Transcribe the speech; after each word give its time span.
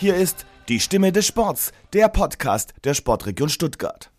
Hier 0.00 0.16
ist 0.16 0.46
die 0.70 0.80
Stimme 0.80 1.12
des 1.12 1.26
Sports, 1.26 1.72
der 1.92 2.08
Podcast 2.08 2.72
der 2.84 2.94
Sportregion 2.94 3.50
Stuttgart. 3.50 4.10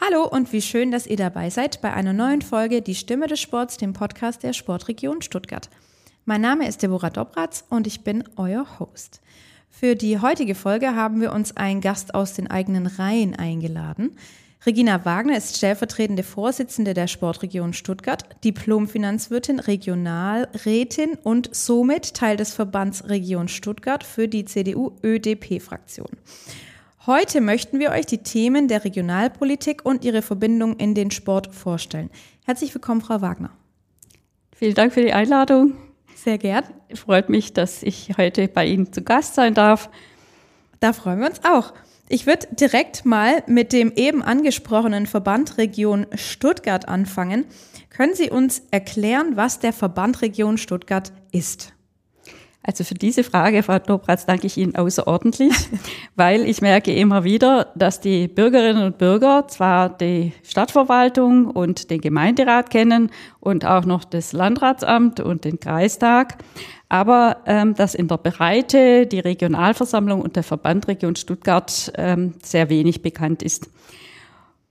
Hallo 0.00 0.26
und 0.26 0.54
wie 0.54 0.62
schön, 0.62 0.90
dass 0.90 1.06
ihr 1.06 1.18
dabei 1.18 1.50
seid 1.50 1.82
bei 1.82 1.92
einer 1.92 2.14
neuen 2.14 2.40
Folge 2.40 2.80
Die 2.80 2.94
Stimme 2.94 3.26
des 3.26 3.38
Sports, 3.38 3.76
dem 3.76 3.92
Podcast 3.92 4.42
der 4.42 4.54
Sportregion 4.54 5.20
Stuttgart. 5.20 5.68
Mein 6.24 6.40
Name 6.40 6.66
ist 6.66 6.82
Deborah 6.82 7.10
Dobratz 7.10 7.62
und 7.68 7.86
ich 7.86 8.04
bin 8.04 8.24
euer 8.36 8.78
Host. 8.78 9.20
Für 9.68 9.96
die 9.96 10.18
heutige 10.18 10.54
Folge 10.54 10.94
haben 10.94 11.20
wir 11.20 11.34
uns 11.34 11.54
einen 11.58 11.82
Gast 11.82 12.14
aus 12.14 12.32
den 12.32 12.50
eigenen 12.50 12.86
Reihen 12.86 13.36
eingeladen. 13.36 14.16
Regina 14.66 15.04
Wagner 15.04 15.36
ist 15.36 15.56
stellvertretende 15.56 16.24
Vorsitzende 16.24 16.92
der 16.92 17.06
Sportregion 17.06 17.72
Stuttgart, 17.72 18.24
Diplomfinanzwirtin, 18.42 19.60
Regionalrätin 19.60 21.14
und 21.22 21.48
somit 21.54 22.14
Teil 22.14 22.36
des 22.36 22.54
Verbands 22.54 23.08
Region 23.08 23.46
Stuttgart 23.46 24.02
für 24.02 24.26
die 24.26 24.44
CDU-ÖDP-Fraktion. 24.44 26.08
Heute 27.06 27.40
möchten 27.40 27.78
wir 27.78 27.90
euch 27.90 28.06
die 28.06 28.18
Themen 28.18 28.66
der 28.66 28.84
Regionalpolitik 28.84 29.84
und 29.84 30.04
ihre 30.04 30.22
Verbindung 30.22 30.76
in 30.76 30.94
den 30.94 31.12
Sport 31.12 31.54
vorstellen. 31.54 32.10
Herzlich 32.44 32.74
willkommen, 32.74 33.00
Frau 33.00 33.20
Wagner. 33.20 33.50
Vielen 34.54 34.74
Dank 34.74 34.92
für 34.92 35.02
die 35.02 35.12
Einladung. 35.12 35.74
Sehr 36.16 36.36
gern. 36.36 36.64
Freut 36.94 37.28
mich, 37.28 37.52
dass 37.52 37.84
ich 37.84 38.18
heute 38.18 38.48
bei 38.48 38.66
Ihnen 38.66 38.92
zu 38.92 39.02
Gast 39.02 39.36
sein 39.36 39.54
darf. 39.54 39.88
Da 40.80 40.92
freuen 40.92 41.20
wir 41.20 41.28
uns 41.28 41.44
auch. 41.44 41.72
Ich 42.10 42.26
würde 42.26 42.46
direkt 42.52 43.04
mal 43.04 43.42
mit 43.46 43.72
dem 43.72 43.92
eben 43.94 44.22
angesprochenen 44.22 45.06
Verband 45.06 45.58
Region 45.58 46.06
Stuttgart 46.14 46.88
anfangen. 46.88 47.44
Können 47.90 48.14
Sie 48.14 48.30
uns 48.30 48.62
erklären, 48.70 49.36
was 49.36 49.58
der 49.58 49.74
Verband 49.74 50.22
Region 50.22 50.56
Stuttgart 50.56 51.12
ist? 51.32 51.74
Also 52.62 52.84
für 52.84 52.94
diese 52.94 53.24
Frage, 53.24 53.62
Frau 53.62 53.78
Dobratz, 53.78 54.26
danke 54.26 54.46
ich 54.46 54.58
Ihnen 54.58 54.76
außerordentlich, 54.76 55.54
weil 56.16 56.46
ich 56.46 56.60
merke 56.60 56.94
immer 56.94 57.24
wieder, 57.24 57.72
dass 57.74 58.00
die 58.00 58.28
Bürgerinnen 58.28 58.82
und 58.82 58.98
Bürger 58.98 59.46
zwar 59.48 59.88
die 59.88 60.32
Stadtverwaltung 60.42 61.46
und 61.46 61.90
den 61.90 62.00
Gemeinderat 62.00 62.68
kennen 62.68 63.10
und 63.40 63.64
auch 63.64 63.86
noch 63.86 64.04
das 64.04 64.32
Landratsamt 64.32 65.20
und 65.20 65.44
den 65.44 65.60
Kreistag, 65.60 66.38
aber 66.88 67.38
ähm, 67.46 67.74
dass 67.74 67.94
in 67.94 68.08
der 68.08 68.16
Breite 68.16 69.06
die 69.06 69.20
Regionalversammlung 69.20 70.22
und 70.22 70.36
der 70.36 70.42
Verband 70.42 70.88
Region 70.88 71.16
Stuttgart 71.16 71.92
ähm, 71.96 72.34
sehr 72.42 72.70
wenig 72.70 73.02
bekannt 73.02 73.42
ist. 73.42 73.68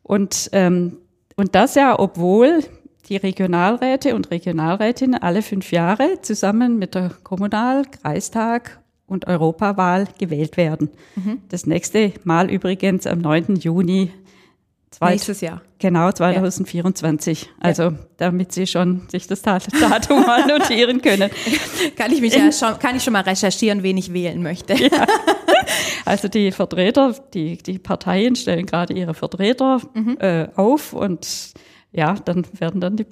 Und, 0.04 0.50
ähm, 0.54 0.98
und 1.36 1.54
das 1.54 1.76
ja, 1.76 2.00
obwohl 2.00 2.64
die 3.10 3.18
Regionalräte 3.18 4.16
und 4.16 4.32
Regionalrätinnen 4.32 5.22
alle 5.22 5.42
fünf 5.42 5.72
Jahre 5.72 6.22
zusammen 6.22 6.78
mit 6.78 6.96
der 6.96 7.12
Kommunal-, 7.24 7.86
Kreistag- 7.86 8.80
und 9.06 9.28
Europawahl 9.28 10.08
gewählt 10.18 10.58
werden. 10.58 10.90
Mhm. 11.16 11.42
Das 11.50 11.66
nächste 11.66 12.14
Mal 12.24 12.52
übrigens 12.52 13.08
am 13.08 13.20
9. 13.22 13.56
Juni 13.56 14.12
Nächstes 15.02 15.42
Jahr. 15.42 15.62
Genau, 15.80 16.12
2024. 16.12 17.44
Ja. 17.44 17.50
Also, 17.60 17.94
damit 18.18 18.52
Sie 18.52 18.66
schon 18.66 19.08
sich 19.10 19.28
das 19.28 19.42
Datum 19.42 20.26
mal 20.26 20.48
notieren 20.60 21.02
können. 21.02 21.30
kann 21.96 22.12
ich 22.12 22.22
mich 22.22 22.34
ja 22.34 22.52
schon, 22.52 22.80
kann 22.80 22.96
ich 22.96 23.04
schon 23.04 23.14
mal 23.14 23.22
recherchieren, 23.22 23.84
wen 23.84 23.98
ich 23.98 24.14
wählen 24.14 24.42
möchte. 24.42 24.74
Ja. 24.74 25.06
Also 26.06 26.30
die 26.30 26.52
Vertreter, 26.52 27.14
die, 27.34 27.58
die 27.58 27.80
Parteien 27.80 28.36
stellen 28.38 28.66
gerade 28.66 28.94
ihre 28.94 29.14
Vertreter 29.14 29.82
mhm. 29.94 30.18
äh, 30.20 30.48
auf 30.56 30.94
und 30.94 31.54
ja, 31.92 32.14
dann 32.14 32.46
werden 32.54 32.80
dann 32.80 32.96
die, 32.96 33.06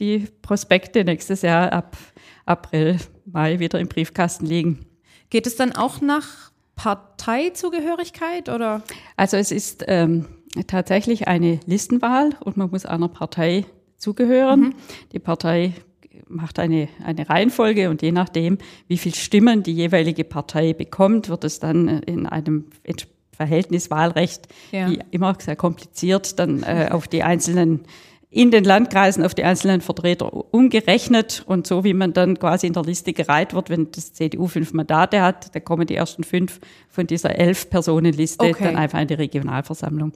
die 0.00 0.26
Prospekte 0.42 1.04
nächstes 1.04 1.42
Jahr 1.42 1.72
ab 1.72 1.96
April, 2.44 2.98
Mai 3.24 3.60
wieder 3.60 3.78
im 3.78 3.86
Briefkasten 3.86 4.46
liegen. 4.46 4.86
Geht 5.30 5.46
es 5.46 5.54
dann 5.54 5.72
auch 5.76 6.00
nach 6.00 6.50
Parteizugehörigkeit 6.74 8.48
oder? 8.48 8.82
Also 9.16 9.36
es 9.36 9.52
ist 9.52 9.84
ähm, 9.86 10.26
tatsächlich 10.66 11.28
eine 11.28 11.60
Listenwahl 11.66 12.30
und 12.40 12.56
man 12.56 12.70
muss 12.70 12.86
einer 12.86 13.08
Partei 13.08 13.64
zugehören. 13.96 14.60
Mhm. 14.60 14.74
Die 15.12 15.18
Partei 15.18 15.72
macht 16.28 16.58
eine, 16.58 16.88
eine 17.04 17.28
Reihenfolge 17.28 17.90
und 17.90 18.02
je 18.02 18.12
nachdem, 18.12 18.58
wie 18.88 18.98
viel 18.98 19.14
Stimmen 19.14 19.62
die 19.62 19.72
jeweilige 19.72 20.24
Partei 20.24 20.72
bekommt, 20.72 21.28
wird 21.28 21.44
es 21.44 21.60
dann 21.60 21.88
in 21.88 22.26
einem 22.26 22.66
Verhältniswahlrecht, 23.32 24.48
ja. 24.72 24.90
wie 24.90 25.00
immer 25.10 25.36
sehr 25.40 25.56
kompliziert, 25.56 26.38
dann 26.38 26.62
äh, 26.62 26.88
auf 26.90 27.08
die 27.08 27.22
einzelnen 27.22 27.80
in 28.32 28.50
den 28.50 28.64
Landkreisen 28.64 29.24
auf 29.24 29.34
die 29.34 29.44
einzelnen 29.44 29.82
Vertreter 29.82 30.32
umgerechnet 30.54 31.42
und 31.46 31.66
so 31.66 31.84
wie 31.84 31.92
man 31.92 32.14
dann 32.14 32.38
quasi 32.38 32.66
in 32.66 32.72
der 32.72 32.82
Liste 32.82 33.12
gereiht 33.12 33.52
wird, 33.52 33.68
wenn 33.68 33.90
das 33.92 34.14
CDU 34.14 34.46
fünf 34.46 34.72
Mandate 34.72 35.20
hat, 35.20 35.54
dann 35.54 35.62
kommen 35.62 35.86
die 35.86 35.94
ersten 35.94 36.24
fünf 36.24 36.58
von 36.88 37.06
dieser 37.06 37.38
elf 37.38 37.68
Personenliste 37.68 38.46
okay. 38.46 38.64
dann 38.64 38.76
einfach 38.76 39.00
in 39.00 39.08
die 39.08 39.14
Regionalversammlung. 39.14 40.12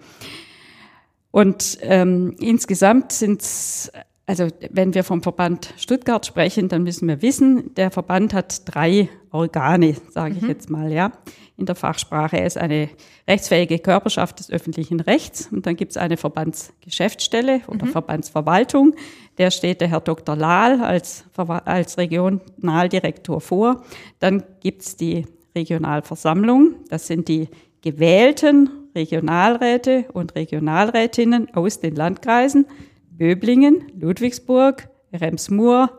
Und 1.30 1.76
ähm, 1.82 2.34
insgesamt 2.40 3.12
sind 3.12 3.42
es, 3.42 3.92
also 4.24 4.48
wenn 4.70 4.94
wir 4.94 5.04
vom 5.04 5.22
Verband 5.22 5.74
Stuttgart 5.76 6.24
sprechen, 6.24 6.70
dann 6.70 6.84
müssen 6.84 7.06
wir 7.08 7.20
wissen, 7.20 7.74
der 7.74 7.90
Verband 7.90 8.32
hat 8.32 8.62
drei 8.64 9.10
Organe, 9.36 9.96
sage 10.10 10.34
mhm. 10.34 10.40
ich 10.42 10.48
jetzt 10.48 10.70
mal, 10.70 10.92
ja 10.92 11.12
in 11.56 11.66
der 11.66 11.74
Fachsprache. 11.74 12.38
Er 12.38 12.46
ist 12.46 12.58
eine 12.58 12.90
rechtsfähige 13.26 13.78
Körperschaft 13.78 14.38
des 14.38 14.50
öffentlichen 14.50 15.00
Rechts. 15.00 15.48
Und 15.50 15.66
dann 15.66 15.76
gibt 15.76 15.92
es 15.92 15.96
eine 15.96 16.16
Verbandsgeschäftsstelle 16.16 17.62
oder 17.68 17.86
mhm. 17.86 17.90
Verbandsverwaltung. 17.90 18.94
Der 19.38 19.50
steht 19.50 19.80
der 19.80 19.88
Herr 19.88 20.00
Dr. 20.00 20.36
Lahl 20.36 20.82
als, 20.82 21.24
als 21.36 21.98
Regionaldirektor 21.98 23.40
vor. 23.40 23.84
Dann 24.18 24.42
gibt 24.60 24.82
es 24.82 24.96
die 24.96 25.24
Regionalversammlung. 25.54 26.74
Das 26.90 27.06
sind 27.06 27.28
die 27.28 27.48
gewählten 27.80 28.68
Regionalräte 28.94 30.06
und 30.12 30.34
Regionalrätinnen 30.34 31.54
aus 31.54 31.80
den 31.80 31.94
Landkreisen 31.94 32.66
Böblingen, 33.10 33.84
Ludwigsburg, 33.98 34.90
Remsmur, 35.10 35.90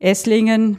Esslingen, 0.00 0.78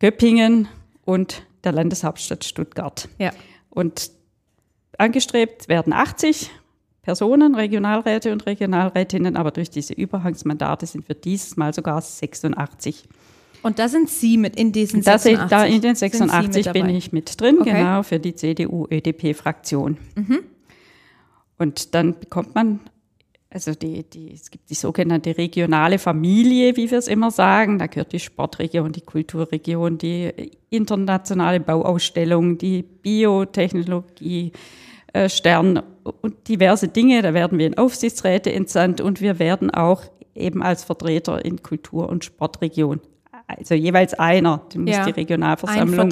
Göppingen 0.00 0.68
und 1.04 1.46
der 1.62 1.72
Landeshauptstadt 1.72 2.44
Stuttgart. 2.44 3.08
Ja. 3.18 3.30
Und 3.68 4.10
angestrebt 4.98 5.68
werden 5.68 5.92
80 5.92 6.50
Personen, 7.02 7.54
Regionalräte 7.54 8.32
und 8.32 8.46
Regionalrätinnen, 8.46 9.36
aber 9.36 9.50
durch 9.50 9.70
diese 9.70 9.94
Überhangsmandate 9.94 10.86
sind 10.86 11.08
wir 11.08 11.14
dieses 11.14 11.56
Mal 11.56 11.72
sogar 11.72 12.00
86. 12.00 13.08
Und 13.62 13.78
da 13.78 13.88
sind 13.88 14.08
Sie 14.08 14.36
mit 14.36 14.56
in 14.56 14.72
diesen 14.72 15.02
86? 15.02 15.48
Da 15.50 15.64
in 15.64 15.80
den 15.80 15.94
86 15.94 16.72
bin 16.72 16.88
ich 16.88 17.12
mit 17.12 17.40
drin, 17.40 17.58
okay. 17.60 17.72
genau, 17.72 18.02
für 18.02 18.18
die 18.18 18.34
CDU-ÖDP-Fraktion. 18.34 19.98
Mhm. 20.14 20.40
Und 21.58 21.94
dann 21.94 22.18
bekommt 22.18 22.54
man 22.54 22.80
also 23.52 23.74
die, 23.74 24.04
die, 24.04 24.32
es 24.32 24.48
gibt 24.50 24.70
die 24.70 24.74
sogenannte 24.74 25.36
regionale 25.36 25.98
Familie, 25.98 26.76
wie 26.76 26.88
wir 26.88 26.98
es 26.98 27.08
immer 27.08 27.32
sagen. 27.32 27.78
Da 27.78 27.88
gehört 27.88 28.12
die 28.12 28.20
Sportregion, 28.20 28.92
die 28.92 29.00
Kulturregion, 29.00 29.98
die 29.98 30.52
internationale 30.70 31.58
Bauausstellung, 31.58 32.58
die 32.58 32.82
Biotechnologie, 32.82 34.52
äh, 35.12 35.28
Stern 35.28 35.82
und 36.22 36.46
diverse 36.46 36.86
Dinge. 36.86 37.22
Da 37.22 37.34
werden 37.34 37.58
wir 37.58 37.66
in 37.66 37.76
Aufsichtsräte 37.76 38.52
entsandt 38.52 39.00
und 39.00 39.20
wir 39.20 39.40
werden 39.40 39.70
auch 39.72 40.04
eben 40.36 40.62
als 40.62 40.84
Vertreter 40.84 41.44
in 41.44 41.60
Kultur- 41.60 42.08
und 42.08 42.24
Sportregion 42.24 43.00
also 43.58 43.74
jeweils 43.74 44.14
einer, 44.14 44.58
den 44.72 44.82
muss 44.82 44.94
ja, 44.94 45.04
die 45.04 45.12
Regionalversammlung 45.12 46.10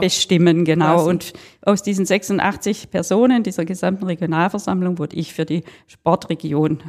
bestimmen, 0.00 0.64
genau. 0.64 0.96
Quasi. 0.96 1.10
Und 1.10 1.32
aus 1.62 1.82
diesen 1.82 2.06
86 2.06 2.90
Personen 2.90 3.42
dieser 3.42 3.64
gesamten 3.64 4.06
Regionalversammlung 4.06 4.98
wurde 4.98 5.16
ich 5.16 5.32
für 5.34 5.44
die 5.44 5.62
Sportregion 5.86 6.82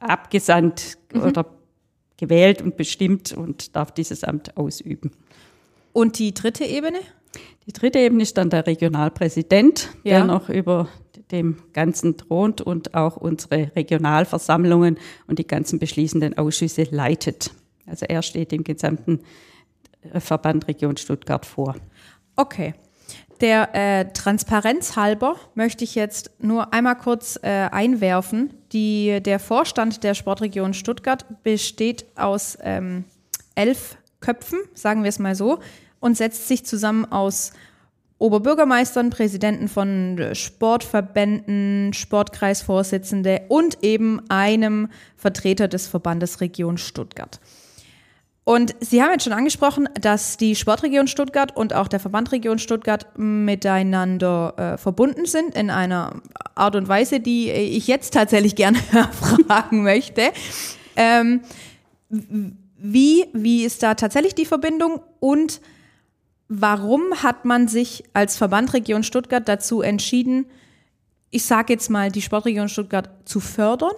abgesandt 0.00 0.98
mhm. 1.12 1.22
oder 1.22 1.46
gewählt 2.16 2.62
und 2.62 2.76
bestimmt 2.76 3.32
und 3.32 3.76
darf 3.76 3.92
dieses 3.92 4.24
Amt 4.24 4.56
ausüben. 4.56 5.10
Und 5.92 6.18
die 6.18 6.34
dritte 6.34 6.64
Ebene? 6.64 6.98
Die 7.66 7.72
dritte 7.72 7.98
Ebene 7.98 8.22
ist 8.22 8.38
dann 8.38 8.50
der 8.50 8.66
Regionalpräsident, 8.66 9.90
ja. 10.04 10.18
der 10.18 10.24
noch 10.24 10.48
über 10.48 10.88
dem 11.30 11.56
Ganzen 11.72 12.16
thront 12.16 12.60
und 12.60 12.94
auch 12.94 13.16
unsere 13.16 13.72
Regionalversammlungen 13.74 14.98
und 15.26 15.38
die 15.38 15.46
ganzen 15.46 15.78
beschließenden 15.78 16.38
Ausschüsse 16.38 16.86
leitet. 16.90 17.50
Also 17.86 18.06
er 18.06 18.22
steht 18.22 18.52
dem 18.52 18.64
gesamten 18.64 19.20
äh, 20.12 20.20
Verband 20.20 20.68
Region 20.68 20.96
Stuttgart 20.96 21.46
vor. 21.46 21.76
Okay. 22.36 22.74
Der 23.40 23.74
äh, 23.74 24.12
Transparenz 24.12 24.96
halber 24.96 25.36
möchte 25.54 25.84
ich 25.84 25.94
jetzt 25.94 26.30
nur 26.38 26.72
einmal 26.72 26.96
kurz 26.96 27.38
äh, 27.42 27.68
einwerfen. 27.70 28.54
Die, 28.72 29.20
der 29.22 29.38
Vorstand 29.38 30.04
der 30.04 30.14
Sportregion 30.14 30.72
Stuttgart 30.72 31.42
besteht 31.42 32.06
aus 32.16 32.56
ähm, 32.62 33.04
elf 33.54 33.98
Köpfen, 34.20 34.58
sagen 34.74 35.02
wir 35.02 35.10
es 35.10 35.18
mal 35.18 35.34
so, 35.34 35.58
und 36.00 36.16
setzt 36.16 36.48
sich 36.48 36.64
zusammen 36.64 37.04
aus 37.04 37.52
Oberbürgermeistern, 38.18 39.10
Präsidenten 39.10 39.68
von 39.68 40.30
Sportverbänden, 40.32 41.92
Sportkreisvorsitzende 41.92 43.42
und 43.48 43.82
eben 43.82 44.22
einem 44.30 44.88
Vertreter 45.16 45.68
des 45.68 45.86
Verbandes 45.86 46.40
Region 46.40 46.78
Stuttgart. 46.78 47.38
Und 48.48 48.76
Sie 48.78 49.02
haben 49.02 49.10
jetzt 49.10 49.24
schon 49.24 49.32
angesprochen, 49.32 49.88
dass 50.00 50.36
die 50.36 50.54
Sportregion 50.54 51.08
Stuttgart 51.08 51.56
und 51.56 51.74
auch 51.74 51.88
der 51.88 51.98
Verband 51.98 52.30
Region 52.30 52.60
Stuttgart 52.60 53.04
miteinander 53.18 54.54
äh, 54.56 54.78
verbunden 54.78 55.26
sind 55.26 55.56
in 55.56 55.68
einer 55.68 56.22
Art 56.54 56.76
und 56.76 56.86
Weise, 56.86 57.18
die 57.18 57.50
ich 57.50 57.88
jetzt 57.88 58.14
tatsächlich 58.14 58.54
gerne 58.54 58.78
fragen 59.48 59.82
möchte. 59.82 60.30
Ähm, 60.94 61.40
wie, 62.08 63.24
wie 63.32 63.64
ist 63.64 63.82
da 63.82 63.96
tatsächlich 63.96 64.36
die 64.36 64.46
Verbindung 64.46 65.00
und 65.18 65.60
warum 66.48 67.24
hat 67.24 67.44
man 67.46 67.66
sich 67.66 68.04
als 68.12 68.36
Verband 68.36 68.74
Region 68.74 69.02
Stuttgart 69.02 69.48
dazu 69.48 69.82
entschieden, 69.82 70.46
ich 71.30 71.44
sage 71.44 71.72
jetzt 71.72 71.90
mal, 71.90 72.12
die 72.12 72.22
Sportregion 72.22 72.68
Stuttgart 72.68 73.10
zu 73.24 73.40
fördern 73.40 73.96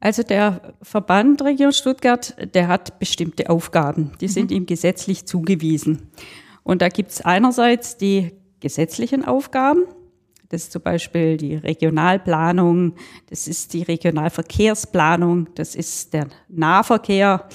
also 0.00 0.22
der 0.22 0.74
Verband 0.82 1.42
Region 1.42 1.72
Stuttgart, 1.72 2.36
der 2.54 2.68
hat 2.68 2.98
bestimmte 2.98 3.50
Aufgaben, 3.50 4.12
die 4.20 4.28
sind 4.28 4.50
mhm. 4.50 4.56
ihm 4.56 4.66
gesetzlich 4.66 5.26
zugewiesen. 5.26 6.10
Und 6.62 6.82
da 6.82 6.88
gibt 6.88 7.12
es 7.12 7.20
einerseits 7.20 7.96
die 7.96 8.32
gesetzlichen 8.60 9.24
Aufgaben, 9.24 9.84
das 10.48 10.64
ist 10.64 10.72
zum 10.72 10.82
Beispiel 10.82 11.36
die 11.36 11.56
Regionalplanung, 11.56 12.94
das 13.28 13.48
ist 13.48 13.72
die 13.72 13.82
Regionalverkehrsplanung, 13.82 15.48
das 15.54 15.74
ist 15.74 16.12
der 16.12 16.28
Nahverkehr. 16.48 17.48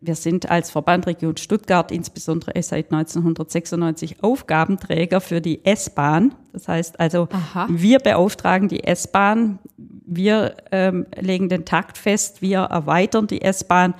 Wir 0.00 0.16
sind 0.16 0.50
als 0.50 0.70
Verband 0.70 1.06
Region 1.06 1.36
Stuttgart 1.36 1.92
insbesondere 1.92 2.60
seit 2.62 2.92
1996 2.92 4.24
Aufgabenträger 4.24 5.20
für 5.20 5.40
die 5.40 5.64
S-Bahn. 5.64 6.34
Das 6.52 6.66
heißt 6.66 6.98
also, 6.98 7.28
Aha. 7.30 7.68
wir 7.70 8.00
beauftragen 8.00 8.68
die 8.68 8.82
S-Bahn 8.82 9.60
wir 10.06 10.56
ähm, 10.70 11.06
legen 11.14 11.48
den 11.48 11.64
Takt 11.64 11.98
fest, 11.98 12.40
wir 12.40 12.60
erweitern 12.60 13.26
die 13.26 13.42
S-Bahn 13.42 13.94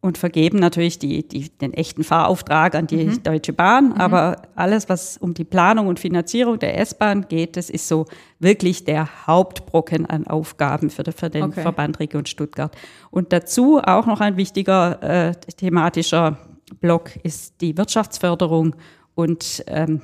und 0.00 0.18
vergeben 0.18 0.58
natürlich 0.58 0.98
die, 0.98 1.26
die, 1.26 1.48
den 1.48 1.72
echten 1.72 2.02
Fahrauftrag 2.02 2.74
an 2.74 2.88
die 2.88 3.04
mhm. 3.04 3.22
Deutsche 3.22 3.52
Bahn. 3.52 3.90
Mhm. 3.90 3.92
Aber 4.00 4.42
alles, 4.56 4.88
was 4.88 5.16
um 5.16 5.32
die 5.32 5.44
Planung 5.44 5.86
und 5.86 6.00
Finanzierung 6.00 6.58
der 6.58 6.78
S-Bahn 6.78 7.28
geht, 7.28 7.56
das 7.56 7.70
ist 7.70 7.86
so 7.86 8.06
wirklich 8.40 8.84
der 8.84 9.26
Hauptbrocken 9.28 10.06
an 10.06 10.26
Aufgaben 10.26 10.90
für, 10.90 11.04
den, 11.04 11.12
für 11.12 11.30
den 11.30 11.44
okay. 11.44 11.62
Verband 11.62 12.00
Region 12.00 12.26
Stuttgart. 12.26 12.76
Und 13.12 13.32
dazu 13.32 13.78
auch 13.78 14.06
noch 14.06 14.20
ein 14.20 14.36
wichtiger 14.36 15.02
äh, 15.02 15.34
thematischer 15.34 16.36
Block 16.80 17.14
ist 17.22 17.60
die 17.60 17.76
Wirtschaftsförderung 17.78 18.74
und 19.14 19.62
ähm, 19.68 20.02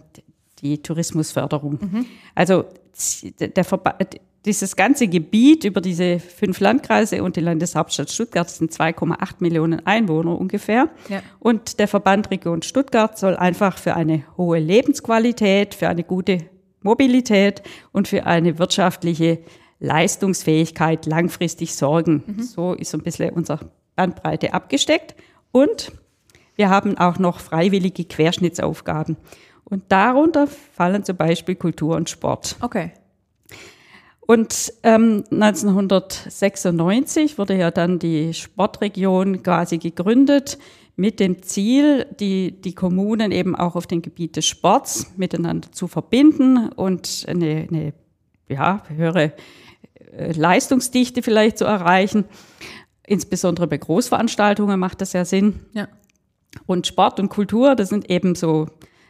die 0.60 0.80
Tourismusförderung. 0.80 1.78
Mhm. 1.80 2.06
Also 2.36 2.66
der 3.38 3.64
Verband, 3.64 4.20
dieses 4.44 4.76
ganze 4.76 5.08
Gebiet 5.08 5.64
über 5.64 5.80
diese 5.80 6.20
fünf 6.20 6.60
Landkreise 6.60 7.22
und 7.22 7.36
die 7.36 7.40
Landeshauptstadt 7.40 8.10
Stuttgart 8.10 8.48
sind 8.48 8.72
2,8 8.72 9.36
Millionen 9.40 9.84
Einwohner 9.84 10.38
ungefähr. 10.38 10.88
Ja. 11.08 11.22
Und 11.40 11.78
der 11.80 11.88
Verband 11.88 12.30
Region 12.30 12.62
Stuttgart 12.62 13.18
soll 13.18 13.36
einfach 13.36 13.78
für 13.78 13.94
eine 13.94 14.24
hohe 14.36 14.58
Lebensqualität, 14.58 15.74
für 15.74 15.88
eine 15.88 16.04
gute 16.04 16.38
Mobilität 16.82 17.62
und 17.92 18.08
für 18.08 18.26
eine 18.26 18.58
wirtschaftliche 18.58 19.40
Leistungsfähigkeit 19.80 21.06
langfristig 21.06 21.74
sorgen. 21.74 22.22
Mhm. 22.26 22.42
So 22.42 22.74
ist 22.74 22.90
so 22.90 22.98
ein 22.98 23.02
bisschen 23.02 23.30
unsere 23.30 23.70
Bandbreite 23.96 24.54
abgesteckt. 24.54 25.14
Und 25.50 25.92
wir 26.54 26.70
haben 26.70 26.96
auch 26.98 27.18
noch 27.18 27.40
freiwillige 27.40 28.04
Querschnittsaufgaben. 28.04 29.16
Und 29.64 29.84
darunter 29.88 30.46
fallen 30.46 31.04
zum 31.04 31.16
Beispiel 31.16 31.54
Kultur 31.56 31.96
und 31.96 32.08
Sport. 32.08 32.56
Okay. 32.60 32.92
Und 34.30 34.74
ähm, 34.82 35.24
1996 35.30 37.38
wurde 37.38 37.56
ja 37.56 37.70
dann 37.70 37.98
die 37.98 38.34
Sportregion 38.34 39.42
quasi 39.42 39.78
gegründet 39.78 40.58
mit 40.96 41.18
dem 41.18 41.42
Ziel, 41.42 42.04
die, 42.20 42.60
die 42.60 42.74
Kommunen 42.74 43.32
eben 43.32 43.56
auch 43.56 43.74
auf 43.74 43.86
dem 43.86 44.02
Gebiet 44.02 44.36
des 44.36 44.44
Sports 44.44 45.14
miteinander 45.16 45.72
zu 45.72 45.88
verbinden 45.88 46.68
und 46.68 47.24
eine, 47.26 47.68
eine 47.70 47.94
ja, 48.50 48.82
höhere 48.88 49.32
äh, 50.12 50.32
Leistungsdichte 50.32 51.22
vielleicht 51.22 51.56
zu 51.56 51.64
erreichen. 51.64 52.26
Insbesondere 53.06 53.66
bei 53.66 53.78
Großveranstaltungen 53.78 54.78
macht 54.78 55.00
das 55.00 55.14
ja 55.14 55.24
Sinn. 55.24 55.60
Ja. 55.72 55.88
Und 56.66 56.86
Sport 56.86 57.18
und 57.18 57.30
Kultur, 57.30 57.76
das 57.76 57.88
sind 57.88 58.10
eben 58.10 58.34
so 58.34 58.66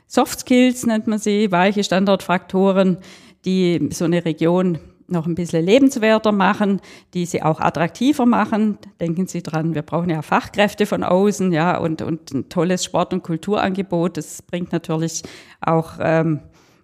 Soft 0.07 0.39
Skills, 0.39 0.87
nennt 0.87 1.09
man 1.09 1.19
sie, 1.19 1.51
weiche 1.51 1.83
Standortfaktoren, 1.83 2.99
die 3.45 3.89
so 3.91 4.05
eine 4.05 4.25
Region 4.25 4.79
noch 5.09 5.27
ein 5.27 5.35
bisschen 5.35 5.65
lebenswerter 5.65 6.33
machen, 6.33 6.81
die 7.15 7.27
sie 7.27 7.43
auch 7.43 7.61
attraktiver 7.61 8.27
machen. 8.27 8.79
Denken 9.01 9.27
Sie 9.27 9.43
dran, 9.43 9.75
wir 9.75 9.83
brauchen 9.83 10.11
ja 10.11 10.23
Fachkräfte 10.23 10.87
von 10.87 11.03
außen, 11.03 11.53
ja, 11.53 11.79
und, 11.79 12.03
und 12.03 12.33
ein 12.33 12.49
tolles 12.49 12.85
Sport- 12.85 13.13
und 13.13 13.23
Kulturangebot. 13.23 14.17
Das 14.17 14.43
bringt 14.43 14.73
natürlich 14.73 15.23
auch 15.61 15.95
ähm, 16.01 16.41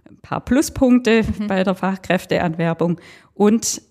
ein 0.08 0.18
paar 0.22 0.40
Pluspunkte 0.40 1.22
mhm. 1.22 1.46
bei 1.46 1.62
der 1.64 1.74
Fachkräfteanwerbung. 1.74 3.00
Und 3.34 3.82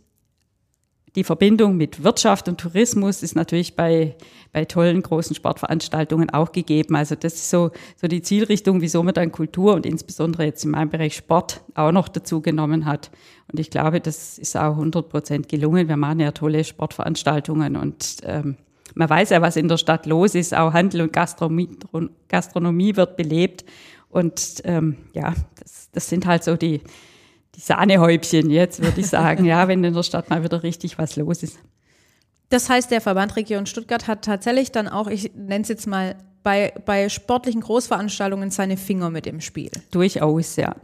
die 1.15 1.23
Verbindung 1.23 1.77
mit 1.77 2.03
Wirtschaft 2.03 2.47
und 2.47 2.59
Tourismus 2.59 3.21
ist 3.21 3.35
natürlich 3.35 3.75
bei, 3.75 4.15
bei 4.51 4.65
tollen 4.65 5.01
großen 5.01 5.35
Sportveranstaltungen 5.35 6.31
auch 6.31 6.51
gegeben. 6.51 6.95
Also 6.95 7.15
das 7.15 7.33
ist 7.35 7.49
so, 7.49 7.71
so 7.97 8.07
die 8.07 8.23
Zielrichtung, 8.23 8.81
wieso 8.81 9.03
man 9.03 9.13
dann 9.13 9.31
Kultur 9.31 9.75
und 9.75 9.85
insbesondere 9.85 10.45
jetzt 10.45 10.65
in 10.65 10.71
meinem 10.71 10.89
Bereich 10.89 11.15
Sport 11.15 11.61
auch 11.75 11.91
noch 11.91 12.07
dazu 12.07 12.41
genommen 12.41 12.85
hat. 12.85 13.11
Und 13.51 13.59
ich 13.59 13.69
glaube, 13.69 14.01
das 14.01 14.39
ist 14.39 14.57
auch 14.57 14.71
100 14.71 15.07
Prozent 15.07 15.49
gelungen. 15.49 15.87
Wir 15.87 15.97
machen 15.97 16.19
ja 16.19 16.31
tolle 16.31 16.63
Sportveranstaltungen 16.63 17.75
und 17.75 18.17
ähm, 18.23 18.57
man 18.95 19.09
weiß 19.09 19.31
ja, 19.31 19.41
was 19.41 19.55
in 19.55 19.67
der 19.67 19.77
Stadt 19.77 20.05
los 20.05 20.35
ist. 20.35 20.55
Auch 20.55 20.73
Handel 20.73 21.01
und 21.01 21.13
Gastronomie, 21.13 21.69
Gastronomie 22.27 22.95
wird 22.95 23.17
belebt. 23.17 23.65
Und 24.09 24.61
ähm, 24.65 24.97
ja, 25.13 25.33
das, 25.59 25.89
das 25.91 26.09
sind 26.09 26.25
halt 26.25 26.43
so 26.43 26.55
die, 26.55 26.81
die 27.55 27.59
Sahnehäubchen 27.59 28.49
jetzt, 28.49 28.81
würde 28.81 28.99
ich 28.99 29.07
sagen, 29.07 29.45
ja, 29.45 29.67
wenn 29.67 29.83
in 29.83 29.93
der 29.93 30.03
Stadt 30.03 30.29
mal 30.29 30.43
wieder 30.43 30.63
richtig 30.63 30.97
was 30.97 31.15
los 31.15 31.43
ist. 31.43 31.59
Das 32.49 32.69
heißt, 32.69 32.91
der 32.91 33.01
Verband 33.01 33.35
Region 33.35 33.65
Stuttgart 33.65 34.07
hat 34.07 34.25
tatsächlich 34.25 34.71
dann 34.71 34.87
auch, 34.87 35.07
ich 35.07 35.33
nenne 35.35 35.63
es 35.63 35.69
jetzt 35.69 35.87
mal, 35.87 36.15
bei, 36.43 36.73
bei 36.85 37.09
sportlichen 37.09 37.61
Großveranstaltungen 37.61 38.51
seine 38.51 38.77
Finger 38.77 39.09
mit 39.09 39.25
im 39.27 39.39
Spiel. 39.39 39.71
Durchaus, 39.91 40.57
ja. 40.57 40.75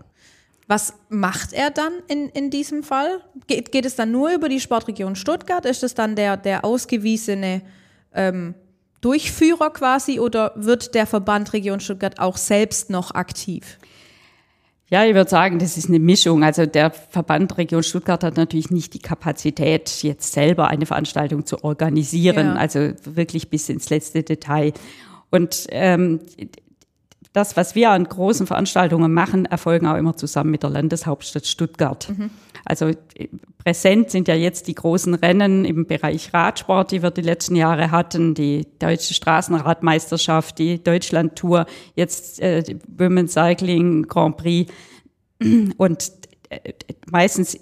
Was 0.67 0.93
macht 1.09 1.51
er 1.51 1.71
dann 1.71 1.91
in, 2.07 2.29
in 2.29 2.49
diesem 2.51 2.83
Fall? 2.83 3.21
Geht, 3.47 3.71
geht 3.71 3.85
es 3.85 3.95
dann 3.95 4.11
nur 4.11 4.31
über 4.31 4.49
die 4.49 4.59
Sportregion 4.59 5.15
Stuttgart? 5.15 5.65
Ist 5.65 5.83
es 5.83 5.95
dann 5.95 6.15
der, 6.15 6.37
der 6.37 6.63
ausgewiesene 6.63 7.63
ähm, 8.13 8.53
Durchführer 9.01 9.71
quasi 9.71 10.19
oder 10.19 10.53
wird 10.55 10.93
der 10.93 11.07
Verband 11.07 11.53
Region 11.53 11.79
Stuttgart 11.79 12.19
auch 12.19 12.37
selbst 12.37 12.91
noch 12.91 13.15
aktiv? 13.15 13.78
Ja, 14.89 15.05
ich 15.05 15.13
würde 15.13 15.29
sagen, 15.29 15.59
das 15.59 15.77
ist 15.77 15.87
eine 15.87 15.99
Mischung. 15.99 16.43
Also 16.43 16.65
der 16.65 16.91
Verband 16.91 17.57
Region 17.57 17.83
Stuttgart 17.83 18.23
hat 18.23 18.37
natürlich 18.37 18.71
nicht 18.71 18.93
die 18.93 18.99
Kapazität, 18.99 20.01
jetzt 20.01 20.33
selber 20.33 20.67
eine 20.67 20.85
Veranstaltung 20.85 21.45
zu 21.45 21.63
organisieren, 21.63 22.47
ja. 22.47 22.55
also 22.55 22.91
wirklich 23.05 23.49
bis 23.49 23.69
ins 23.69 23.89
letzte 23.89 24.23
Detail. 24.23 24.73
Und 25.29 25.67
ähm, 25.69 26.21
das, 27.33 27.55
was 27.55 27.75
wir 27.75 27.91
an 27.91 28.05
großen 28.05 28.47
Veranstaltungen 28.47 29.13
machen, 29.13 29.45
erfolgen 29.45 29.85
auch 29.85 29.95
immer 29.95 30.17
zusammen 30.17 30.49
mit 30.49 30.63
der 30.63 30.71
Landeshauptstadt 30.71 31.45
Stuttgart. 31.45 32.09
Mhm. 32.09 32.31
Also 32.69 32.87
äh, 32.87 32.95
präsent 33.57 34.11
sind 34.11 34.27
ja 34.27 34.35
jetzt 34.35 34.67
die 34.67 34.75
großen 34.75 35.15
Rennen 35.15 35.65
im 35.65 35.87
Bereich 35.87 36.33
Radsport, 36.33 36.91
die 36.91 37.01
wir 37.01 37.11
die 37.11 37.21
letzten 37.21 37.55
Jahre 37.55 37.91
hatten, 37.91 38.35
die 38.35 38.67
deutsche 38.77 39.13
Straßenradmeisterschaft, 39.13 40.59
die 40.59 40.81
Deutschlandtour, 40.81 41.65
jetzt 41.95 42.39
äh, 42.41 42.63
Women's 42.87 43.33
Cycling 43.33 44.03
Grand 44.03 44.37
Prix. 44.37 44.71
Und 45.77 46.11
äh, 46.49 46.73
meistens 47.09 47.59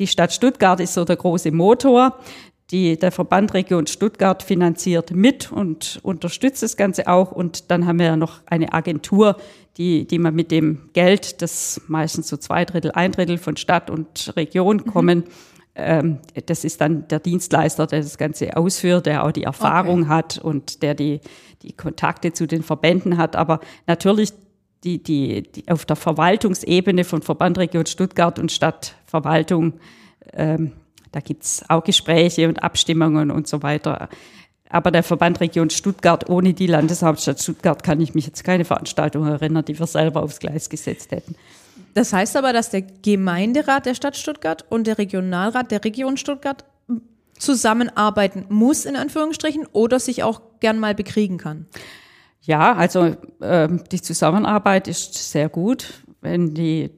die 0.00 0.06
Stadt 0.06 0.32
Stuttgart 0.32 0.80
ist 0.80 0.94
so 0.94 1.04
der 1.04 1.16
große 1.16 1.52
Motor 1.52 2.18
die, 2.70 2.96
der 2.98 3.10
Verband 3.10 3.52
Region 3.54 3.86
Stuttgart 3.86 4.42
finanziert 4.42 5.10
mit 5.10 5.50
und 5.50 5.98
unterstützt 6.02 6.62
das 6.62 6.76
Ganze 6.76 7.08
auch. 7.08 7.32
Und 7.32 7.70
dann 7.70 7.86
haben 7.86 7.98
wir 7.98 8.06
ja 8.06 8.16
noch 8.16 8.40
eine 8.46 8.72
Agentur, 8.72 9.36
die, 9.76 10.06
die 10.06 10.18
man 10.18 10.34
mit 10.34 10.50
dem 10.50 10.90
Geld, 10.92 11.42
das 11.42 11.80
meistens 11.88 12.28
so 12.28 12.36
zwei 12.36 12.64
Drittel, 12.64 12.92
ein 12.92 13.12
Drittel 13.12 13.38
von 13.38 13.56
Stadt 13.56 13.90
und 13.90 14.32
Region 14.36 14.76
mhm. 14.76 14.86
kommen, 14.86 15.18
mhm. 15.18 15.24
ähm, 15.74 16.18
das 16.46 16.64
ist 16.64 16.80
dann 16.80 17.08
der 17.08 17.18
Dienstleister, 17.18 17.86
der 17.86 18.00
das 18.00 18.18
Ganze 18.18 18.56
ausführt, 18.56 19.06
der 19.06 19.24
auch 19.24 19.32
die 19.32 19.44
Erfahrung 19.44 20.02
okay. 20.02 20.10
hat 20.10 20.38
und 20.38 20.82
der 20.82 20.94
die, 20.94 21.20
die 21.62 21.72
Kontakte 21.72 22.32
zu 22.32 22.46
den 22.46 22.62
Verbänden 22.62 23.16
hat. 23.16 23.34
Aber 23.34 23.60
natürlich 23.86 24.32
die, 24.84 25.02
die, 25.02 25.42
die 25.42 25.68
auf 25.68 25.84
der 25.84 25.96
Verwaltungsebene 25.96 27.04
von 27.04 27.22
Verband 27.22 27.58
Region 27.58 27.86
Stuttgart 27.86 28.38
und 28.38 28.52
Stadtverwaltung 28.52 29.74
ähm, 30.32 30.72
da 31.12 31.20
gibt's 31.20 31.64
auch 31.68 31.84
Gespräche 31.84 32.48
und 32.48 32.62
Abstimmungen 32.62 33.30
und 33.30 33.48
so 33.48 33.62
weiter. 33.62 34.08
Aber 34.68 34.92
der 34.92 35.02
Verband 35.02 35.40
Region 35.40 35.68
Stuttgart, 35.70 36.30
ohne 36.30 36.54
die 36.54 36.68
Landeshauptstadt 36.68 37.40
Stuttgart, 37.40 37.82
kann 37.82 38.00
ich 38.00 38.14
mich 38.14 38.26
jetzt 38.26 38.44
keine 38.44 38.64
Veranstaltung 38.64 39.26
erinnern, 39.26 39.64
die 39.64 39.78
wir 39.78 39.86
selber 39.86 40.22
aufs 40.22 40.38
Gleis 40.38 40.68
gesetzt 40.68 41.10
hätten. 41.10 41.34
Das 41.94 42.12
heißt 42.12 42.36
aber, 42.36 42.52
dass 42.52 42.70
der 42.70 42.82
Gemeinderat 42.82 43.86
der 43.86 43.94
Stadt 43.94 44.16
Stuttgart 44.16 44.64
und 44.68 44.86
der 44.86 44.98
Regionalrat 44.98 45.72
der 45.72 45.84
Region 45.84 46.16
Stuttgart 46.16 46.64
zusammenarbeiten 47.36 48.46
muss, 48.48 48.84
in 48.84 48.94
Anführungsstrichen, 48.94 49.66
oder 49.72 49.98
sich 49.98 50.22
auch 50.22 50.40
gern 50.60 50.78
mal 50.78 50.94
bekriegen 50.94 51.38
kann? 51.38 51.66
Ja, 52.42 52.74
also 52.74 53.16
äh, 53.40 53.68
die 53.90 54.00
Zusammenarbeit 54.00 54.86
ist 54.86 55.14
sehr 55.14 55.48
gut. 55.48 56.04
Wenn 56.22 56.52
die, 56.52 56.90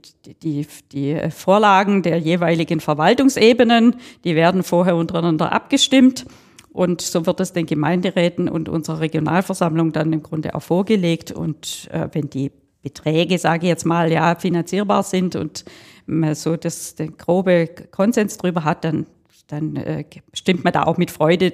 die, 0.43 0.67
die 0.91 1.31
Vorlagen 1.31 2.03
der 2.03 2.19
jeweiligen 2.19 2.81
Verwaltungsebenen, 2.81 3.97
die 4.25 4.35
werden 4.35 4.63
vorher 4.65 4.97
untereinander 4.97 5.53
abgestimmt. 5.53 6.27
Und 6.73 7.03
so 7.03 7.27
wird 7.27 7.39
es 7.41 7.53
den 7.53 7.67
Gemeinderäten 7.67 8.49
und 8.49 8.69
unserer 8.69 9.01
Regionalversammlung 9.01 9.93
dann 9.93 10.13
im 10.13 10.23
Grunde 10.23 10.55
auch 10.55 10.63
vorgelegt. 10.63 11.31
Und 11.31 11.89
äh, 11.93 12.09
wenn 12.13 12.31
die 12.31 12.51
Beträge, 12.83 13.39
sage 13.39 13.67
ich 13.67 13.69
jetzt 13.69 13.87
mal, 13.87 14.11
ja, 14.11 14.35
finanzierbar 14.35 15.03
sind 15.03 15.37
und 15.37 15.65
man 16.07 16.35
so 16.35 16.57
das, 16.57 16.97
den 16.97 17.17
grobe 17.17 17.69
Konsens 17.91 18.39
drüber 18.39 18.65
hat, 18.65 18.85
dann, 18.85 19.07
dann 19.47 19.77
äh, 19.77 20.05
stimmt 20.33 20.65
man 20.65 20.73
da 20.73 20.85
auch 20.85 20.97
mit 20.97 21.11
Freude 21.11 21.53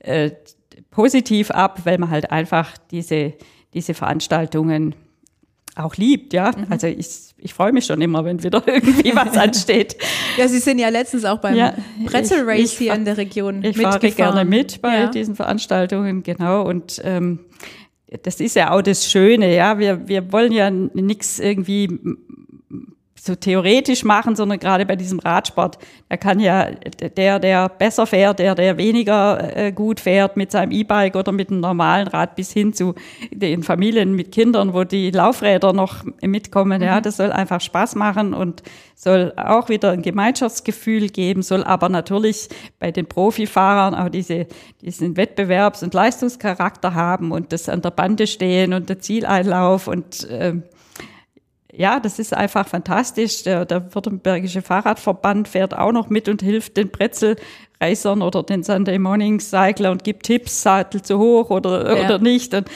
äh, 0.00 0.30
positiv 0.90 1.50
ab, 1.50 1.80
weil 1.84 1.98
man 1.98 2.10
halt 2.10 2.30
einfach 2.30 2.76
diese, 2.90 3.34
diese 3.74 3.94
Veranstaltungen 3.94 4.94
auch 5.78 5.96
liebt, 5.96 6.32
ja. 6.32 6.52
Mhm. 6.56 6.66
Also 6.70 6.86
ich, 6.86 7.08
ich 7.38 7.54
freue 7.54 7.72
mich 7.72 7.86
schon 7.86 8.00
immer, 8.00 8.24
wenn 8.24 8.42
wieder 8.42 8.62
irgendwie 8.66 9.14
was 9.14 9.36
ansteht. 9.36 9.96
ja, 10.36 10.48
Sie 10.48 10.58
sind 10.58 10.78
ja 10.78 10.88
letztens 10.88 11.24
auch 11.24 11.38
beim 11.38 11.54
ja, 11.54 11.74
Pretzel 12.06 12.44
Race 12.44 12.58
ich, 12.58 12.64
ich, 12.72 12.78
hier 12.78 12.94
in 12.94 13.04
der 13.04 13.16
Region 13.16 13.62
Ich 13.64 13.76
fahre 13.76 14.10
gerne 14.10 14.44
mit 14.44 14.82
bei 14.82 15.00
ja. 15.00 15.06
diesen 15.06 15.34
Veranstaltungen, 15.36 16.22
genau. 16.22 16.66
Und 16.66 17.00
ähm, 17.04 17.40
das 18.22 18.40
ist 18.40 18.56
ja 18.56 18.72
auch 18.72 18.82
das 18.82 19.10
Schöne, 19.10 19.54
ja. 19.54 19.78
Wir, 19.78 20.08
wir 20.08 20.32
wollen 20.32 20.52
ja 20.52 20.70
nichts 20.70 21.38
irgendwie 21.38 21.98
so 23.20 23.34
theoretisch 23.34 24.04
machen, 24.04 24.36
sondern 24.36 24.58
gerade 24.58 24.86
bei 24.86 24.96
diesem 24.96 25.18
Radsport, 25.18 25.78
da 26.08 26.16
kann 26.16 26.40
ja 26.40 26.70
der, 26.70 27.38
der 27.38 27.68
besser 27.68 28.06
fährt, 28.06 28.38
der, 28.38 28.54
der 28.54 28.78
weniger 28.78 29.56
äh, 29.56 29.72
gut 29.72 30.00
fährt 30.00 30.36
mit 30.36 30.50
seinem 30.50 30.72
E-Bike 30.72 31.16
oder 31.16 31.32
mit 31.32 31.50
einem 31.50 31.60
normalen 31.60 32.08
Rad 32.08 32.36
bis 32.36 32.52
hin 32.52 32.72
zu 32.72 32.94
den 33.30 33.62
Familien 33.62 34.14
mit 34.14 34.32
Kindern, 34.32 34.72
wo 34.74 34.84
die 34.84 35.10
Laufräder 35.10 35.72
noch 35.72 36.04
mitkommen. 36.22 36.82
Ja, 36.82 36.96
mhm. 36.96 37.02
das 37.02 37.16
soll 37.16 37.32
einfach 37.32 37.60
Spaß 37.60 37.94
machen 37.94 38.34
und 38.34 38.62
soll 38.94 39.32
auch 39.36 39.68
wieder 39.68 39.92
ein 39.92 40.02
Gemeinschaftsgefühl 40.02 41.08
geben, 41.08 41.42
soll 41.42 41.62
aber 41.64 41.88
natürlich 41.88 42.48
bei 42.80 42.90
den 42.90 43.06
Profifahrern 43.06 43.94
auch 43.94 44.08
diese, 44.08 44.46
diesen 44.80 45.14
Wettbewerbs- 45.14 45.84
und 45.84 45.94
Leistungscharakter 45.94 46.94
haben 46.94 47.30
und 47.30 47.52
das 47.52 47.68
an 47.68 47.80
der 47.82 47.90
Bande 47.90 48.26
stehen 48.26 48.72
und 48.72 48.88
der 48.88 48.98
Zieleinlauf 48.98 49.86
und 49.86 50.28
äh, 50.30 50.54
ja, 51.78 52.00
das 52.00 52.18
ist 52.18 52.34
einfach 52.34 52.66
fantastisch. 52.66 53.44
Der, 53.44 53.64
der 53.64 53.94
Württembergische 53.94 54.62
Fahrradverband 54.62 55.46
fährt 55.46 55.78
auch 55.78 55.92
noch 55.92 56.10
mit 56.10 56.28
und 56.28 56.42
hilft 56.42 56.76
den 56.76 56.90
Brezelreisern 56.90 58.20
oder 58.20 58.42
den 58.42 58.64
Sunday 58.64 58.98
Morning 58.98 59.38
Cycler 59.38 59.92
und 59.92 60.02
gibt 60.02 60.24
Tipps, 60.26 60.60
Sattel 60.60 61.02
zu 61.02 61.18
hoch 61.18 61.50
oder, 61.50 61.96
ja. 61.96 62.04
oder 62.04 62.18
nicht. 62.18 62.52
Und 62.52 62.68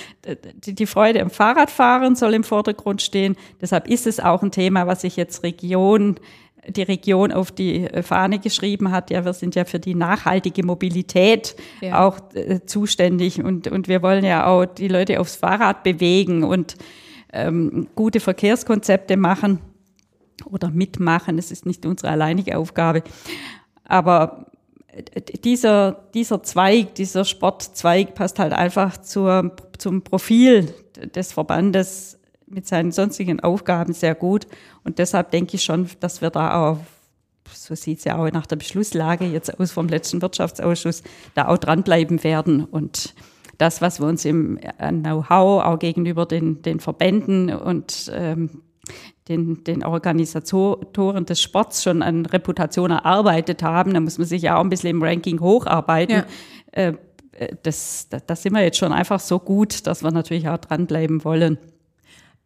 die, 0.65 0.77
die 0.77 0.87
Freude 0.87 1.21
am 1.21 1.31
Fahrradfahren 1.31 2.15
soll 2.15 2.33
im 2.33 2.45
Vordergrund 2.45 3.03
stehen. 3.03 3.37
Deshalb 3.61 3.89
ist 3.89 4.07
es 4.07 4.21
auch 4.21 4.41
ein 4.41 4.53
Thema, 4.53 4.87
was 4.87 5.01
sich 5.01 5.17
jetzt 5.17 5.43
Region 5.43 6.21
die 6.69 6.83
Region 6.83 7.33
auf 7.33 7.51
die 7.51 7.89
Fahne 8.03 8.39
geschrieben 8.39 8.93
hat, 8.93 9.11
ja, 9.11 9.25
wir 9.25 9.33
sind 9.33 9.57
ja 9.57 9.65
für 9.65 9.81
die 9.81 9.97
nachhaltige 9.97 10.65
Mobilität 10.65 11.57
ja. 11.81 12.07
auch 12.07 12.19
äh, 12.35 12.61
zuständig 12.65 13.43
und, 13.43 13.67
und 13.67 13.89
wir 13.89 14.01
wollen 14.01 14.25
ja 14.25 14.47
auch 14.47 14.65
die 14.65 14.87
Leute 14.87 15.19
aufs 15.19 15.35
Fahrrad 15.35 15.83
bewegen 15.83 16.45
und 16.45 16.77
ähm, 17.33 17.89
gute 17.95 18.21
Verkehrskonzepte 18.21 19.17
machen 19.17 19.61
oder 20.47 20.71
mitmachen. 20.71 21.37
Das 21.37 21.51
ist 21.51 21.67
nicht 21.67 21.85
unsere 21.87 22.13
alleinige 22.13 22.57
Aufgabe. 22.59 23.03
Aber 23.85 24.47
dieser, 25.45 25.93
dieser 26.15 26.43
Zweig, 26.43 26.95
dieser 26.95 27.25
Sportzweig 27.25 28.15
passt 28.15 28.39
halt 28.39 28.53
einfach 28.53 28.99
zur, 28.99 29.57
zum 29.79 30.03
Profil 30.03 30.75
des 31.15 31.33
Verbandes 31.33 32.19
mit 32.47 32.67
seinen 32.67 32.93
sonstigen 32.93 33.41
Aufgaben 33.41 33.95
sehr 33.95 34.15
gut. 34.15 34.47
Und 34.85 34.99
deshalb 34.99 35.31
denke 35.31 35.57
ich 35.57 35.65
schon, 35.65 35.89
dass 36.01 36.21
wir 36.21 36.31
da 36.31 36.71
auch, 36.71 36.79
so 37.51 37.75
sieht 37.75 37.99
es 37.99 38.05
ja 38.05 38.19
auch 38.19 38.31
nach 38.31 38.47
der 38.47 38.57
Beschlusslage 38.57 39.25
jetzt 39.25 39.59
aus 39.59 39.73
vom 39.73 39.89
letzten 39.89 40.21
Wirtschaftsausschuss, 40.21 41.03
da 41.35 41.49
auch 41.49 41.59
dranbleiben 41.59 42.23
werden 42.23 42.65
und 42.65 43.15
das, 43.59 43.81
was 43.81 44.01
wir 44.01 44.07
uns 44.07 44.25
im 44.25 44.59
Know-how 44.79 45.65
auch 45.65 45.79
gegenüber 45.79 46.27
den, 46.27 46.63
den 46.63 46.81
Verbänden 46.81 47.55
und 47.55 48.11
ähm, 48.15 48.63
den, 49.29 49.63
den 49.65 49.85
Organisatoren 49.85 51.25
des 51.27 51.41
Sports 51.41 51.83
schon 51.83 52.03
an 52.03 52.27
Reputation 52.27 52.91
erarbeitet 52.91 53.63
haben. 53.63 53.95
Da 53.95 54.01
muss 54.01 54.19
man 54.19 54.27
sich 54.27 54.43
ja 54.43 54.57
auch 54.57 54.61
ein 54.61 54.71
bisschen 54.71 54.91
im 54.91 55.03
Ranking 55.03 55.41
hocharbeiten. 55.41 56.25
Ja. 56.75 56.83
Äh, 56.85 56.95
das, 57.63 58.09
da, 58.11 58.19
da 58.21 58.37
sind 58.37 58.53
wir 58.53 58.63
jetzt 58.63 58.79
schon 58.79 58.93
einfach 58.93 59.21
so 59.21 59.39
gut, 59.39 59.87
dass 59.87 60.03
wir 60.03 60.11
natürlich 60.11 60.49
auch 60.49 60.59
dranbleiben 60.59 61.25
wollen. 61.25 61.59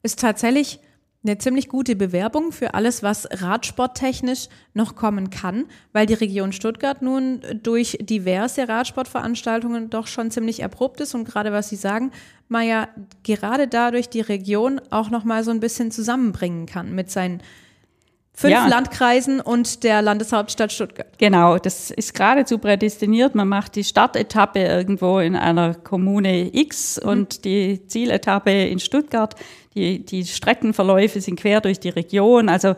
Ist 0.03 0.21
tatsächlich 0.21 0.79
eine 1.27 1.39
ziemlich 1.39 1.69
gute 1.69 1.97
Bewerbung 1.97 2.53
für 2.53 2.75
alles, 2.75 3.03
was 3.03 3.29
radsporttechnisch 3.31 4.49
noch 4.75 4.97
kommen 4.97 5.31
kann, 5.31 5.67
weil 5.93 6.07
die 6.07 6.15
Region 6.15 6.53
Stuttgart 6.53 7.03
nun 7.03 7.41
durch 7.63 7.99
diverse 8.01 8.69
Radsportveranstaltungen 8.69 9.91
doch 9.91 10.07
schon 10.07 10.31
ziemlich 10.31 10.61
erprobt 10.61 11.01
ist 11.01 11.15
und 11.15 11.25
gerade 11.25 11.53
was 11.53 11.69
Sie 11.69 11.77
sagen, 11.77 12.13
man 12.49 12.67
ja 12.67 12.89
gerade 13.25 13.67
dadurch 13.67 14.09
die 14.09 14.21
Region 14.21 14.81
auch 14.91 15.11
noch 15.11 15.25
mal 15.25 15.43
so 15.43 15.51
ein 15.51 15.61
bisschen 15.61 15.91
zusammenbringen 15.91 16.67
kann 16.67 16.95
mit 16.95 17.11
seinen 17.11 17.43
fünf 18.37 18.53
ja. 18.53 18.67
Landkreisen 18.67 19.41
und 19.41 19.83
der 19.83 20.03
Landeshauptstadt 20.03 20.71
Stuttgart. 20.71 21.19
Genau, 21.19 21.59
das 21.59 21.91
ist 21.91 22.15
geradezu 22.15 22.59
prädestiniert. 22.59 23.35
Man 23.35 23.49
macht 23.49 23.75
die 23.77 23.85
Startetappe 23.85 24.61
irgendwo 24.61 25.19
in 25.19 25.35
einer 25.35 25.75
Kommune 25.75 26.55
X 26.55 27.01
mhm. 27.03 27.09
und 27.09 27.45
die 27.47 27.87
Zieletappe 27.87 28.51
in 28.51 28.79
Stuttgart. 28.79 29.35
Die, 29.77 30.05
die 30.05 30.25
Streckenverläufe 30.25 31.21
sind 31.21 31.39
quer 31.39 31.61
durch 31.61 31.79
die 31.79 31.91
Region. 31.91 32.49
Also 32.49 32.75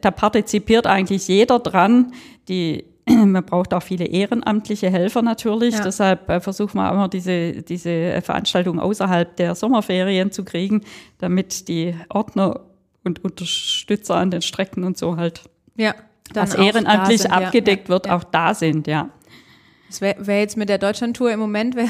da 0.00 0.10
partizipiert 0.12 0.86
eigentlich 0.86 1.26
jeder 1.28 1.58
dran. 1.58 2.12
Die, 2.48 2.84
man 3.06 3.44
braucht 3.44 3.74
auch 3.74 3.82
viele 3.82 4.06
ehrenamtliche 4.06 4.90
Helfer 4.90 5.22
natürlich. 5.22 5.74
Ja. 5.74 5.82
Deshalb 5.82 6.28
äh, 6.28 6.40
versuchen 6.40 6.78
wir 6.78 6.90
immer 6.90 7.08
diese, 7.08 7.62
diese 7.62 8.22
Veranstaltung 8.22 8.78
außerhalb 8.78 9.34
der 9.36 9.56
Sommerferien 9.56 10.30
zu 10.30 10.44
kriegen, 10.44 10.82
damit 11.18 11.68
die 11.68 11.94
Ordner 12.08 12.60
und 13.04 13.24
Unterstützer 13.24 14.16
an 14.16 14.30
den 14.30 14.42
Strecken 14.42 14.84
und 14.84 14.96
so 14.96 15.16
halt, 15.16 15.42
ja, 15.76 15.94
was 16.32 16.54
ehrenamtlich 16.54 17.22
sind, 17.22 17.32
abgedeckt 17.32 17.88
ja. 17.88 17.94
wird, 17.94 18.08
auch 18.08 18.24
da 18.24 18.54
sind, 18.54 18.86
ja. 18.86 19.10
Das 19.90 20.00
wäre 20.00 20.24
wär 20.24 20.38
jetzt 20.38 20.56
mit 20.56 20.68
der 20.68 20.78
Deutschlandtour 20.78 21.32
im 21.32 21.40
Moment. 21.40 21.74
Wär, 21.74 21.88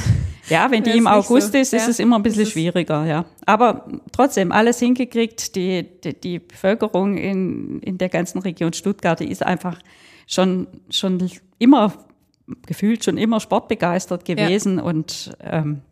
ja, 0.49 0.71
wenn 0.71 0.83
die 0.83 0.97
im 0.97 1.07
August 1.07 1.53
so, 1.53 1.59
ist, 1.59 1.75
ist 1.75 1.87
es 1.87 1.99
immer 1.99 2.17
ein 2.17 2.23
bisschen 2.23 2.47
schwieriger, 2.47 3.05
ja. 3.05 3.27
Aber 3.45 3.87
trotzdem 4.11 4.53
alles 4.53 4.79
hingekriegt. 4.79 5.55
Die, 5.55 5.87
die, 6.03 6.19
die 6.19 6.39
Bevölkerung 6.39 7.19
in, 7.19 7.81
in 7.81 7.99
der 7.99 8.09
ganzen 8.09 8.39
Region 8.39 8.73
Stuttgart, 8.73 9.21
die 9.21 9.31
ist 9.31 9.45
einfach 9.45 9.79
schon, 10.27 10.67
schon 10.89 11.31
immer, 11.59 11.93
gefühlt 12.67 13.05
schon 13.05 13.19
immer 13.19 13.39
sportbegeistert 13.39 14.25
gewesen 14.25 14.81
und 14.81 15.37
ähm, 15.43 15.83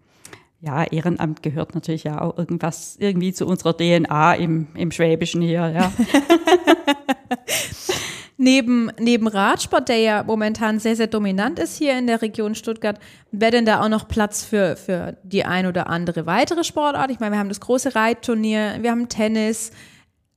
ja, 0.61 0.85
Ehrenamt 0.85 1.43
gehört 1.43 1.75
natürlich 1.75 2.05
ja 2.05 2.21
auch 2.21 2.37
irgendwas 2.37 2.97
irgendwie 2.99 3.33
zu 3.33 3.47
unserer 3.47 3.77
DNA 3.77 4.35
im, 4.37 4.69
im 4.75 4.91
Schwäbischen 4.91 5.43
hier, 5.43 5.69
ja. 5.69 5.93
neben, 8.39 8.91
neben 8.99 9.27
Radsport, 9.27 9.89
der 9.89 9.99
ja 9.99 10.23
momentan 10.23 10.79
sehr, 10.79 10.97
sehr 10.97 11.09
dominant 11.09 11.59
ist 11.59 11.77
hier 11.77 11.99
in 11.99 12.07
der 12.07 12.23
Region 12.23 12.55
Stuttgart, 12.55 12.99
wäre 13.33 13.51
denn 13.51 13.67
da 13.67 13.83
auch 13.83 13.89
noch 13.89 14.09
Platz 14.09 14.45
für, 14.45 14.77
für 14.77 15.19
die 15.25 15.45
ein 15.45 15.67
oder 15.67 15.89
andere 15.89 16.25
weitere 16.25 16.65
Sportart? 16.65 17.11
Ich 17.11 17.21
meine, 17.21 17.35
wir 17.35 17.39
haben 17.39 17.51
das 17.51 17.61
große 17.61 17.95
Reitturnier, 17.95 18.79
wir 18.81 18.91
haben 18.91 19.09
Tennis. 19.09 19.73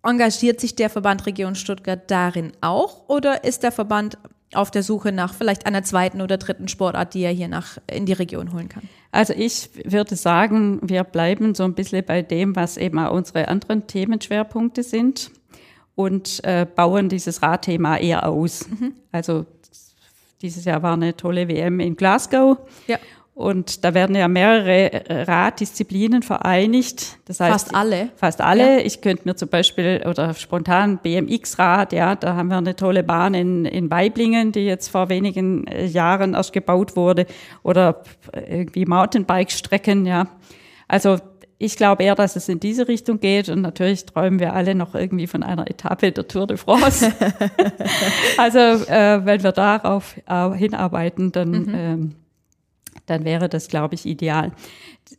Engagiert 0.04 0.60
sich 0.60 0.76
der 0.76 0.90
Verband 0.90 1.28
Region 1.28 1.54
Stuttgart 1.54 2.10
darin 2.10 2.54
auch 2.60 3.08
oder 3.08 3.44
ist 3.44 3.62
der 3.62 3.72
Verband 3.72 4.18
auf 4.54 4.72
der 4.72 4.82
Suche 4.82 5.12
nach 5.12 5.36
vielleicht 5.36 5.68
einer 5.68 5.84
zweiten 5.84 6.22
oder 6.22 6.38
dritten 6.38 6.68
Sportart, 6.68 7.14
die 7.14 7.22
er 7.22 7.32
hier 7.32 7.48
nach 7.48 7.78
in 7.86 8.08
die 8.08 8.14
Region 8.14 8.52
holen 8.52 8.68
kann? 8.68 8.90
Also 9.12 9.34
ich 9.34 9.70
würde 9.86 10.16
sagen, 10.16 10.80
wir 10.82 11.04
bleiben 11.04 11.54
so 11.54 11.64
ein 11.64 11.76
bisschen 11.76 12.04
bei 12.04 12.24
dem, 12.24 12.56
was 12.56 12.78
eben 12.78 12.98
auch 12.98 13.14
unsere 13.14 13.48
anderen 13.48 13.86
Themenschwerpunkte 13.86 14.82
sind 14.82 15.32
und 15.96 16.44
äh, 16.44 16.66
bauen 16.66 17.10
dieses 17.10 17.42
Radthema 17.42 17.98
eher 17.98 18.28
aus. 18.28 18.68
Mhm. 18.68 18.94
Also 19.12 19.46
dieses 20.42 20.66
Jahr 20.66 20.82
war 20.82 20.94
eine 20.94 21.16
tolle 21.16 21.48
WM 21.48 21.80
in 21.80 21.96
Glasgow. 21.96 22.58
Ja. 22.88 22.98
Und 23.34 23.86
da 23.86 23.94
werden 23.94 24.16
ja 24.16 24.28
mehrere 24.28 24.92
äh, 24.92 25.24
Raddisziplinen 25.24 26.22
vereinigt. 26.22 27.18
Das 27.26 27.40
heißt, 27.40 27.52
fast 27.52 27.76
alle. 27.76 28.10
Fast 28.16 28.42
alle. 28.42 28.80
Ja. 28.80 28.86
Ich 28.86 29.02
könnte 29.02 29.24
mir 29.26 29.36
zum 29.36 29.48
Beispiel 29.48 30.04
oder 30.06 30.34
spontan 30.34 30.98
BMX-Rad, 30.98 31.94
ja, 31.94 32.16
da 32.16 32.36
haben 32.36 32.50
wir 32.50 32.58
eine 32.58 32.76
tolle 32.76 33.04
Bahn 33.04 33.34
in, 33.34 33.66
in 33.66 33.90
Weiblingen, 33.90 34.52
die 34.52 34.66
jetzt 34.66 34.90
vor 34.90 35.10
wenigen 35.10 35.66
äh, 35.68 35.86
Jahren 35.86 36.34
erst 36.34 36.52
gebaut 36.52 36.96
wurde. 36.96 37.26
Oder 37.64 38.04
irgendwie 38.34 38.86
Mountainbike-Strecken, 38.86 40.06
ja. 40.06 40.28
Also 40.88 41.18
ich 41.62 41.78
glaube 41.78 42.04
eher, 42.04 42.16
dass 42.16 42.36
es 42.36 42.50
in 42.50 42.60
diese 42.60 42.88
Richtung 42.88 43.20
geht 43.20 43.48
und 43.50 43.62
natürlich 43.62 44.06
träumen 44.06 44.40
wir 44.40 44.54
alle 44.54 44.74
noch 44.74 44.96
irgendwie 44.96 45.28
von 45.28 45.44
einer 45.44 45.70
Etappe 45.70 46.12
der 46.12 46.28
Tour 46.28 46.48
de 46.48 46.58
France. 46.58 47.14
also 48.38 48.60
äh, 48.60 49.24
wenn 49.24 49.44
wir 49.44 49.52
darauf 49.52 50.16
äh, 50.28 50.52
hinarbeiten, 50.52 51.32
dann, 51.32 51.52
mhm. 51.52 51.74
ähm, 51.74 52.16
dann 53.06 53.26
wäre 53.26 53.48
das, 53.48 53.68
glaube 53.68 53.94
ich, 53.94 54.08
ideal. 54.08 54.54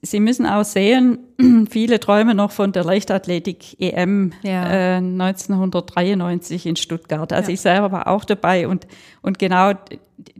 Sie 0.00 0.18
müssen 0.18 0.44
auch 0.46 0.64
sehen, 0.64 1.18
viele 1.70 2.00
träumen 2.00 2.36
noch 2.36 2.50
von 2.50 2.72
der 2.72 2.82
Leichtathletik 2.82 3.80
EM 3.80 4.32
ja. 4.42 4.96
äh, 4.96 4.96
1993 4.96 6.66
in 6.66 6.74
Stuttgart. 6.74 7.32
Also 7.32 7.50
ja. 7.50 7.54
ich 7.54 7.60
selber 7.60 7.92
war 7.92 8.08
auch 8.08 8.24
dabei 8.24 8.66
und, 8.66 8.88
und 9.20 9.38
genau 9.38 9.74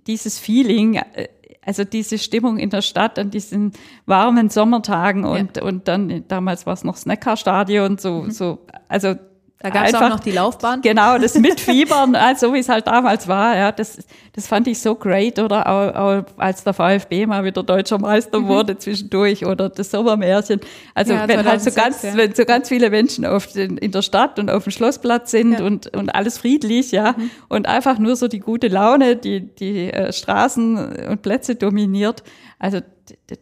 dieses 0.08 0.40
Feeling, 0.40 0.94
äh, 0.94 1.28
also 1.64 1.84
diese 1.84 2.18
Stimmung 2.18 2.58
in 2.58 2.70
der 2.70 2.82
Stadt 2.82 3.18
an 3.18 3.30
diesen 3.30 3.72
warmen 4.06 4.50
Sommertagen 4.50 5.24
und, 5.24 5.56
ja. 5.56 5.62
und 5.62 5.88
dann, 5.88 6.24
damals 6.28 6.66
war 6.66 6.72
es 6.74 6.84
noch 6.84 6.96
Snacker-Stadion, 6.96 7.98
so, 7.98 8.22
mhm. 8.22 8.30
so, 8.30 8.66
also 8.88 9.14
da 9.62 9.70
gab 9.70 9.86
es 9.86 9.94
auch 9.94 10.08
noch 10.08 10.20
die 10.20 10.32
Laufbahn. 10.32 10.80
Genau, 10.82 11.18
das 11.18 11.34
Mitfiebern, 11.38 12.14
also 12.14 12.52
wie 12.52 12.58
es 12.58 12.68
halt 12.68 12.86
damals 12.86 13.28
war, 13.28 13.56
ja, 13.56 13.72
das, 13.72 13.98
das 14.32 14.46
fand 14.46 14.66
ich 14.66 14.80
so 14.80 14.94
great, 14.94 15.38
oder 15.38 15.68
auch, 15.68 15.94
auch 15.94 16.24
als 16.36 16.64
der 16.64 16.72
VfB 16.74 17.26
mal 17.26 17.44
wieder 17.44 17.62
deutscher 17.62 17.98
Meister 17.98 18.40
mhm. 18.40 18.48
wurde 18.48 18.78
zwischendurch 18.78 19.46
oder 19.46 19.68
das 19.68 19.90
Sommermärchen. 19.90 20.60
Also 20.94 21.12
ja, 21.12 21.28
wenn 21.28 21.44
halt 21.44 21.62
so 21.62 21.70
ganz, 21.70 22.02
ja. 22.02 22.16
wenn 22.16 22.34
so 22.34 22.44
ganz 22.44 22.68
viele 22.68 22.90
Menschen 22.90 23.24
auf 23.24 23.46
den, 23.46 23.76
in 23.78 23.92
der 23.92 24.02
Stadt 24.02 24.38
und 24.38 24.50
auf 24.50 24.64
dem 24.64 24.72
Schlossplatz 24.72 25.30
sind 25.30 25.52
ja. 25.52 25.64
und, 25.64 25.94
und 25.96 26.14
alles 26.14 26.38
friedlich, 26.38 26.90
ja, 26.92 27.14
mhm. 27.16 27.30
und 27.48 27.66
einfach 27.66 27.98
nur 27.98 28.16
so 28.16 28.28
die 28.28 28.40
gute 28.40 28.68
Laune, 28.68 29.16
die, 29.16 29.54
die 29.54 29.92
äh, 29.92 30.12
Straßen 30.12 31.08
und 31.08 31.22
Plätze 31.22 31.54
dominiert. 31.54 32.22
Also 32.58 32.80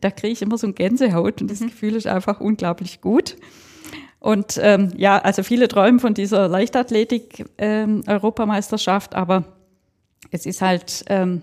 da 0.01 0.11
kriege 0.11 0.33
ich 0.33 0.43
immer 0.43 0.59
so 0.59 0.67
ein 0.67 0.75
Gänsehaut 0.75 1.41
und 1.41 1.51
das 1.51 1.61
mhm. 1.61 1.67
Gefühl 1.67 1.97
ist 1.97 2.07
einfach 2.07 2.41
unglaublich 2.41 3.01
gut. 3.01 3.37
Und 4.21 4.61
ähm, 4.63 4.93
ja, 4.97 5.19
also 5.19 5.43
viele 5.43 5.67
träumen 5.67 5.99
von 5.99 6.15
dieser 6.15 6.47
Leichtathletik-Europameisterschaft, 6.47 9.15
ähm, 9.15 9.19
aber 9.19 9.43
es 10.31 10.47
ist 10.47 10.61
halt, 10.61 11.05
ähm, 11.09 11.43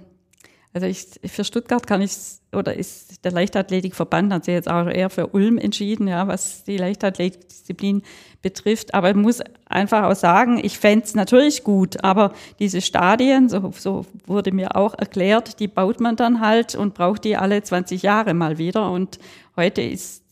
also 0.74 0.86
ich, 0.86 1.08
für 1.26 1.44
Stuttgart 1.44 1.88
kann 1.88 2.04
ich 2.04 2.12
oder 2.54 2.76
ist 2.76 3.26
der 3.26 3.32
Leichtathletikverband 3.32 4.32
hat 4.32 4.46
sich 4.46 4.54
jetzt 4.54 4.70
auch 4.70 4.88
eher 4.88 5.10
für 5.10 5.28
Ulm 5.28 5.58
entschieden, 5.58 6.08
ja, 6.08 6.28
was 6.28 6.64
die 6.64 6.78
Leichtathletikdisziplin 6.78 8.04
betrifft. 8.42 8.94
Aber 8.94 9.10
ich 9.10 9.16
muss 9.16 9.42
einfach 9.66 10.04
auch 10.04 10.16
sagen, 10.16 10.60
ich 10.64 10.78
fände 10.78 11.06
es 11.06 11.16
natürlich 11.16 11.64
gut, 11.64 12.04
aber 12.04 12.34
diese 12.60 12.82
Stadien, 12.82 13.50
so, 13.50 13.74
so 13.76 14.06
wurde 14.26 14.52
mir 14.52 14.76
auch 14.76 14.94
erklärt, 14.94 15.60
die 15.60 15.68
baut 15.68 16.00
man 16.00 16.16
dann 16.16 16.42
halt 16.42 16.76
und 16.76 16.94
braucht 16.94 17.24
die 17.24 17.38
alle 17.38 17.64
20 17.64 18.04
Jahre 18.04 18.34
mal 18.34 18.60
wieder. 18.60 18.92
Und 18.92 19.20
heute 19.56 19.82
ist 19.82 20.24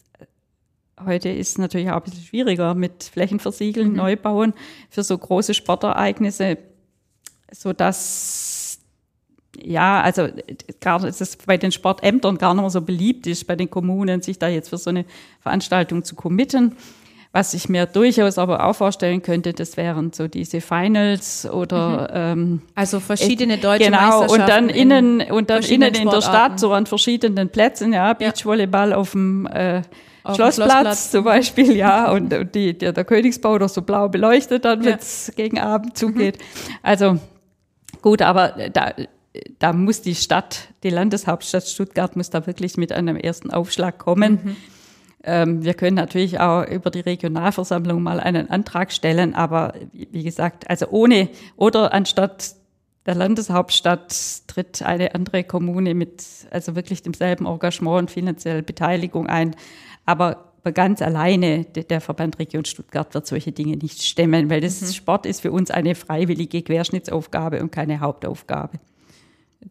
Heute 1.04 1.30
ist 1.30 1.58
natürlich 1.58 1.90
auch 1.90 1.98
ein 1.98 2.04
bisschen 2.04 2.24
schwieriger 2.24 2.74
mit 2.74 3.04
Flächenversiegeln, 3.04 3.90
mhm. 3.90 3.96
Neubauen 3.98 4.54
für 4.90 5.04
so 5.04 5.18
große 5.18 5.54
Sportereignisse, 5.54 6.58
so 7.52 7.74
dass 7.74 8.80
ja, 9.62 10.02
also 10.02 10.28
gar 10.82 11.00
dass 11.00 11.22
es 11.22 11.38
bei 11.38 11.58
den 11.58 11.72
Sportämtern 11.72 12.38
gar 12.38 12.54
nicht 12.54 12.62
mehr 12.62 12.70
so 12.70 12.82
beliebt 12.82 13.28
ist, 13.28 13.46
bei 13.48 13.56
den 13.56 13.70
Kommunen, 13.70 14.22
sich 14.22 14.38
da 14.38 14.48
jetzt 14.48 14.70
für 14.70 14.78
so 14.78 14.90
eine 14.90 15.06
Veranstaltung 15.40 16.04
zu 16.04 16.16
committen. 16.16 16.76
Was 17.32 17.54
ich 17.54 17.68
mir 17.68 17.86
durchaus 17.86 18.38
aber 18.38 18.66
auch 18.66 18.78
vorstellen 18.78 19.22
könnte, 19.22 19.52
das 19.52 19.76
wären 19.76 20.14
so 20.14 20.30
diese 20.30 20.62
Finals 20.62 21.46
oder 21.46 22.34
mhm. 22.36 22.42
ähm, 22.42 22.62
also 22.76 23.02
verschiedene 23.02 23.58
deutsche 23.58 23.92
genau 23.92 24.26
und 24.32 24.40
dann 24.40 24.70
innen 24.70 25.22
und 25.22 25.50
dann 25.50 25.62
innen 25.64 25.94
in 25.94 26.10
der 26.10 26.22
Stadt 26.22 26.62
so 26.62 26.72
an 26.72 26.86
verschiedenen 26.86 27.50
Plätzen, 27.50 27.92
ja, 27.92 28.14
Beachvolleyball 28.14 28.94
auf 28.94 29.12
dem 29.12 29.48
äh, 29.48 29.82
Schlossplatz, 30.34 30.56
Schlossplatz, 30.56 31.12
zum 31.12 31.24
Beispiel, 31.24 31.76
ja, 31.76 32.12
und, 32.12 32.34
und 32.34 32.56
die, 32.56 32.78
der, 32.78 32.94
der 32.94 33.06
Königsbau 33.06 33.58
doch 33.60 33.70
so 33.70 33.82
blau 33.82 34.10
beleuchtet 34.10 34.66
dann, 34.66 34.84
wenn 34.84 34.98
es 34.98 35.28
ja. 35.28 35.34
gegen 35.36 35.60
Abend 35.60 35.98
zugeht. 35.98 36.38
Mhm. 36.40 36.74
Also 36.84 37.20
gut, 38.02 38.22
aber 38.22 38.70
da, 38.72 38.94
da 39.60 39.74
muss 39.74 40.02
die 40.02 40.16
Stadt, 40.16 40.70
die 40.84 40.90
Landeshauptstadt 40.90 41.68
Stuttgart 41.68 42.16
muss 42.16 42.30
da 42.30 42.48
wirklich 42.48 42.78
mit 42.78 42.92
einem 42.92 43.18
ersten 43.18 43.52
Aufschlag 43.52 43.98
kommen. 43.98 44.40
Mhm. 44.44 44.56
Ähm, 45.24 45.64
wir 45.64 45.74
können 45.74 45.96
natürlich 45.96 46.40
auch 46.40 46.66
über 46.68 46.92
die 46.92 47.00
Regionalversammlung 47.00 48.02
mal 48.02 48.20
einen 48.20 48.50
Antrag 48.50 48.92
stellen, 48.92 49.34
aber 49.34 49.74
wie 49.92 50.24
gesagt, 50.24 50.70
also 50.70 50.88
ohne 50.90 51.30
oder 51.58 51.94
anstatt 51.94 52.56
der 53.06 53.16
Landeshauptstadt 53.16 54.48
tritt 54.48 54.82
eine 54.82 55.14
andere 55.14 55.44
Kommune 55.44 55.94
mit 55.94 56.24
also 56.52 56.76
wirklich 56.76 57.04
demselben 57.04 57.46
Engagement 57.46 58.00
und 58.00 58.12
finanzielle 58.12 58.64
Beteiligung 58.64 59.28
ein. 59.28 59.56
Aber 60.06 60.54
ganz 60.74 61.02
alleine, 61.02 61.66
der 61.66 62.02
Verband 62.02 62.40
Region 62.40 62.66
Stuttgart 62.66 63.14
wird 63.14 63.28
solche 63.28 63.52
Dinge 63.52 63.78
nicht 63.78 64.02
stemmen, 64.02 64.50
weil 64.50 64.62
das 64.62 64.82
mhm. 64.82 64.88
Sport 64.88 65.26
ist 65.26 65.42
für 65.42 65.52
uns 65.52 65.72
eine 65.72 65.96
freiwillige 65.96 66.62
Querschnittsaufgabe 66.62 67.62
und 67.62 67.72
keine 67.72 68.00
Hauptaufgabe. 68.00 68.80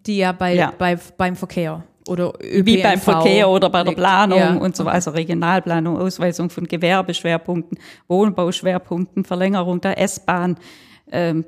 Die 0.07 0.19
ja, 0.19 0.33
bei, 0.33 0.55
ja. 0.55 0.73
Bei, 0.77 0.99
beim 1.17 1.37
Verkehr 1.37 1.85
oder 2.07 2.33
ÖPNV 2.43 2.67
Wie 2.67 2.83
beim 2.83 3.01
Verkehr 3.01 3.49
oder 3.49 3.71
bei 3.71 3.83
der 3.83 3.93
Planung 3.93 4.39
ja. 4.39 4.55
und 4.55 4.77
so, 4.77 4.85
also 4.87 5.11
Regionalplanung, 5.13 5.99
Ausweisung 5.99 6.51
von 6.51 6.67
Gewerbeschwerpunkten, 6.67 7.79
Wohnbauschwerpunkten, 8.09 9.25
Verlängerung 9.25 9.81
der 9.81 9.99
S-Bahn. 9.99 10.57
Ähm, 11.11 11.45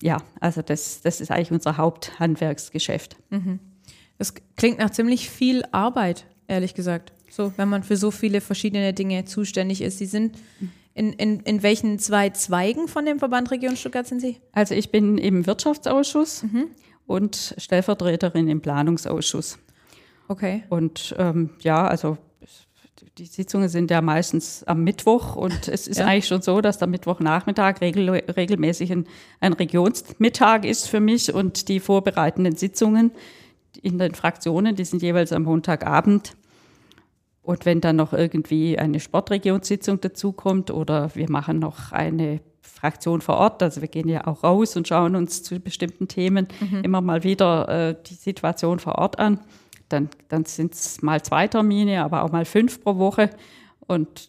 ja, 0.00 0.18
also 0.40 0.62
das, 0.62 1.00
das 1.00 1.20
ist 1.20 1.30
eigentlich 1.30 1.50
unser 1.50 1.76
Haupthandwerksgeschäft. 1.76 3.16
Mhm. 3.30 3.58
Das 4.18 4.34
klingt 4.56 4.78
nach 4.78 4.90
ziemlich 4.90 5.30
viel 5.30 5.64
Arbeit, 5.72 6.26
ehrlich 6.46 6.74
gesagt. 6.74 7.12
So, 7.30 7.52
wenn 7.56 7.68
man 7.68 7.82
für 7.82 7.96
so 7.96 8.10
viele 8.10 8.40
verschiedene 8.40 8.92
Dinge 8.92 9.24
zuständig 9.24 9.80
ist. 9.80 9.98
Sie 9.98 10.06
sind 10.06 10.36
in, 10.94 11.12
in, 11.12 11.40
in 11.40 11.62
welchen 11.62 11.98
zwei 11.98 12.30
Zweigen 12.30 12.88
von 12.88 13.06
dem 13.06 13.18
Verband 13.18 13.50
Region 13.50 13.76
Stuttgart 13.76 14.06
sind 14.06 14.20
Sie? 14.20 14.38
Also 14.52 14.74
ich 14.74 14.90
bin 14.90 15.16
im 15.18 15.46
Wirtschaftsausschuss 15.46 16.42
mhm. 16.42 16.66
und 17.06 17.54
Stellvertreterin 17.56 18.48
im 18.48 18.60
Planungsausschuss. 18.60 19.58
Okay. 20.26 20.64
Und 20.68 21.14
ähm, 21.18 21.50
ja, 21.60 21.86
also 21.86 22.18
die 23.16 23.26
Sitzungen 23.26 23.68
sind 23.68 23.90
ja 23.90 24.00
meistens 24.00 24.64
am 24.64 24.84
Mittwoch 24.84 25.36
und 25.36 25.68
es 25.68 25.86
ist 25.86 25.98
ja. 25.98 26.06
eigentlich 26.06 26.26
schon 26.26 26.42
so, 26.42 26.60
dass 26.60 26.78
der 26.78 26.88
Mittwochnachmittag 26.88 27.80
regel, 27.80 28.10
regelmäßig 28.10 28.92
ein, 28.92 29.06
ein 29.40 29.52
Regionsmittag 29.52 30.64
ist 30.64 30.88
für 30.88 31.00
mich 31.00 31.32
und 31.32 31.68
die 31.68 31.80
vorbereitenden 31.80 32.56
Sitzungen 32.56 33.12
in 33.82 33.98
den 33.98 34.14
Fraktionen, 34.14 34.76
die 34.76 34.84
sind 34.84 35.02
jeweils 35.02 35.32
am 35.32 35.44
Montagabend 35.44 36.36
und 37.48 37.64
wenn 37.64 37.80
dann 37.80 37.96
noch 37.96 38.12
irgendwie 38.12 38.78
eine 38.78 39.00
Sportregionssitzung 39.00 40.02
dazukommt 40.02 40.70
oder 40.70 41.14
wir 41.14 41.30
machen 41.30 41.58
noch 41.58 41.92
eine 41.92 42.40
Fraktion 42.60 43.22
vor 43.22 43.38
Ort, 43.38 43.62
also 43.62 43.80
wir 43.80 43.88
gehen 43.88 44.06
ja 44.06 44.26
auch 44.26 44.44
raus 44.44 44.76
und 44.76 44.86
schauen 44.86 45.16
uns 45.16 45.42
zu 45.42 45.58
bestimmten 45.58 46.08
Themen 46.08 46.48
mhm. 46.60 46.84
immer 46.84 47.00
mal 47.00 47.24
wieder 47.24 47.66
äh, 47.70 47.94
die 48.06 48.12
Situation 48.12 48.80
vor 48.80 48.96
Ort 48.96 49.18
an, 49.18 49.40
dann, 49.88 50.10
dann 50.28 50.44
sind 50.44 50.74
es 50.74 51.00
mal 51.00 51.22
zwei 51.22 51.48
Termine, 51.48 52.04
aber 52.04 52.22
auch 52.22 52.32
mal 52.32 52.44
fünf 52.44 52.84
pro 52.84 52.98
Woche. 52.98 53.30
Und 53.86 54.28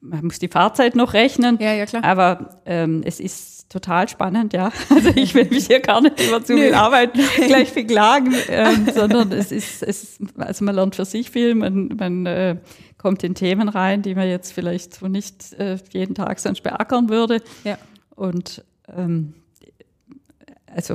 man 0.00 0.24
muss 0.24 0.38
die 0.38 0.48
Fahrzeit 0.48 0.96
noch 0.96 1.12
rechnen. 1.12 1.58
Ja, 1.60 1.74
ja, 1.74 1.84
klar. 1.84 2.02
Aber 2.02 2.62
ähm, 2.64 3.02
es 3.04 3.20
ist 3.20 3.55
total 3.76 4.08
spannend, 4.08 4.52
ja. 4.52 4.72
Also 4.90 5.10
ich 5.14 5.34
will 5.34 5.46
mich 5.50 5.66
hier 5.66 5.80
gar 5.80 6.00
nicht 6.00 6.20
über 6.20 6.42
zu 6.42 6.54
viel 6.54 6.74
Arbeit 6.74 7.12
gleich 7.36 7.74
beklagen, 7.74 8.34
ähm, 8.48 8.88
sondern 8.94 9.32
es 9.32 9.52
ist, 9.52 9.82
es 9.82 10.18
also 10.36 10.64
man 10.64 10.74
lernt 10.74 10.96
für 10.96 11.04
sich 11.04 11.30
viel, 11.30 11.54
man, 11.54 11.88
man 11.88 12.26
äh, 12.26 12.56
kommt 12.96 13.22
in 13.22 13.34
Themen 13.34 13.68
rein, 13.68 14.02
die 14.02 14.14
man 14.14 14.28
jetzt 14.28 14.52
vielleicht 14.52 14.94
so 14.94 15.08
nicht 15.08 15.52
äh, 15.54 15.78
jeden 15.90 16.14
Tag 16.14 16.38
sonst 16.38 16.62
beackern 16.62 17.08
würde. 17.08 17.42
Ja. 17.64 17.78
Und 18.14 18.64
ähm, 18.88 19.34
also 20.74 20.94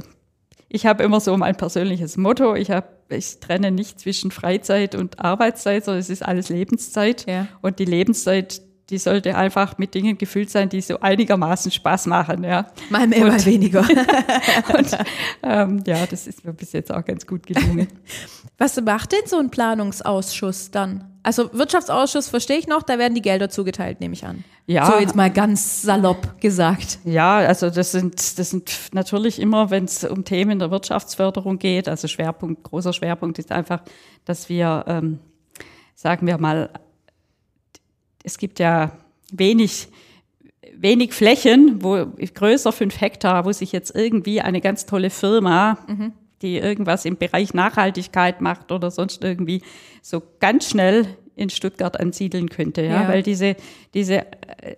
ich 0.67 0.85
habe 0.85 1.03
immer 1.03 1.19
so 1.19 1.35
mein 1.37 1.55
persönliches 1.55 2.17
Motto, 2.17 2.55
ich 2.55 2.71
habe 2.71 2.87
ich 3.09 3.39
trenne 3.39 3.71
nicht 3.71 3.99
zwischen 3.99 4.31
Freizeit 4.31 4.95
und 4.95 5.19
Arbeitszeit, 5.19 5.85
sondern 5.85 5.99
es 5.99 6.09
ist 6.09 6.23
alles 6.23 6.49
Lebenszeit. 6.49 7.27
Ja. 7.27 7.47
Und 7.61 7.79
die 7.79 7.85
Lebenszeit, 7.85 8.61
die 8.91 8.97
sollte 8.97 9.35
einfach 9.35 9.77
mit 9.77 9.95
Dingen 9.95 10.17
gefüllt 10.17 10.49
sein, 10.49 10.67
die 10.67 10.81
so 10.81 10.99
einigermaßen 10.99 11.71
Spaß 11.71 12.07
machen. 12.07 12.43
Ja. 12.43 12.67
Mal 12.89 13.07
mehr, 13.07 13.23
und, 13.23 13.29
mal 13.29 13.45
weniger. 13.45 13.79
und, 14.77 14.97
ähm, 15.43 15.81
ja, 15.87 16.05
das 16.05 16.27
ist 16.27 16.43
mir 16.43 16.53
bis 16.53 16.73
jetzt 16.73 16.93
auch 16.93 17.03
ganz 17.03 17.25
gut 17.25 17.47
gelungen. 17.47 17.87
Was 18.57 18.79
macht 18.81 19.13
denn 19.13 19.25
so 19.25 19.37
ein 19.39 19.49
Planungsausschuss 19.49 20.71
dann? 20.71 21.05
Also 21.23 21.53
Wirtschaftsausschuss 21.53 22.27
verstehe 22.27 22.57
ich 22.57 22.67
noch, 22.67 22.83
da 22.83 22.99
werden 22.99 23.15
die 23.15 23.21
Gelder 23.21 23.49
zugeteilt, 23.49 24.01
nehme 24.01 24.13
ich 24.13 24.25
an. 24.25 24.43
Ja. 24.65 24.85
So 24.85 24.99
jetzt 24.99 25.15
mal 25.15 25.31
ganz 25.31 25.81
salopp 25.81 26.39
gesagt. 26.41 26.99
Ja, 27.05 27.37
also 27.37 27.69
das 27.69 27.91
sind, 27.91 28.39
das 28.39 28.49
sind 28.49 28.71
natürlich 28.91 29.39
immer, 29.39 29.69
wenn 29.69 29.85
es 29.85 30.03
um 30.03 30.25
Themen 30.25 30.59
der 30.59 30.69
Wirtschaftsförderung 30.69 31.59
geht, 31.59 31.87
also 31.87 32.07
Schwerpunkt, 32.07 32.63
großer 32.63 32.91
Schwerpunkt 32.91 33.39
ist 33.39 33.51
einfach, 33.51 33.81
dass 34.25 34.49
wir, 34.49 34.83
ähm, 34.87 35.19
sagen 35.95 36.27
wir 36.27 36.37
mal, 36.37 36.71
es 38.23 38.37
gibt 38.37 38.59
ja 38.59 38.91
wenig, 39.31 39.87
wenig 40.75 41.13
Flächen, 41.13 41.83
wo 41.83 42.05
größer 42.17 42.71
fünf 42.71 42.99
Hektar, 42.99 43.45
wo 43.45 43.51
sich 43.51 43.71
jetzt 43.71 43.95
irgendwie 43.95 44.41
eine 44.41 44.61
ganz 44.61 44.85
tolle 44.85 45.09
Firma, 45.09 45.77
mhm. 45.87 46.13
die 46.41 46.57
irgendwas 46.57 47.05
im 47.05 47.17
Bereich 47.17 47.53
Nachhaltigkeit 47.53 48.41
macht 48.41 48.71
oder 48.71 48.91
sonst 48.91 49.23
irgendwie 49.23 49.61
so 50.01 50.21
ganz 50.39 50.69
schnell 50.69 51.07
in 51.35 51.49
Stuttgart 51.49 51.99
ansiedeln 51.99 52.49
könnte, 52.49 52.81
ja, 52.83 53.03
Ja. 53.03 53.07
weil 53.07 53.23
diese, 53.23 53.55
diese 53.93 54.25
äh, 54.61 54.75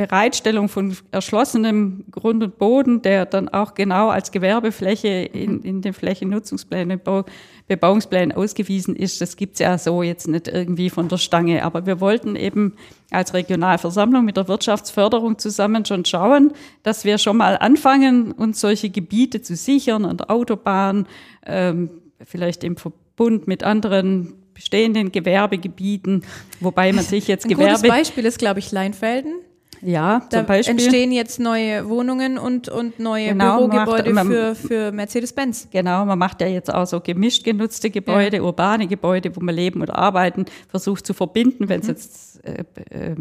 Bereitstellung 0.00 0.70
von 0.70 0.96
erschlossenem 1.10 2.06
Grund 2.10 2.42
und 2.42 2.56
Boden, 2.56 3.02
der 3.02 3.26
dann 3.26 3.50
auch 3.50 3.74
genau 3.74 4.08
als 4.08 4.32
Gewerbefläche 4.32 5.08
in, 5.08 5.60
in 5.60 5.82
den 5.82 5.92
Flächennutzungsplänen, 5.92 6.98
Bau, 6.98 7.26
Bebauungsplänen 7.68 8.34
ausgewiesen 8.34 8.96
ist, 8.96 9.20
das 9.20 9.36
gibt's 9.36 9.58
ja 9.58 9.76
so 9.76 10.02
jetzt 10.02 10.26
nicht 10.26 10.48
irgendwie 10.48 10.88
von 10.88 11.08
der 11.08 11.18
Stange. 11.18 11.62
Aber 11.64 11.84
wir 11.84 12.00
wollten 12.00 12.34
eben 12.34 12.76
als 13.10 13.34
Regionalversammlung 13.34 14.24
mit 14.24 14.38
der 14.38 14.48
Wirtschaftsförderung 14.48 15.38
zusammen 15.38 15.84
schon 15.84 16.06
schauen, 16.06 16.54
dass 16.82 17.04
wir 17.04 17.18
schon 17.18 17.36
mal 17.36 17.58
anfangen, 17.58 18.32
uns 18.32 18.58
solche 18.58 18.88
Gebiete 18.88 19.42
zu 19.42 19.54
sichern 19.54 20.06
an 20.06 20.16
der 20.16 20.30
Autobahn, 20.30 21.08
ähm, 21.44 21.90
vielleicht 22.24 22.64
im 22.64 22.78
Verbund 22.78 23.46
mit 23.48 23.64
anderen 23.64 24.32
bestehenden 24.54 25.12
Gewerbegebieten, 25.12 26.24
wobei 26.60 26.90
man 26.94 27.04
sich 27.04 27.28
jetzt 27.28 27.44
Ein 27.44 27.52
gutes 27.52 27.82
Gewerbe, 27.82 27.88
Beispiel 27.88 28.24
ist, 28.24 28.38
glaube 28.38 28.60
ich, 28.60 28.72
Leinfelden. 28.72 29.34
Ja, 29.82 30.20
Da 30.30 30.38
zum 30.38 30.46
Beispiel. 30.46 30.72
entstehen 30.74 31.12
jetzt 31.12 31.40
neue 31.40 31.88
Wohnungen 31.88 32.38
und, 32.38 32.68
und 32.68 32.98
neue 32.98 33.28
Genau, 33.28 33.66
Bürogebäude 33.68 34.12
macht- 34.12 34.26
für, 34.26 34.54
für 34.54 34.92
Mercedes-Benz. 34.92 35.68
Genau, 35.70 36.04
man 36.04 36.18
macht 36.18 36.40
ja 36.40 36.46
jetzt 36.46 36.72
auch 36.72 36.86
so 36.86 37.00
gemischt 37.00 37.44
genutzte 37.44 37.90
Gebäude, 37.90 38.42
urbane 38.42 38.86
Gebäude, 38.86 39.34
wo 39.34 39.40
man 39.40 39.54
leben 39.54 39.80
oder 39.82 39.96
arbeiten, 39.96 40.44
versucht 40.68 41.06
zu 41.06 41.14
verbinden, 41.14 41.68
wenn 41.68 41.80
es 41.80 41.86
jetzt 41.86 42.44
äh, 42.44 42.64
äh, 42.90 43.14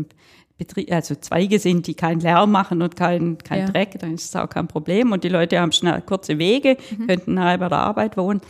also 0.91 1.15
Zweige 1.15 1.57
sind, 1.57 1.87
die 1.87 1.93
keinen 1.93 2.19
Lärm 2.19 2.51
machen 2.51 2.81
und 2.81 2.95
kein, 2.97 3.37
kein 3.37 3.59
Ja. 3.61 3.65
Dreck, 3.67 3.97
dann 3.99 4.13
ist 4.15 4.25
es 4.25 4.35
auch 4.35 4.49
kein 4.49 4.67
Problem. 4.67 5.13
Und 5.13 5.23
die 5.23 5.29
Leute 5.29 5.57
haben 5.59 5.71
schnell 5.71 6.01
kurze 6.01 6.37
Wege, 6.37 6.75
könnten 7.07 7.35
nahe 7.35 7.57
bei 7.57 7.69
der 7.69 7.77
Arbeit 7.77 8.17
wohnen. 8.17 8.41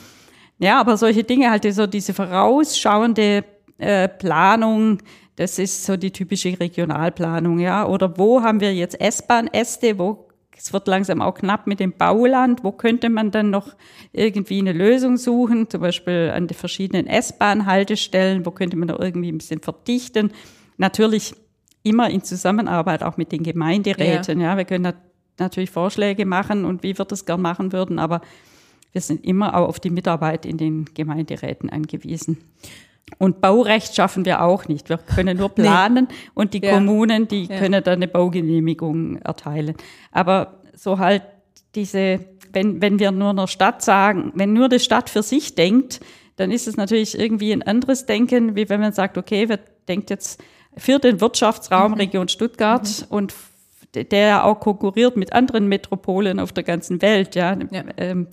Ja, 0.58 0.80
aber 0.82 0.98
solche 0.98 1.24
Dinge, 1.24 1.52
halt 1.52 1.72
so 1.72 1.86
diese 1.86 2.14
vorausschauende 2.16 3.44
äh, 3.78 4.08
Planung, 4.10 4.98
das 5.40 5.58
ist 5.58 5.86
so 5.86 5.96
die 5.96 6.12
typische 6.12 6.60
Regionalplanung, 6.60 7.60
ja. 7.60 7.88
Oder 7.88 8.18
wo 8.18 8.42
haben 8.42 8.60
wir 8.60 8.76
jetzt 8.76 9.00
S-Bahn-Äste, 9.00 9.98
wo 9.98 10.28
es 10.58 10.74
wird 10.74 10.86
langsam 10.90 11.22
auch 11.22 11.34
knapp 11.36 11.66
mit 11.66 11.80
dem 11.80 11.94
Bauland. 11.94 12.66
Wo 12.66 12.74
könnte 12.74 13.10
man 13.10 13.32
dann 13.32 13.50
noch 13.50 13.74
irgendwie 14.12 14.60
eine 14.60 14.74
Lösung 14.74 15.16
suchen? 15.16 15.70
Zum 15.70 15.80
Beispiel 15.80 16.34
an 16.36 16.48
den 16.48 16.58
verschiedenen 16.58 17.08
S-Bahn-Haltestellen. 17.08 18.46
Wo 18.46 18.52
könnte 18.52 18.76
man 18.76 18.90
da 18.90 18.98
irgendwie 19.00 19.32
ein 19.32 19.38
bisschen 19.38 19.62
verdichten? 19.62 20.34
Natürlich 20.76 21.34
immer 21.84 22.10
in 22.10 22.22
Zusammenarbeit 22.22 23.02
auch 23.02 23.16
mit 23.16 23.32
den 23.32 23.44
Gemeinderäten. 23.44 24.42
Ja, 24.42 24.58
wir 24.58 24.66
können 24.66 24.84
nat 24.84 24.98
natürlich 25.38 25.72
Vorschläge 25.72 26.26
machen 26.26 26.66
und 26.66 26.84
wie 26.84 26.98
wir 26.98 27.06
das 27.06 27.26
gern 27.26 27.42
machen 27.42 27.72
würden, 27.72 27.98
aber 27.98 28.20
wir 28.92 29.00
sind 29.00 29.24
immer 29.24 29.56
auch 29.56 29.70
auf 29.70 29.80
die 29.80 29.90
Mitarbeit 29.90 30.46
in 30.46 30.58
den 30.58 30.84
Gemeinderäten 30.94 31.70
angewiesen. 31.70 32.40
Und 33.18 33.42
Baurecht 33.42 33.96
schaffen 33.96 34.24
wir 34.26 34.42
auch 34.44 34.68
nicht. 34.68 34.90
Wir 34.90 34.98
können 34.98 35.38
nur 35.38 35.50
planen 35.56 36.08
und 36.34 36.54
die 36.54 36.62
Ja. 36.64 36.74
Kommunen, 36.76 37.28
die 37.28 37.46
Ja. 37.46 37.58
können 37.60 37.84
dann 37.84 37.96
eine 37.96 38.08
Baugenehmigung 38.08 39.18
erteilen. 39.18 39.76
Aber 40.12 40.62
so 40.76 41.00
halt 41.00 41.24
diese, 41.76 42.20
wenn, 42.54 42.82
wenn 42.82 43.00
wir 43.00 43.12
nur 43.12 43.30
einer 43.32 43.48
Stadt 43.48 43.82
sagen, 43.84 44.32
wenn 44.36 44.54
nur 44.54 44.70
die 44.70 44.80
Stadt 44.80 45.10
für 45.10 45.24
sich 45.24 45.56
denkt, 45.56 46.00
dann 46.38 46.52
ist 46.52 46.68
es 46.68 46.78
natürlich 46.78 47.20
irgendwie 47.20 47.52
ein 47.52 47.62
anderes 47.64 48.06
Denken, 48.06 48.56
wie 48.56 48.70
wenn 48.70 48.80
man 48.80 48.94
sagt, 48.94 49.18
okay, 49.18 49.50
wir 49.50 49.60
denkt 49.88 50.10
jetzt 50.10 50.42
für 50.78 51.00
den 51.00 51.20
Wirtschaftsraum 51.20 51.94
Region 51.96 52.30
Stuttgart 52.30 53.06
und 53.10 53.32
f- 53.32 53.50
der 53.94 54.20
ja 54.28 54.44
auch 54.44 54.60
konkurriert 54.60 55.18
mit 55.18 55.34
anderen 55.34 55.68
Metropolen 55.68 56.40
auf 56.40 56.52
der 56.54 56.64
ganzen 56.64 57.02
Welt, 57.02 57.36
ja. 57.36 57.58
Ja. 57.72 57.84
Ähm, 57.98 58.28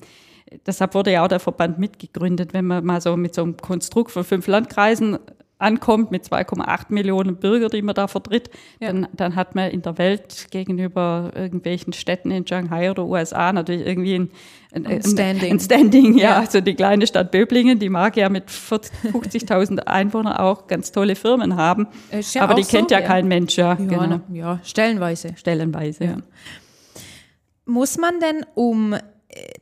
deshalb 0.67 0.95
wurde 0.95 1.13
ja 1.13 1.25
auch 1.25 1.29
der 1.29 1.41
Verband 1.41 1.79
mitgegründet, 1.79 2.53
wenn 2.55 2.67
man 2.67 2.85
mal 2.85 3.01
so 3.01 3.17
mit 3.17 3.35
so 3.35 3.43
einem 3.43 3.57
Konstrukt 3.57 4.11
von 4.11 4.25
fünf 4.25 4.47
Landkreisen 4.47 5.19
ankommt, 5.59 6.11
mit 6.11 6.23
2,8 6.25 6.87
Millionen 6.91 7.37
Bürger, 7.37 7.71
die 7.71 7.81
man 7.81 7.95
da 7.95 8.09
vertritt, 8.09 8.51
Ja. 8.79 8.89
dann, 8.93 9.09
dann 9.15 9.37
hat 9.37 9.55
man 9.55 9.71
in 9.71 9.81
der 9.81 9.97
Welt 9.97 10.49
gegenüber 10.51 11.33
irgendwelchen 11.35 11.95
Städten 11.95 12.31
in 12.31 12.47
Shanghai 12.47 12.91
oder 12.91 13.07
USA 13.07 13.55
natürlich 13.55 13.87
irgendwie 13.87 14.17
ein, 14.17 14.31
ein, 14.75 14.87
Ein 14.87 15.03
Standing. 15.03 15.53
Ein 15.53 15.61
Standing, 15.61 16.19
ja. 16.19 16.31
Ja. 16.33 16.39
Also 16.41 16.61
die 16.61 16.75
kleine 16.75 17.07
Stadt 17.07 17.31
Böblingen, 17.31 17.79
die 17.79 17.89
mag 17.89 18.19
ja 18.19 18.29
mit 18.29 18.51
40 18.51 18.93
50.000 19.05 19.79
Einwohnern 19.87 20.37
auch 20.37 20.67
ganz 20.67 20.93
tolle 20.93 21.17
Firmen 21.17 21.57
haben, 21.57 21.87
Ist 22.11 22.35
ja 22.35 22.43
aber 22.43 22.53
die 22.53 22.61
auch 22.61 22.67
so, 22.67 22.77
kennt 22.77 22.91
ja, 22.91 23.01
kein 23.01 23.27
Mensch, 23.27 23.57
ja, 23.57 23.69
Ja, 23.69 23.75
genau. 23.77 24.21
ja 24.35 24.61
stellenweise. 24.63 25.31
stellenweise. 25.37 26.05
Ja. 26.05 26.17
Muss 27.65 27.97
man 27.97 28.21
denn, 28.21 28.45
um 28.55 28.93
äh, 28.93 29.01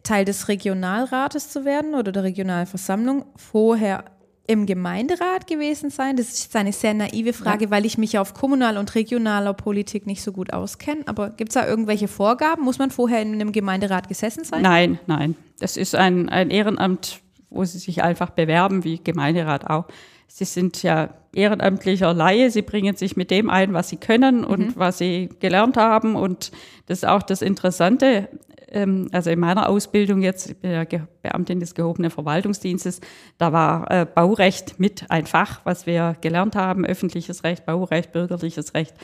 Teil 0.02 0.24
des 0.24 0.48
Regionalrates 0.48 1.50
zu 1.50 1.64
werden 1.64 1.94
oder 1.94 2.12
der 2.12 2.22
Regionalversammlung, 2.24 3.24
vorher 3.36 4.04
im 4.46 4.66
Gemeinderat 4.66 5.46
gewesen 5.46 5.90
sein? 5.90 6.16
Das 6.16 6.28
ist 6.28 6.44
jetzt 6.44 6.56
eine 6.56 6.72
sehr 6.72 6.94
naive 6.94 7.32
Frage, 7.32 7.70
weil 7.70 7.86
ich 7.86 7.96
mich 7.96 8.18
auf 8.18 8.34
kommunal- 8.34 8.76
und 8.76 8.94
regionaler 8.94 9.54
Politik 9.54 10.06
nicht 10.06 10.22
so 10.22 10.32
gut 10.32 10.52
auskenne. 10.52 11.02
Aber 11.06 11.30
gibt 11.30 11.50
es 11.50 11.54
da 11.54 11.66
irgendwelche 11.66 12.08
Vorgaben? 12.08 12.62
Muss 12.62 12.78
man 12.78 12.90
vorher 12.90 13.22
in 13.22 13.32
einem 13.32 13.52
Gemeinderat 13.52 14.08
gesessen 14.08 14.44
sein? 14.44 14.62
Nein, 14.62 14.98
nein. 15.06 15.36
Das 15.60 15.76
ist 15.76 15.94
ein, 15.94 16.28
ein 16.28 16.50
Ehrenamt, 16.50 17.20
wo 17.48 17.64
Sie 17.64 17.78
sich 17.78 18.02
einfach 18.02 18.30
bewerben, 18.30 18.84
wie 18.84 18.98
Gemeinderat 19.02 19.68
auch. 19.70 19.86
Sie 20.26 20.44
sind 20.44 20.82
ja 20.82 21.10
ehrenamtlicher 21.32 22.12
Laie. 22.12 22.50
Sie 22.50 22.62
bringen 22.62 22.96
sich 22.96 23.16
mit 23.16 23.30
dem 23.30 23.48
ein, 23.48 23.72
was 23.72 23.88
Sie 23.88 23.96
können 23.96 24.44
und 24.44 24.76
was 24.76 24.98
Sie 24.98 25.30
gelernt 25.40 25.76
haben. 25.76 26.16
Und 26.16 26.50
das 26.86 26.98
ist 26.98 27.06
auch 27.06 27.22
das 27.22 27.40
Interessante. 27.40 28.28
Ähm, 28.74 29.08
also 29.12 29.30
in 29.30 29.38
meiner 29.38 29.68
Ausbildung 29.68 30.20
jetzt, 30.20 30.50
ich 30.50 30.56
bin 30.58 30.72
ja 30.72 30.84
Beamtin 31.22 31.60
des 31.60 31.74
gehobenen 31.74 32.10
Verwaltungsdienstes, 32.10 33.00
da 33.38 33.52
war 33.52 33.90
äh, 33.90 34.04
Baurecht 34.04 34.78
mit 34.78 35.10
ein 35.10 35.26
Fach, 35.26 35.60
was 35.64 35.86
wir 35.86 36.16
gelernt 36.20 36.56
haben. 36.56 36.84
Öffentliches 36.84 37.44
Recht, 37.44 37.64
Baurecht, 37.64 38.12
bürgerliches 38.12 38.74
Recht. 38.74 38.94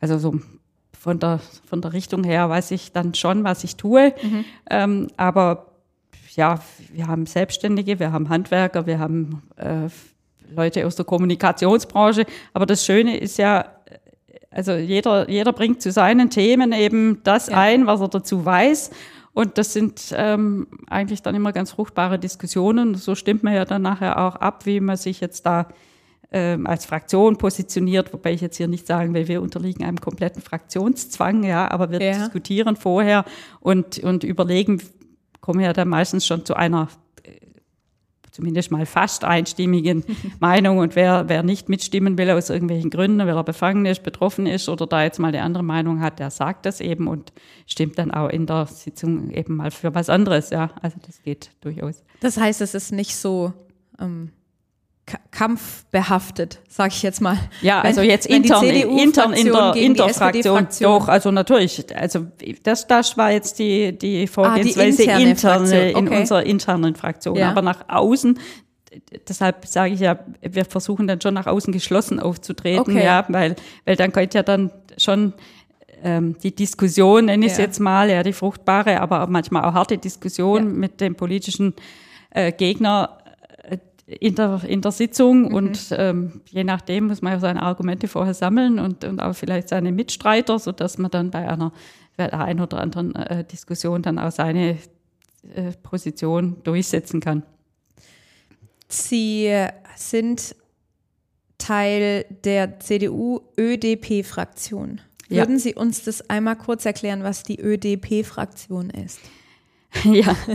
Also 0.00 0.18
so 0.18 0.34
von 0.98 1.18
der, 1.18 1.40
von 1.66 1.80
der 1.80 1.92
Richtung 1.92 2.24
her 2.24 2.50
weiß 2.50 2.72
ich 2.72 2.92
dann 2.92 3.14
schon, 3.14 3.44
was 3.44 3.62
ich 3.64 3.76
tue. 3.76 4.12
Ähm, 4.68 5.08
aber 5.16 5.66
ja, 6.34 6.60
wir 6.92 7.06
haben 7.06 7.26
Selbstständige, 7.26 8.00
wir 8.00 8.10
haben 8.10 8.28
Handwerker, 8.28 8.86
wir 8.86 8.98
haben 8.98 9.42
äh, 9.56 9.88
Leute 10.54 10.86
aus 10.86 10.96
der 10.96 11.04
Kommunikationsbranche. 11.04 12.26
Aber 12.52 12.66
das 12.66 12.84
Schöne 12.84 13.16
ist 13.16 13.38
ja, 13.38 13.66
also 14.54 14.72
jeder, 14.72 15.28
jeder 15.28 15.52
bringt 15.52 15.82
zu 15.82 15.90
seinen 15.92 16.30
Themen 16.30 16.72
eben 16.72 17.20
das 17.24 17.48
Ja. 17.48 17.58
ein, 17.58 17.86
was 17.86 18.00
er 18.00 18.08
dazu 18.08 18.44
weiß. 18.44 18.90
Und 19.32 19.58
das 19.58 19.72
sind 19.72 20.14
ähm, 20.16 20.68
eigentlich 20.88 21.20
dann 21.22 21.34
immer 21.34 21.52
ganz 21.52 21.72
fruchtbare 21.72 22.18
Diskussionen. 22.20 22.94
So 22.94 23.14
stimmt 23.16 23.42
man 23.42 23.52
ja 23.54 23.64
dann 23.64 23.82
nachher 23.82 24.18
auch 24.24 24.36
ab, 24.36 24.64
wie 24.64 24.78
man 24.80 24.96
sich 24.96 25.20
jetzt 25.20 25.44
da 25.44 25.66
ähm, 26.30 26.66
als 26.66 26.86
Fraktion 26.86 27.36
positioniert, 27.36 28.12
wobei 28.12 28.32
ich 28.32 28.40
jetzt 28.40 28.56
hier 28.56 28.68
nicht 28.68 28.86
sagen 28.86 29.12
will, 29.12 29.26
wir 29.28 29.42
unterliegen 29.42 29.84
einem 29.84 30.00
kompletten 30.00 30.40
Fraktionszwang, 30.42 31.42
ja, 31.44 31.70
aber 31.70 31.90
wir 31.90 32.00
Ja. 32.02 32.12
diskutieren 32.18 32.76
vorher 32.76 33.24
und, 33.60 33.98
und 33.98 34.24
überlegen, 34.24 34.80
kommen 35.40 35.60
ja 35.60 35.72
dann 35.72 35.88
meistens 35.88 36.26
schon 36.26 36.44
zu 36.44 36.54
einer 36.54 36.88
zumindest 38.34 38.72
mal 38.72 38.84
fast 38.84 39.24
einstimmigen 39.24 40.04
Meinung 40.40 40.78
und 40.78 40.96
wer, 40.96 41.28
wer 41.28 41.44
nicht 41.44 41.68
mitstimmen 41.68 42.18
will 42.18 42.30
aus 42.30 42.50
irgendwelchen 42.50 42.90
Gründen, 42.90 43.18
weil 43.18 43.28
er 43.28 43.44
befangen 43.44 43.86
ist, 43.86 44.02
betroffen 44.02 44.46
ist 44.46 44.68
oder 44.68 44.88
da 44.88 45.04
jetzt 45.04 45.20
mal 45.20 45.28
eine 45.28 45.42
andere 45.42 45.62
Meinung 45.62 46.00
hat, 46.00 46.18
der 46.18 46.30
sagt 46.30 46.66
das 46.66 46.80
eben 46.80 47.06
und 47.06 47.32
stimmt 47.66 47.96
dann 47.96 48.10
auch 48.10 48.28
in 48.28 48.46
der 48.46 48.66
Sitzung 48.66 49.30
eben 49.30 49.54
mal 49.56 49.70
für 49.70 49.94
was 49.94 50.10
anderes, 50.10 50.50
ja, 50.50 50.70
also 50.82 50.98
das 51.06 51.22
geht 51.22 51.50
durchaus. 51.60 52.02
Das 52.20 52.36
heißt, 52.36 52.60
es 52.60 52.74
ist 52.74 52.90
nicht 52.90 53.14
so 53.14 53.52
ähm, 54.00 54.30
kampfbehaftet, 55.30 56.60
sage 56.68 56.92
ich 56.94 57.02
jetzt 57.02 57.20
mal. 57.20 57.38
Ja, 57.62 57.80
also 57.80 58.00
jetzt 58.00 58.28
wenn 58.28 58.42
die 58.42 58.48
intern, 58.48 58.64
intern 58.98 59.32
in 59.34 59.52
der, 59.52 59.72
gegen 59.72 59.86
in 59.86 59.94
die 59.94 59.98
der 59.98 60.08
Fraktion. 60.08 60.38
SPD-Fraktion. 60.56 60.98
Doch, 60.98 61.08
also 61.08 61.30
natürlich. 61.30 61.84
Also 61.94 62.26
das, 62.62 62.86
das 62.86 63.16
war 63.16 63.30
jetzt 63.30 63.58
die, 63.58 63.96
die 63.96 64.26
Vorgehensweise 64.26 65.02
Ah, 65.02 65.18
interne 65.18 65.30
interne, 65.30 65.66
Fraktion, 65.66 66.02
in 66.02 66.08
okay. 66.08 66.20
unserer 66.20 66.42
internen 66.44 66.94
Fraktion. 66.96 67.36
Ja. 67.36 67.50
Aber 67.50 67.62
nach 67.62 67.88
außen, 67.88 68.38
deshalb 69.28 69.66
sage 69.66 69.94
ich 69.94 70.00
ja, 70.00 70.18
wir 70.40 70.64
versuchen 70.64 71.06
dann 71.06 71.20
schon 71.20 71.34
nach 71.34 71.46
außen 71.46 71.72
geschlossen 71.72 72.18
aufzutreten, 72.20 72.80
Okay. 72.94 73.04
ja, 73.04 73.24
weil, 73.28 73.56
weil 73.84 73.96
dann 73.96 74.12
könnte 74.12 74.38
ja 74.38 74.42
dann 74.42 74.70
schon 74.96 75.34
ähm, 76.02 76.36
die 76.42 76.54
Diskussion, 76.54 77.26
nenne 77.26 77.46
ich 77.46 77.52
es 77.52 77.58
Ja. 77.58 77.64
jetzt 77.64 77.80
mal, 77.80 78.10
ja, 78.10 78.22
die 78.22 78.32
fruchtbare, 78.32 79.00
aber 79.00 79.22
auch 79.22 79.28
manchmal 79.28 79.64
auch 79.64 79.74
harte 79.74 79.98
Diskussion 79.98 80.56
Ja. 80.64 80.72
mit 80.72 81.00
dem 81.00 81.14
politischen 81.14 81.74
äh, 82.30 82.52
Gegner 82.52 83.18
in 84.06 84.34
der, 84.34 84.62
in 84.64 84.82
der 84.82 84.92
Sitzung 84.92 85.48
Mhm. 85.48 85.54
und 85.54 85.88
ähm, 85.92 86.42
je 86.50 86.64
nachdem 86.64 87.06
muss 87.06 87.22
man 87.22 87.32
ja 87.32 87.40
seine 87.40 87.62
Argumente 87.62 88.06
vorher 88.08 88.34
sammeln 88.34 88.78
und, 88.78 89.04
und 89.04 89.20
auch 89.20 89.34
vielleicht 89.34 89.68
seine 89.68 89.92
Mitstreiter, 89.92 90.58
sodass 90.58 90.98
man 90.98 91.10
dann 91.10 91.30
bei 91.30 91.48
einer, 91.48 91.72
bei 92.16 92.26
der 92.26 92.40
einen 92.40 92.60
oder 92.60 92.80
anderen 92.80 93.14
äh, 93.14 93.44
Diskussion 93.44 94.02
dann 94.02 94.18
auch 94.18 94.32
seine 94.32 94.78
äh, 95.54 95.72
Position 95.82 96.56
durchsetzen 96.64 97.20
kann. 97.20 97.42
Sie 98.88 99.50
sind 99.96 100.54
Teil 101.58 102.24
der 102.44 102.80
CDU-ÖDP-Fraktion. 102.80 105.00
Ja. 105.28 105.38
Würden 105.38 105.58
Sie 105.58 105.74
uns 105.74 106.04
das 106.04 106.28
einmal 106.28 106.56
kurz 106.56 106.84
erklären, 106.84 107.22
was 107.22 107.42
die 107.42 107.58
ÖDP-Fraktion 107.58 108.90
ist? 108.90 109.20
ja. 110.04 110.36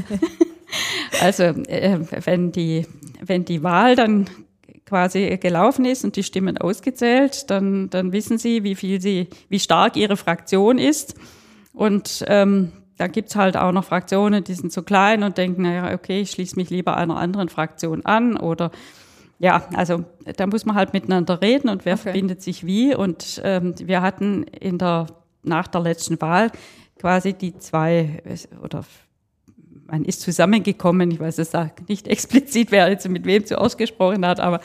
Also, 1.22 1.44
äh, 1.44 2.00
wenn, 2.26 2.52
die, 2.52 2.86
wenn 3.22 3.46
die 3.46 3.64
Wahl 3.64 3.96
dann 3.96 4.30
quasi 4.86 5.38
gelaufen 5.38 5.86
ist 5.86 6.04
und 6.04 6.16
die 6.16 6.24
Stimmen 6.24 6.58
ausgezählt, 6.58 7.50
dann, 7.50 7.90
dann 7.90 8.12
wissen 8.12 8.38
sie, 8.38 8.64
wie 8.64 8.76
viel 8.76 9.00
sie, 9.00 9.28
wie 9.48 9.60
stark 9.60 9.96
ihre 9.96 10.18
Fraktion 10.18 10.78
ist. 10.78 11.16
Und 11.74 12.26
ähm, 12.28 12.72
da 12.98 13.08
gibt's 13.08 13.36
halt 13.36 13.56
auch 13.56 13.72
noch 13.72 13.86
Fraktionen, 13.86 14.44
die 14.44 14.54
sind 14.54 14.74
so 14.74 14.82
klein 14.82 15.24
und 15.24 15.38
denken, 15.38 15.62
naja, 15.62 15.94
okay, 15.94 16.22
ich 16.22 16.32
schließe 16.32 16.56
mich 16.56 16.70
lieber 16.70 16.98
einer 16.98 17.18
anderen 17.18 17.50
Fraktion 17.50 18.06
an 18.06 18.36
oder 18.36 18.72
ja, 19.38 19.68
also 19.74 20.04
da 20.36 20.48
muss 20.48 20.66
man 20.66 20.76
halt 20.76 20.92
miteinander 20.92 21.42
reden 21.42 21.70
und 21.70 21.86
wer 21.86 21.94
okay. 21.94 22.04
verbindet 22.04 22.42
sich 22.42 22.66
wie. 22.66 22.94
Und 22.94 23.42
ähm, 23.46 23.74
wir 23.80 24.02
hatten 24.02 24.44
in 24.44 24.78
der 24.78 25.08
nach 25.44 25.68
der 25.68 25.80
letzten 25.80 26.20
Wahl 26.20 26.52
quasi 27.00 27.34
die 27.34 27.58
zwei 27.58 28.22
oder 28.62 28.84
man 29.92 30.06
ist 30.06 30.22
zusammengekommen, 30.22 31.12
ich 31.12 31.20
weiß 31.20 31.38
es 31.40 31.52
nicht 31.88 32.08
explizit, 32.08 32.72
wer 32.72 32.90
jetzt 32.90 33.08
mit 33.08 33.26
wem 33.26 33.46
zuerst 33.46 33.78
gesprochen 33.78 34.26
hat, 34.26 34.40
aber 34.40 34.62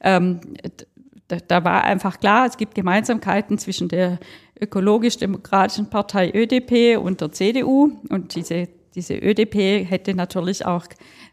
ähm, 0.00 0.40
da, 1.28 1.36
da 1.46 1.64
war 1.64 1.84
einfach 1.84 2.18
klar, 2.18 2.46
es 2.46 2.56
gibt 2.56 2.74
Gemeinsamkeiten 2.74 3.58
zwischen 3.58 3.88
der 3.88 4.18
ökologisch-demokratischen 4.60 5.88
Partei 5.88 6.32
ÖDP 6.34 6.98
und 6.98 7.20
der 7.20 7.32
CDU 7.32 7.92
und 8.08 8.34
diese, 8.34 8.68
diese 8.94 9.14
ÖDP 9.14 9.88
hätte 9.88 10.14
natürlich 10.14 10.66
auch 10.66 10.86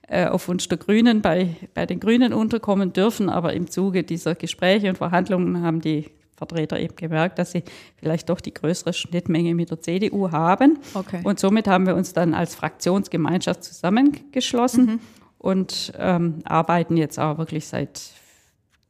äh, 0.08 0.28
auf 0.28 0.47
Wunsch 0.47 0.67
der 0.69 0.78
Grünen 0.78 1.21
bei, 1.21 1.56
bei 1.73 1.86
den 1.86 2.00
Grünen 2.00 2.34
unterkommen 2.34 2.93
dürfen, 2.93 3.30
aber 3.30 3.54
im 3.54 3.69
Zuge 3.69 4.04
dieser 4.04 4.36
Gespräche 4.36 4.89
und 4.89 4.97
Verhandlungen 4.97 5.62
haben 5.62 5.82
die 5.82 6.06
Vertreter 6.38 6.80
eben 6.80 6.95
gemerkt, 6.95 7.39
dass 7.39 7.52
sie 7.52 7.63
vielleicht 7.95 8.30
doch 8.30 8.39
die 8.39 8.54
größere 8.54 8.93
Schnittmenge 8.93 9.56
mit 9.56 9.71
der 9.71 9.82
CDU 9.82 10.32
haben. 10.32 10.78
Okay. 10.93 11.21
Und 11.23 11.39
somit 11.39 11.67
haben 11.67 11.88
wir 11.88 11.95
uns 11.95 12.13
dann 12.13 12.36
als 12.36 12.54
Fraktionsgemeinschaft 12.54 13.63
zusammengeschlossen 13.63 14.86
mhm. 14.86 15.00
und 15.39 15.93
ähm, 15.97 16.39
arbeiten 16.45 16.95
jetzt 16.95 17.19
auch 17.19 17.39
wirklich 17.39 17.67
seit, 17.67 18.12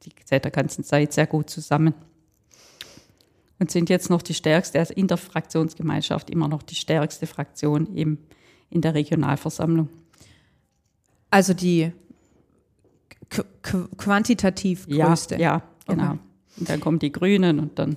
die, 0.04 0.10
seit 0.24 0.44
der 0.44 0.52
ganzen 0.52 0.84
Zeit 0.84 1.14
sehr 1.14 1.26
gut 1.26 1.48
zusammen. 1.48 1.94
Und 3.58 3.72
sind 3.72 3.88
jetzt 3.90 4.08
noch 4.08 4.22
die 4.22 4.34
stärkste, 4.34 4.78
also 4.78 4.94
in 4.94 5.08
der 5.08 5.16
Fraktionsgemeinschaft 5.16 6.30
immer 6.30 6.46
noch 6.46 6.62
die 6.62 6.76
stärkste 6.76 7.26
Fraktion 7.26 7.96
eben 7.96 8.18
in 8.70 8.82
der 8.82 8.94
Regionalversammlung. 8.94 9.88
Also 11.30 11.54
die 11.54 11.92
quantitativ 13.96 14.86
größte. 14.86 15.34
Ja, 15.36 15.40
ja 15.40 15.62
genau. 15.86 16.10
Okay. 16.12 16.18
Und 16.58 16.68
dann 16.68 16.80
kommen 16.80 16.98
die 16.98 17.12
Grünen 17.12 17.60
und 17.60 17.78
dann 17.78 17.96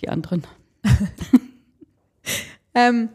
die 0.00 0.08
anderen. 0.08 0.46
ähm, 2.74 3.08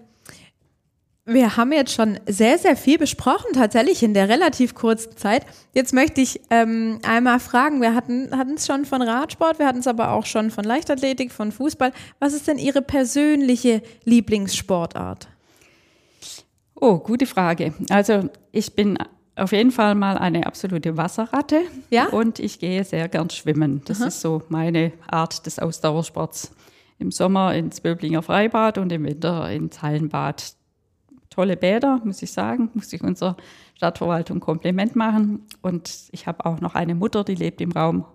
wir 1.26 1.56
haben 1.56 1.72
jetzt 1.72 1.94
schon 1.94 2.20
sehr, 2.28 2.58
sehr 2.58 2.76
viel 2.76 2.98
besprochen, 2.98 3.54
tatsächlich 3.54 4.04
in 4.04 4.13
der 4.13 4.28
relativ 4.28 4.76
kurzen 4.76 5.16
Zeit. 5.16 5.46
Jetzt 5.74 5.94
möchte 5.94 6.20
ich 6.20 6.42
ähm, 6.50 7.00
einmal 7.04 7.39
fragen, 7.39 7.82
wir 7.82 7.96
hatten 7.96 8.56
es 8.56 8.68
schon 8.68 8.84
von 8.84 9.02
Radsport, 9.02 9.58
wir 9.58 9.66
hatten 9.66 9.80
es 9.80 9.88
aber 9.88 10.12
auch 10.12 10.26
schon 10.26 10.52
von 10.52 10.66
Leichtathletik, 10.66 11.32
von 11.32 11.54
Fußball. 11.54 11.94
Was 12.20 12.34
ist 12.34 12.48
denn 12.50 12.58
Ihre 12.58 12.82
persönliche 12.82 13.82
Lieblingssportart? 14.04 15.30
Oh, 16.76 16.98
gute 17.00 17.26
Frage. 17.26 17.74
Also 17.89 18.30
ich 18.52 18.76
bin 18.76 18.98
auf 19.36 19.52
jeden 19.52 19.72
Fall 19.72 19.96
mal 19.96 20.17
eine 20.17 20.46
absolute 20.46 20.98
Wasserratte. 20.98 21.62
Ja? 21.89 22.08
Und 22.08 22.39
ich 22.39 22.60
gehe 22.60 22.84
sehr 22.84 23.08
gern 23.08 23.30
schwimmen. 23.30 23.82
Das 23.86 24.02
Aha. 24.02 24.08
ist 24.08 24.22
so 24.22 24.43
meine 24.50 24.91
Art 25.08 25.46
des 25.46 25.60
Ausdauersports. 25.60 26.54
Im 27.00 27.12
Sommer 27.12 27.54
ins 27.56 27.82
Böblinger 27.82 28.22
Freibad 28.22 28.78
und 28.78 28.91
im 28.91 29.04
Winter 29.04 29.50
ins 29.50 29.82
Hallenbad. 29.82 30.54
Tolle 31.30 31.58
Bäder, 31.58 32.00
muss 32.04 32.22
ich 32.22 32.32
sagen. 32.32 32.69
Muss 32.74 32.93
ich 32.93 33.04
unserer 33.04 33.36
Stadtverwaltung 33.76 34.39
Kompliment 34.39 34.96
machen. 34.96 35.48
Und 35.62 35.91
ich 36.12 36.28
habe 36.28 36.46
auch 36.46 36.62
noch 36.62 36.76
eine 36.76 36.93
Mutter, 36.93 37.24
die 37.24 37.36
lebt 37.36 37.60
im 37.62 37.72
Raum 37.72 38.06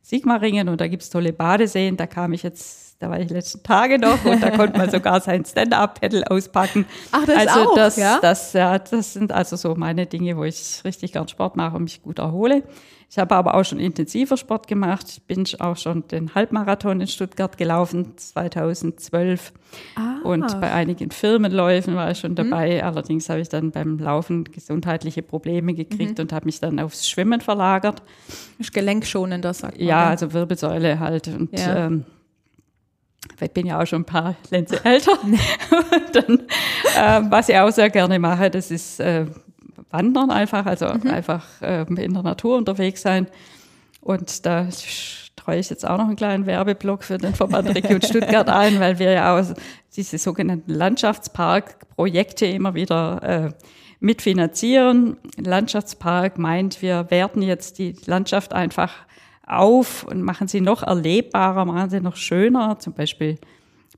Sigmaringen 0.00 0.68
und 0.68 0.80
da 0.80 0.88
gibt 0.88 1.02
es 1.02 1.10
tolle 1.10 1.32
Badeseen. 1.32 1.96
Da 1.96 2.06
kam 2.06 2.32
ich 2.32 2.42
jetzt 2.42 2.87
da 3.00 3.10
war 3.10 3.20
ich 3.20 3.30
letzten 3.30 3.62
Tage 3.62 3.98
noch 3.98 4.24
und 4.24 4.42
da 4.42 4.50
konnte 4.50 4.76
man 4.76 4.90
sogar 4.90 5.20
sein 5.20 5.44
Stand-Up-Pedal 5.44 6.24
auspacken. 6.24 6.84
Ach, 7.12 7.24
das 7.24 7.46
also 7.46 7.70
auch, 7.70 7.74
das, 7.76 7.96
ja? 7.96 8.18
Das, 8.20 8.52
ja, 8.52 8.78
das 8.78 9.12
sind 9.12 9.30
also 9.30 9.54
so 9.56 9.76
meine 9.76 10.06
Dinge, 10.06 10.36
wo 10.36 10.44
ich 10.44 10.82
richtig 10.84 11.12
gern 11.12 11.28
Sport 11.28 11.56
mache 11.56 11.76
und 11.76 11.84
mich 11.84 12.02
gut 12.02 12.18
erhole. 12.18 12.64
Ich 13.10 13.18
habe 13.18 13.36
aber 13.36 13.54
auch 13.54 13.64
schon 13.64 13.78
intensiver 13.78 14.36
Sport 14.36 14.66
gemacht. 14.66 15.06
Ich 15.08 15.22
bin 15.22 15.46
auch 15.60 15.76
schon 15.78 16.06
den 16.08 16.34
Halbmarathon 16.34 17.00
in 17.00 17.06
Stuttgart 17.06 17.56
gelaufen, 17.56 18.18
2012. 18.18 19.52
Ah. 19.94 20.18
Und 20.24 20.60
bei 20.60 20.70
einigen 20.72 21.10
Firmenläufen 21.10 21.94
war 21.94 22.10
ich 22.10 22.18
schon 22.18 22.32
mhm. 22.32 22.36
dabei. 22.36 22.76
Mhm. 22.76 22.84
Allerdings 22.84 23.30
habe 23.30 23.40
ich 23.40 23.48
dann 23.48 23.70
beim 23.70 23.98
Laufen 23.98 24.44
gesundheitliche 24.44 25.22
Probleme 25.22 25.72
gekriegt 25.72 26.18
mhm. 26.18 26.22
und 26.24 26.32
habe 26.34 26.46
mich 26.46 26.60
dann 26.60 26.78
aufs 26.80 27.08
Schwimmen 27.08 27.40
verlagert. 27.40 28.02
Ist 28.58 28.74
gelenkschonender, 28.74 29.54
sagt 29.54 29.78
man. 29.78 29.86
Ja, 29.86 30.08
also 30.08 30.34
Wirbelsäule 30.34 31.00
halt. 31.00 31.28
Und 31.28 31.58
ja. 31.58 31.86
ähm, 31.86 32.04
ich 33.40 33.50
bin 33.52 33.66
ja 33.66 33.80
auch 33.80 33.86
schon 33.86 34.02
ein 34.02 34.06
paar 34.06 34.36
Lenze 34.50 34.84
älter. 34.84 35.18
dann, 36.12 36.40
äh, 36.96 37.30
was 37.30 37.48
ich 37.48 37.56
auch 37.56 37.70
sehr 37.70 37.90
gerne 37.90 38.18
mache, 38.18 38.50
das 38.50 38.70
ist 38.70 39.00
äh, 39.00 39.26
Wandern 39.90 40.30
einfach, 40.30 40.66
also 40.66 40.86
mhm. 40.86 41.10
einfach 41.10 41.44
äh, 41.62 41.82
in 41.82 42.14
der 42.14 42.22
Natur 42.22 42.56
unterwegs 42.56 43.02
sein. 43.02 43.26
Und 44.00 44.46
da 44.46 44.68
streue 44.70 45.58
ich 45.58 45.70
jetzt 45.70 45.86
auch 45.86 45.98
noch 45.98 46.06
einen 46.06 46.16
kleinen 46.16 46.46
Werbeblock 46.46 47.04
für 47.04 47.18
den 47.18 47.34
Verband 47.34 47.68
Region 47.74 48.02
Stuttgart 48.02 48.48
ein, 48.48 48.80
weil 48.80 48.98
wir 48.98 49.12
ja 49.12 49.38
auch 49.38 49.44
diese 49.96 50.18
sogenannten 50.18 50.72
Landschaftsparkprojekte 50.72 52.46
immer 52.46 52.74
wieder 52.74 53.22
äh, 53.22 53.50
mitfinanzieren. 54.00 55.16
Landschaftspark 55.36 56.38
meint, 56.38 56.82
wir 56.82 57.10
werten 57.10 57.42
jetzt 57.42 57.78
die 57.78 57.96
Landschaft 58.06 58.52
einfach 58.52 58.92
auf 59.48 60.04
und 60.04 60.22
machen 60.22 60.48
sie 60.48 60.60
noch 60.60 60.82
erlebbarer, 60.82 61.64
machen 61.64 61.90
sie 61.90 62.00
noch 62.00 62.16
schöner. 62.16 62.78
Zum 62.78 62.92
Beispiel 62.92 63.38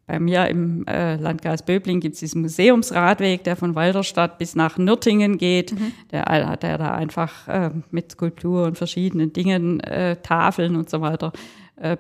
bei 0.07 0.19
mir 0.19 0.49
im 0.49 0.85
äh, 0.87 1.15
Landkreis 1.17 1.63
Böbling 1.63 2.01
gibt 2.01 2.15
es 2.15 2.21
diesen 2.21 2.43
Museumsradweg, 2.43 3.45
der 3.45 3.55
von 3.55 3.77
Walderstadt 3.77 4.39
bis 4.39 4.57
nach 4.57 4.77
Nürtingen 4.77 5.39
geht, 5.39 5.73
mhm. 5.73 5.93
der, 6.11 6.57
der 6.57 6.79
da 6.79 6.95
einfach 6.95 7.47
äh, 7.47 7.71
mit 7.93 8.13
Skulptur 8.13 8.67
und 8.67 8.77
verschiedenen 8.77 9.33
Dingen, 9.33 9.79
äh, 9.81 10.17
Tafeln 10.17 10.75
und 10.75 10.91
so 10.91 11.01
weiter 11.01 11.33
äh, 11.77 11.97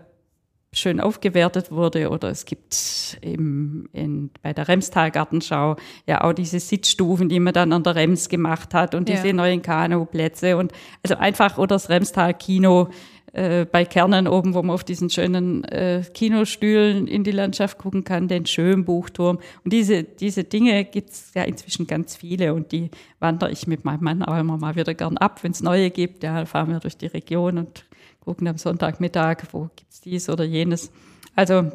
schön 0.72 1.00
aufgewertet 1.00 1.70
wurde. 1.70 2.10
Oder 2.10 2.30
es 2.30 2.44
gibt 2.44 3.18
eben 3.22 3.88
in, 3.92 4.30
bei 4.42 4.52
der 4.52 4.68
Remstal-Gartenschau 4.68 5.76
ja 6.06 6.22
auch 6.22 6.32
diese 6.32 6.60
Sitzstufen, 6.60 7.28
die 7.28 7.40
man 7.40 7.52
dann 7.52 7.72
an 7.72 7.82
der 7.82 7.96
Rems 7.96 8.28
gemacht 8.28 8.74
hat 8.74 8.94
und 8.94 9.08
ja. 9.08 9.16
diese 9.16 9.32
neuen 9.34 9.62
Kanuplätze 9.62 10.56
und 10.56 10.72
also 11.02 11.16
einfach 11.16 11.58
oder 11.58 11.76
das 11.76 11.88
Remstal-Kino 11.88 12.88
äh, 13.32 13.64
bei 13.64 13.84
Kernen 13.84 14.26
oben, 14.26 14.54
wo 14.54 14.62
man 14.62 14.74
auf 14.74 14.84
diesen 14.84 15.08
schönen 15.08 15.64
äh, 15.64 16.02
Kinostühlen 16.14 17.06
in 17.06 17.22
die 17.22 17.30
Landschaft 17.30 17.78
gucken 17.78 18.04
kann, 18.04 18.28
den 18.28 18.46
Schönbuchturm. 18.46 19.38
Und 19.64 19.72
diese, 19.72 20.02
diese 20.02 20.44
Dinge 20.44 20.84
gibt's 20.84 21.32
ja 21.34 21.42
inzwischen 21.44 21.86
ganz 21.86 22.16
viele 22.16 22.54
und 22.54 22.72
die 22.72 22.90
wandere 23.20 23.52
ich 23.52 23.66
mit 23.66 23.84
meinem 23.84 24.02
Mann 24.02 24.22
auch 24.22 24.38
immer 24.38 24.56
mal 24.56 24.74
wieder 24.76 24.94
gern 24.94 25.16
ab, 25.16 25.44
wenn 25.44 25.52
es 25.52 25.62
neue 25.62 25.90
gibt. 25.90 26.24
Ja, 26.24 26.44
fahren 26.44 26.70
wir 26.70 26.80
durch 26.80 26.96
die 26.96 27.06
Region 27.06 27.58
und 27.58 27.84
gucken 28.20 28.48
am 28.48 28.58
Sonntagmittag, 28.58 29.44
wo 29.52 29.70
gibt's 29.76 30.00
dies 30.00 30.28
oder 30.28 30.44
jenes. 30.44 30.90
Also 31.36 31.70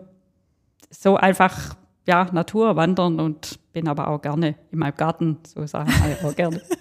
so 0.89 1.15
einfach 1.15 1.75
ja, 2.07 2.29
Natur 2.31 2.75
wandern 2.75 3.19
und 3.19 3.59
bin 3.73 3.87
aber 3.87 4.09
auch 4.09 4.21
gerne 4.21 4.55
in 4.71 4.79
meinem 4.79 4.95
Garten, 4.95 5.37
so 5.47 5.65
sagen 5.65 5.91
wir 5.91 6.29
auch 6.29 6.35
gerne. 6.35 6.61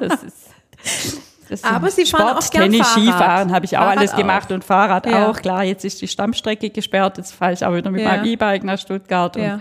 Das 0.00 0.22
ist 0.22 1.27
aber 1.62 1.90
Sie 1.90 2.04
fahren 2.06 2.28
Sport, 2.28 2.44
auch 2.44 2.50
gern 2.50 2.70
Tennis, 2.70 2.86
Fahrrad. 2.86 3.02
Skifahren 3.02 3.52
habe 3.52 3.64
ich 3.64 3.76
auch 3.76 3.82
Fahrrad 3.82 3.98
alles 3.98 4.16
gemacht 4.16 4.52
und 4.52 4.64
Fahrrad 4.64 5.06
ja. 5.06 5.28
auch. 5.28 5.36
Klar, 5.36 5.64
jetzt 5.64 5.84
ist 5.84 6.00
die 6.00 6.08
Stammstrecke 6.08 6.70
gesperrt, 6.70 7.18
jetzt 7.18 7.32
fahre 7.32 7.52
ich 7.52 7.64
auch 7.64 7.74
wieder 7.74 7.90
mit 7.90 8.02
ja. 8.02 8.08
meinem 8.08 8.24
E-Bike 8.24 8.64
nach 8.64 8.78
Stuttgart. 8.78 9.36
Ja. 9.36 9.60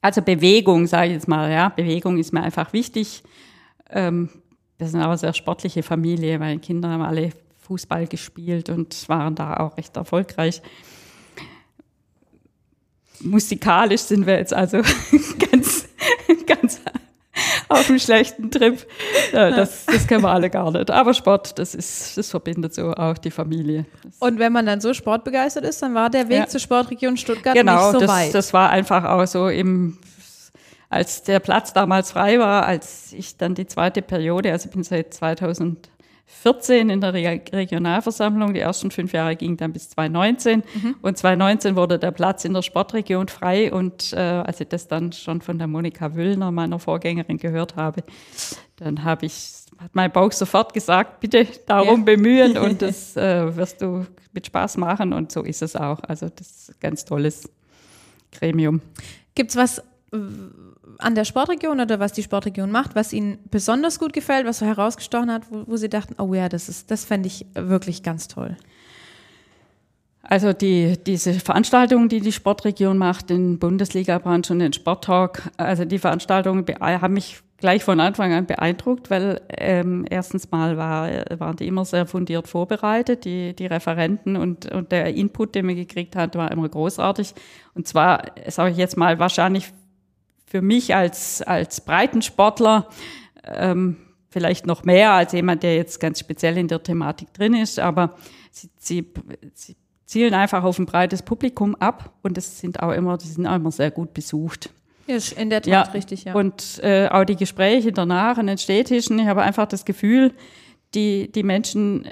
also 0.00 0.22
Bewegung, 0.22 0.86
sage 0.86 1.08
ich 1.08 1.12
jetzt 1.14 1.28
mal, 1.28 1.50
ja, 1.50 1.68
Bewegung 1.68 2.18
ist 2.18 2.32
mir 2.32 2.42
einfach 2.42 2.72
wichtig. 2.72 3.22
Ähm, 3.90 4.30
wir 4.78 4.86
sind 4.86 5.00
auch 5.02 5.08
eine 5.08 5.18
sehr 5.18 5.34
sportliche 5.34 5.82
Familie, 5.82 6.38
meine 6.38 6.58
Kinder 6.58 6.88
haben 6.88 7.02
alle 7.02 7.32
Fußball 7.58 8.06
gespielt 8.06 8.68
und 8.68 9.08
waren 9.08 9.34
da 9.34 9.58
auch 9.58 9.76
recht 9.76 9.96
erfolgreich. 9.96 10.62
Musikalisch 13.20 14.00
sind 14.00 14.26
wir 14.26 14.38
jetzt 14.38 14.54
also 14.54 14.78
ganz, 15.12 15.38
ganz 15.50 15.69
auf 17.70 17.88
einem 17.88 17.98
schlechten 17.98 18.50
Trip. 18.50 18.84
Das, 19.32 19.86
das 19.86 20.06
können 20.06 20.22
wir 20.22 20.30
alle 20.30 20.50
gar 20.50 20.70
nicht. 20.72 20.90
Aber 20.90 21.14
Sport, 21.14 21.58
das 21.58 21.74
ist, 21.74 22.18
das 22.18 22.30
verbindet 22.30 22.74
so 22.74 22.92
auch 22.92 23.16
die 23.16 23.30
Familie. 23.30 23.86
Und 24.18 24.38
wenn 24.38 24.52
man 24.52 24.66
dann 24.66 24.80
so 24.80 24.92
sportbegeistert 24.92 25.64
ist, 25.64 25.80
dann 25.80 25.94
war 25.94 26.10
der 26.10 26.28
Weg 26.28 26.38
ja. 26.38 26.46
zur 26.48 26.60
Sportregion 26.60 27.16
Stuttgart 27.16 27.54
genau, 27.54 27.92
nicht 27.92 27.92
so 27.92 28.00
das, 28.00 28.10
weit. 28.10 28.34
das 28.34 28.52
war 28.52 28.70
einfach 28.70 29.04
auch 29.04 29.24
so 29.26 29.48
im, 29.48 29.98
als 30.88 31.22
der 31.22 31.38
Platz 31.38 31.72
damals 31.72 32.10
frei 32.10 32.40
war, 32.40 32.66
als 32.66 33.12
ich 33.12 33.36
dann 33.36 33.54
die 33.54 33.66
zweite 33.66 34.02
Periode, 34.02 34.50
also 34.50 34.66
ich 34.68 34.74
bin 34.74 34.82
seit 34.82 35.14
2000 35.14 35.88
14 36.42 36.88
in 36.88 37.00
der 37.00 37.12
Regionalversammlung. 37.12 38.54
Die 38.54 38.60
ersten 38.60 38.90
fünf 38.90 39.12
Jahre 39.12 39.36
gingen 39.36 39.56
dann 39.56 39.72
bis 39.72 39.90
2019. 39.90 40.62
Mhm. 40.74 40.96
Und 41.02 41.18
2019 41.18 41.76
wurde 41.76 41.98
der 41.98 42.12
Platz 42.12 42.44
in 42.44 42.54
der 42.54 42.62
Sportregion 42.62 43.28
frei. 43.28 43.72
Und 43.72 44.12
äh, 44.12 44.16
als 44.16 44.60
ich 44.60 44.68
das 44.68 44.88
dann 44.88 45.12
schon 45.12 45.42
von 45.42 45.58
der 45.58 45.66
Monika 45.66 46.14
Wüllner, 46.14 46.50
meiner 46.50 46.78
Vorgängerin, 46.78 47.36
gehört 47.36 47.76
habe, 47.76 48.04
dann 48.76 49.04
habe 49.04 49.26
ich 49.26 49.60
hat 49.78 49.94
mein 49.94 50.12
Bauch 50.12 50.30
sofort 50.32 50.74
gesagt, 50.74 51.20
bitte 51.20 51.46
darum 51.66 52.00
ja. 52.00 52.04
bemühen 52.04 52.58
und 52.58 52.82
das 52.82 53.16
äh, 53.16 53.56
wirst 53.56 53.80
du 53.80 54.06
mit 54.32 54.46
Spaß 54.46 54.76
machen 54.76 55.14
und 55.14 55.32
so 55.32 55.42
ist 55.42 55.62
es 55.62 55.74
auch. 55.74 56.00
Also 56.00 56.28
das 56.28 56.50
ist 56.50 56.70
ein 56.70 56.76
ganz 56.80 57.04
tolles 57.06 57.48
Gremium. 58.30 58.82
Gibt 59.34 59.50
es 59.50 59.56
was 59.56 59.82
an 61.00 61.14
der 61.14 61.24
Sportregion 61.24 61.80
oder 61.80 62.00
was 62.00 62.12
die 62.12 62.22
Sportregion 62.22 62.70
macht, 62.70 62.94
was 62.94 63.12
Ihnen 63.12 63.38
besonders 63.50 63.98
gut 63.98 64.12
gefällt, 64.12 64.46
was 64.46 64.58
so 64.58 64.66
herausgestochen 64.66 65.30
hat, 65.30 65.42
wo, 65.50 65.64
wo 65.66 65.76
Sie 65.76 65.88
dachten, 65.88 66.14
oh 66.18 66.34
ja, 66.34 66.48
das 66.48 66.68
ist, 66.68 66.90
das 66.90 67.04
fände 67.04 67.26
ich 67.26 67.46
wirklich 67.54 68.02
ganz 68.02 68.28
toll? 68.28 68.56
Also 70.22 70.52
die, 70.52 70.96
diese 71.04 71.34
Veranstaltungen, 71.34 72.08
die 72.08 72.20
die 72.20 72.32
Sportregion 72.32 72.98
macht, 72.98 73.30
den 73.30 73.58
Bundesliga-Branch 73.58 74.48
und 74.50 74.60
den 74.60 74.72
Sporttalk, 74.72 75.50
also 75.56 75.84
die 75.84 75.98
Veranstaltungen 75.98 76.64
haben 76.80 77.14
mich 77.14 77.42
gleich 77.60 77.84
von 77.84 78.00
Anfang 78.00 78.32
an 78.32 78.46
beeindruckt, 78.46 79.10
weil 79.10 79.40
ähm, 79.48 80.06
erstens 80.08 80.50
mal 80.50 80.76
war, 80.76 81.10
waren 81.38 81.56
die 81.56 81.66
immer 81.66 81.84
sehr 81.84 82.06
fundiert 82.06 82.48
vorbereitet, 82.48 83.24
die, 83.24 83.54
die 83.54 83.66
Referenten 83.66 84.36
und, 84.36 84.70
und 84.72 84.92
der 84.92 85.14
Input, 85.14 85.54
den 85.54 85.66
man 85.66 85.76
gekriegt 85.76 86.16
hat, 86.16 86.36
war 86.36 86.50
immer 86.50 86.68
großartig. 86.68 87.34
Und 87.74 87.86
zwar, 87.86 88.22
sage 88.48 88.70
ich 88.70 88.76
jetzt 88.76 88.96
mal, 88.96 89.18
wahrscheinlich 89.18 89.72
für 90.50 90.62
mich 90.62 90.94
als, 90.96 91.42
als 91.42 91.80
Breitensportler 91.80 92.88
ähm, 93.44 93.96
vielleicht 94.30 94.66
noch 94.66 94.82
mehr 94.84 95.12
als 95.12 95.32
jemand, 95.32 95.62
der 95.62 95.76
jetzt 95.76 96.00
ganz 96.00 96.18
speziell 96.18 96.58
in 96.58 96.66
der 96.66 96.82
Thematik 96.82 97.32
drin 97.32 97.54
ist, 97.54 97.78
aber 97.78 98.16
sie, 98.50 98.68
sie, 98.76 99.06
sie 99.54 99.76
zielen 100.06 100.34
einfach 100.34 100.64
auf 100.64 100.78
ein 100.80 100.86
breites 100.86 101.22
Publikum 101.22 101.76
ab 101.76 102.12
und 102.22 102.36
das 102.36 102.58
sind 102.58 102.82
auch 102.82 102.90
immer, 102.90 103.16
die 103.16 103.28
sind 103.28 103.46
auch 103.46 103.54
immer 103.54 103.70
sehr 103.70 103.92
gut 103.92 104.12
besucht. 104.12 104.70
Ja, 105.06 105.18
in 105.36 105.50
der 105.50 105.62
Tat 105.62 105.72
ja. 105.72 105.82
richtig, 105.92 106.24
ja. 106.24 106.34
Und 106.34 106.80
äh, 106.82 107.08
auch 107.08 107.24
die 107.24 107.36
Gespräche 107.36 107.92
danach 107.92 108.36
an 108.36 108.48
den 108.48 108.58
Städtischen, 108.58 109.20
ich 109.20 109.26
habe 109.26 109.42
einfach 109.42 109.66
das 109.66 109.84
Gefühl, 109.84 110.34
die, 110.94 111.30
die 111.30 111.44
Menschen, 111.44 112.08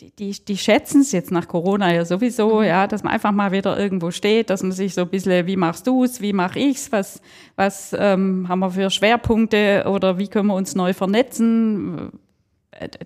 die, 0.00 0.32
die, 0.32 0.58
schätzen 0.58 1.00
es 1.00 1.12
jetzt 1.12 1.30
nach 1.30 1.48
Corona 1.48 1.92
ja 1.92 2.04
sowieso, 2.04 2.60
mhm. 2.60 2.64
ja, 2.64 2.86
dass 2.86 3.02
man 3.02 3.14
einfach 3.14 3.32
mal 3.32 3.52
wieder 3.52 3.78
irgendwo 3.78 4.10
steht, 4.10 4.50
dass 4.50 4.62
man 4.62 4.72
sich 4.72 4.94
so 4.94 5.02
ein 5.02 5.08
bisschen, 5.08 5.46
wie 5.46 5.56
machst 5.56 5.86
du 5.86 6.04
es, 6.04 6.20
wie 6.20 6.32
mache 6.32 6.58
ich's, 6.58 6.92
was, 6.92 7.22
was 7.56 7.94
ähm, 7.98 8.46
haben 8.48 8.58
wir 8.58 8.70
für 8.70 8.90
Schwerpunkte 8.90 9.84
oder 9.88 10.18
wie 10.18 10.28
können 10.28 10.48
wir 10.48 10.54
uns 10.54 10.74
neu 10.74 10.92
vernetzen, 10.92 12.10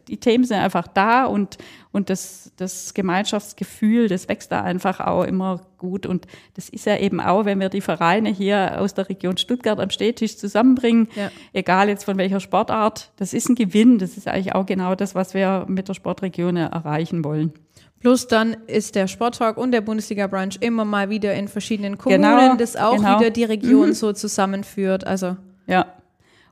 die 0.09 0.19
Themen 0.19 0.45
sind 0.45 0.59
einfach 0.59 0.89
da 0.89 1.25
und, 1.27 1.59
und 1.93 2.11
das, 2.11 2.53
das 2.57 2.95
Gemeinschaftsgefühl, 2.95 4.09
das 4.09 4.29
wächst 4.29 4.53
da 4.53 4.63
einfach 4.63 5.01
auch 5.01 5.25
immer 5.25 5.61
gut. 5.79 6.07
Und 6.07 6.27
das 6.55 6.69
ist 6.69 6.87
ja 6.87 6.97
eben 6.97 7.21
auch, 7.21 7.45
wenn 7.45 7.61
wir 7.61 7.69
die 7.69 7.81
Vereine 7.81 8.31
hier 8.31 8.81
aus 8.81 8.95
der 8.95 9.09
Region 9.09 9.37
Stuttgart 9.37 9.81
am 9.81 9.91
Städtisch 9.91 10.37
zusammenbringen, 10.37 11.09
ja. 11.15 11.31
egal 11.53 11.89
jetzt 11.89 12.05
von 12.05 12.19
welcher 12.19 12.41
Sportart, 12.41 13.13
das 13.17 13.33
ist 13.33 13.49
ein 13.49 13.55
Gewinn. 13.55 13.99
Das 13.99 14.17
ist 14.17 14.29
eigentlich 14.29 14.55
auch 14.55 14.67
genau 14.67 14.95
das, 14.95 15.15
was 15.15 15.35
wir 15.35 15.65
mit 15.69 15.89
der 15.89 15.95
Sportregion 15.95 16.57
erreichen 16.57 17.25
wollen. 17.25 17.53
Plus 18.01 18.27
dann 18.27 18.57
ist 18.67 18.95
der 18.95 19.09
Sporttalk 19.09 19.59
und 19.59 19.73
der 19.73 19.83
Bundesliga-Brunch 19.83 20.57
immer 20.61 20.87
mal 20.87 21.11
wieder 21.11 21.35
in 21.35 21.49
verschiedenen 21.49 21.99
Kommunen, 21.99 22.23
genau, 22.23 22.57
das 22.57 22.75
auch 22.75 22.97
genau. 22.97 23.21
wieder 23.21 23.31
die 23.31 23.45
Region 23.45 23.89
mhm. 23.89 23.93
so 23.93 24.15
zusammenführt. 24.15 25.07
Also 25.07 25.37
ja, 25.67 25.87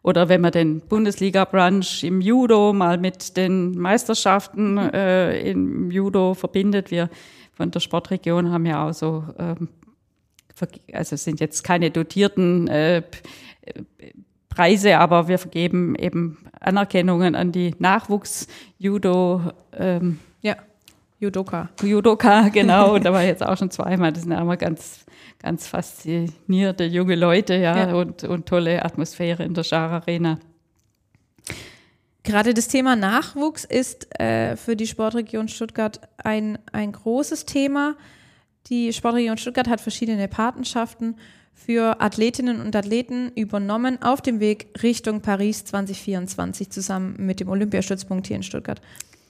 oder 0.08 0.30
wenn 0.30 0.40
man 0.40 0.52
den 0.52 0.80
Bundesliga-Brunch 0.80 2.02
im 2.02 2.22
Judo 2.22 2.72
mal 2.72 2.96
mit 2.96 3.36
den 3.36 3.76
Meisterschaften 3.76 4.72
mhm. 4.72 4.90
äh, 4.94 5.50
im 5.50 5.90
Judo 5.90 6.32
verbindet. 6.32 6.90
Wir 6.90 7.10
von 7.52 7.70
der 7.70 7.80
Sportregion 7.80 8.50
haben 8.50 8.64
ja 8.64 8.88
auch 8.88 8.94
so, 8.94 9.24
ähm, 9.38 9.68
also 10.94 11.14
sind 11.16 11.40
jetzt 11.40 11.62
keine 11.62 11.90
dotierten 11.90 12.68
äh, 12.68 13.02
Preise, 14.48 14.98
aber 14.98 15.28
wir 15.28 15.36
vergeben 15.36 15.94
eben 15.94 16.38
Anerkennungen 16.58 17.34
an 17.34 17.52
die 17.52 17.74
Nachwuchs-Judo. 17.78 19.42
Ähm, 19.74 20.20
Judoka. 21.18 21.68
Judoka, 21.82 22.48
genau. 22.52 22.98
Da 22.98 23.12
war 23.12 23.22
jetzt 23.22 23.44
auch 23.44 23.56
schon 23.56 23.70
zweimal. 23.70 24.12
Das 24.12 24.22
sind 24.22 24.32
ja 24.32 24.40
immer 24.40 24.56
ganz 24.56 25.04
ganz 25.38 25.66
faszinierte 25.66 26.84
junge 26.84 27.14
Leute, 27.14 27.54
ja, 27.54 27.76
ja. 27.76 27.94
Und, 27.94 28.24
und 28.24 28.46
tolle 28.46 28.84
Atmosphäre 28.84 29.44
in 29.44 29.54
der 29.54 29.62
Schar 29.62 29.90
Arena. 29.90 30.38
Gerade 32.24 32.52
das 32.52 32.68
Thema 32.68 32.96
Nachwuchs 32.96 33.64
ist 33.64 34.20
äh, 34.20 34.56
für 34.56 34.76
die 34.76 34.86
Sportregion 34.86 35.48
Stuttgart 35.48 36.00
ein, 36.18 36.58
ein 36.72 36.92
großes 36.92 37.46
Thema. 37.46 37.96
Die 38.66 38.92
Sportregion 38.92 39.38
Stuttgart 39.38 39.68
hat 39.68 39.80
verschiedene 39.80 40.28
Patenschaften 40.28 41.16
für 41.54 42.00
Athletinnen 42.00 42.60
und 42.60 42.76
Athleten 42.76 43.32
übernommen 43.34 44.02
auf 44.02 44.20
dem 44.20 44.40
Weg 44.40 44.68
Richtung 44.82 45.22
Paris 45.22 45.64
2024 45.64 46.70
zusammen 46.70 47.16
mit 47.18 47.40
dem 47.40 47.48
Olympiastützpunkt 47.48 48.26
hier 48.26 48.36
in 48.36 48.42
Stuttgart. 48.42 48.80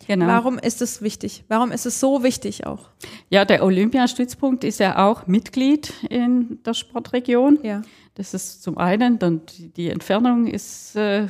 Genau. 0.09 0.27
Warum 0.27 0.59
ist 0.59 0.81
es 0.81 1.03
wichtig? 1.03 1.45
Warum 1.49 1.71
ist 1.71 1.85
es 1.85 2.01
so 2.01 2.23
wichtig 2.23 2.67
auch? 2.67 2.89
Ja, 3.29 3.45
der 3.45 3.63
Olympiastützpunkt 3.63 4.65
ist 4.65 4.81
ja 4.81 5.07
auch 5.07 5.27
Mitglied 5.27 5.93
in 6.09 6.61
der 6.65 6.73
Sportregion. 6.73 7.59
Ja. 7.63 7.83
Das 8.15 8.33
ist 8.33 8.63
zum 8.63 8.79
einen, 8.79 9.19
dann 9.19 9.43
die 9.77 9.91
Entfernung 9.91 10.47
ist 10.47 10.97
äh, 10.97 11.27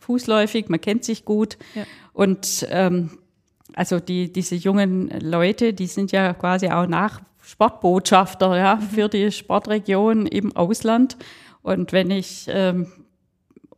fußläufig, 0.00 0.68
man 0.68 0.80
kennt 0.80 1.04
sich 1.04 1.24
gut. 1.24 1.56
Ja. 1.76 1.84
Und 2.12 2.66
ähm, 2.70 3.18
also 3.76 4.00
die, 4.00 4.32
diese 4.32 4.56
jungen 4.56 5.08
Leute, 5.20 5.72
die 5.72 5.86
sind 5.86 6.10
ja 6.10 6.34
quasi 6.34 6.68
auch 6.68 6.88
nach 6.88 7.20
Sportbotschafter 7.40 8.56
ja, 8.56 8.74
mhm. 8.74 8.82
für 8.82 9.08
die 9.08 9.30
Sportregion 9.30 10.26
im 10.26 10.56
Ausland. 10.56 11.16
Und 11.62 11.92
wenn 11.92 12.10
ich 12.10 12.46
ähm, 12.48 12.90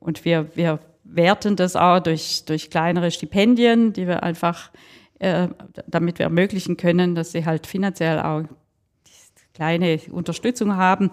und 0.01 0.25
wir, 0.25 0.49
wir 0.57 0.81
werten 1.15 1.57
das 1.57 1.77
auch 1.77 2.01
durch, 2.01 2.45
durch 2.45 2.71
kleinere 2.71 3.11
Stipendien, 3.11 3.93
die 3.93 4.07
wir 4.07 4.23
einfach, 4.23 4.71
äh, 5.19 5.49
damit 5.87 6.19
wir 6.19 6.25
ermöglichen 6.25 6.77
können, 6.77 7.15
dass 7.15 7.33
sie 7.33 7.45
halt 7.45 7.67
finanziell 7.67 8.21
auch 8.21 8.45
kleine 9.55 10.01
Unterstützung 10.11 10.77
haben. 10.77 11.11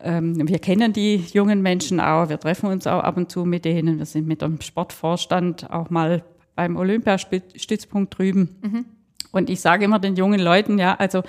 Ähm, 0.00 0.48
wir 0.48 0.58
kennen 0.58 0.92
die 0.92 1.16
jungen 1.32 1.62
Menschen 1.62 2.00
auch, 2.00 2.28
wir 2.28 2.38
treffen 2.38 2.70
uns 2.70 2.86
auch 2.86 3.02
ab 3.02 3.16
und 3.16 3.30
zu 3.30 3.44
mit 3.44 3.64
denen. 3.64 3.98
Wir 3.98 4.06
sind 4.06 4.26
mit 4.26 4.42
dem 4.42 4.60
Sportvorstand 4.60 5.70
auch 5.70 5.90
mal 5.90 6.24
beim 6.56 6.76
Olympiastützpunkt 6.76 8.18
drüben. 8.18 8.56
Mhm. 8.62 8.84
Und 9.32 9.50
ich 9.50 9.60
sage 9.60 9.84
immer 9.84 9.98
den 9.98 10.14
jungen 10.14 10.40
Leuten, 10.40 10.78
ja, 10.78 10.94
also 10.94 11.22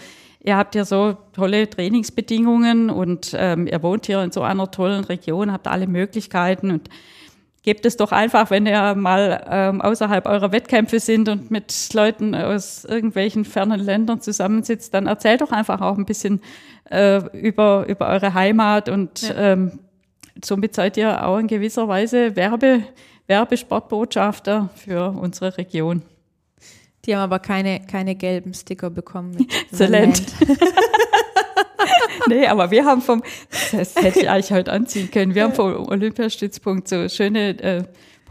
ihr 0.44 0.58
habt 0.58 0.76
ja 0.76 0.86
so 0.86 1.18
tolle 1.34 1.70
Trainingsbedingungen 1.70 2.90
und 2.90 3.36
ähm, 3.36 3.66
ihr 3.66 3.82
wohnt 3.82 4.06
hier 4.06 4.22
in 4.22 4.32
so 4.32 4.44
einer 4.44 4.70
tollen 4.70 5.04
Region, 5.04 5.52
habt 5.52 5.68
alle 5.68 5.88
Möglichkeiten 5.88 6.70
und 6.70 6.90
gebt 7.66 7.86
es 7.86 7.98
doch 7.98 8.12
einfach, 8.12 8.52
wenn 8.52 8.68
ihr 8.68 8.94
mal 8.94 9.44
ähm, 9.50 9.82
außerhalb 9.82 10.28
eurer 10.28 10.52
Wettkämpfe 10.52 11.00
sind 11.00 11.28
und 11.28 11.50
mit 11.50 11.94
Leuten 11.94 12.36
aus 12.36 12.86
irgendwelchen 12.86 13.44
fernen 13.44 13.80
Ländern 13.80 14.22
zusammensitzt, 14.22 14.94
dann 14.94 15.08
erzählt 15.08 15.42
doch 15.42 15.52
einfach 15.52 15.82
auch 15.82 15.98
ein 15.98 16.06
bisschen 16.06 16.42
äh, 16.92 17.18
über, 17.36 17.88
über 17.88 18.08
eure 18.08 18.36
Heimat 18.36 18.88
und 18.88 19.24
ja. 19.24 19.54
ähm, 19.54 19.80
somit 20.44 20.76
seid 20.76 20.96
ihr 20.98 21.26
auch 21.26 21.40
in 21.40 21.48
gewisser 21.48 21.88
Weise 21.88 22.36
Werbe, 22.36 22.84
Werbesportbotschafter 23.26 24.70
für 24.76 25.10
unsere 25.10 25.58
Region. 25.58 26.04
Die 27.06 27.16
haben 27.16 27.24
aber 27.24 27.40
keine, 27.40 27.82
keine 27.82 28.16
gelben 28.16 28.54
Sticker 28.54 28.92
bekommen. 28.92 29.48
Exzellent. 29.72 30.22
nee, 32.28 32.48
aber 32.48 32.72
wir 32.72 32.86
haben 32.86 33.02
vom, 33.02 33.24
das 33.72 33.96
hätte 33.96 34.20
ich 34.20 34.30
eigentlich 34.30 34.52
heute 34.52 34.72
anziehen 34.72 35.12
können, 35.12 35.36
wir 35.36 35.44
haben 35.44 35.54
vom 35.54 35.88
Olympiastützpunkt 35.88 36.88
so 36.88 37.08
schöne 37.10 37.60
äh, 37.62 37.84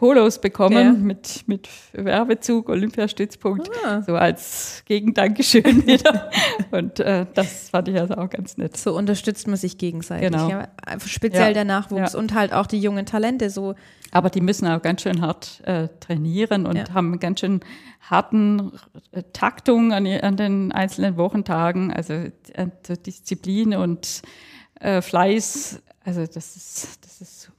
Polos 0.05 0.39
bekommen 0.39 0.77
ja. 0.77 0.93
mit, 0.93 1.45
mit 1.47 1.67
Werbezug, 1.95 2.69
Olympiastützpunkt, 2.69 3.71
ah. 3.87 4.03
so 4.03 4.15
als 4.17 4.83
Gegendankeschön 4.85 5.65
wieder. 5.87 6.31
Und 6.71 7.01
äh, 7.01 7.25
das 7.33 7.71
fand 7.71 7.89
ich 7.89 7.99
also 7.99 8.13
auch 8.17 8.29
ganz 8.29 8.59
nett. 8.59 8.77
So 8.77 8.95
unterstützt 8.95 9.47
man 9.47 9.57
sich 9.57 9.79
gegenseitig. 9.79 10.31
Genau. 10.31 10.51
Ja, 10.51 10.69
speziell 11.07 11.49
ja. 11.49 11.53
der 11.55 11.65
Nachwuchs 11.65 12.15
und 12.15 12.35
halt 12.35 12.53
auch 12.53 12.67
die 12.67 12.81
jungen 12.81 13.07
Talente 13.07 13.49
so. 13.49 13.77
Aber 14.11 14.29
die 14.29 14.43
müssen 14.43 14.67
auch 14.67 14.83
ganz 14.83 15.01
schön 15.01 15.23
hart 15.23 15.63
äh, 15.65 15.89
trainieren 16.01 16.67
und 16.67 16.93
haben 16.93 17.13
einen 17.13 17.19
ganz 17.19 17.41
schön 17.41 17.61
harten 18.03 18.73
äh, 19.13 19.23
Taktung 19.33 19.95
an, 19.95 20.07
an, 20.07 20.37
den 20.37 20.71
einzelnen 20.71 21.17
Wochentagen, 21.17 21.91
also 21.91 22.13
äh, 22.13 22.67
Disziplin 23.07 23.75
und 23.75 24.21
äh, 24.81 25.01
Fleiß. 25.01 25.81
Also 26.05 26.27
das 26.27 26.57
ist, 26.57 27.03
das 27.07 27.23
ist 27.23 27.51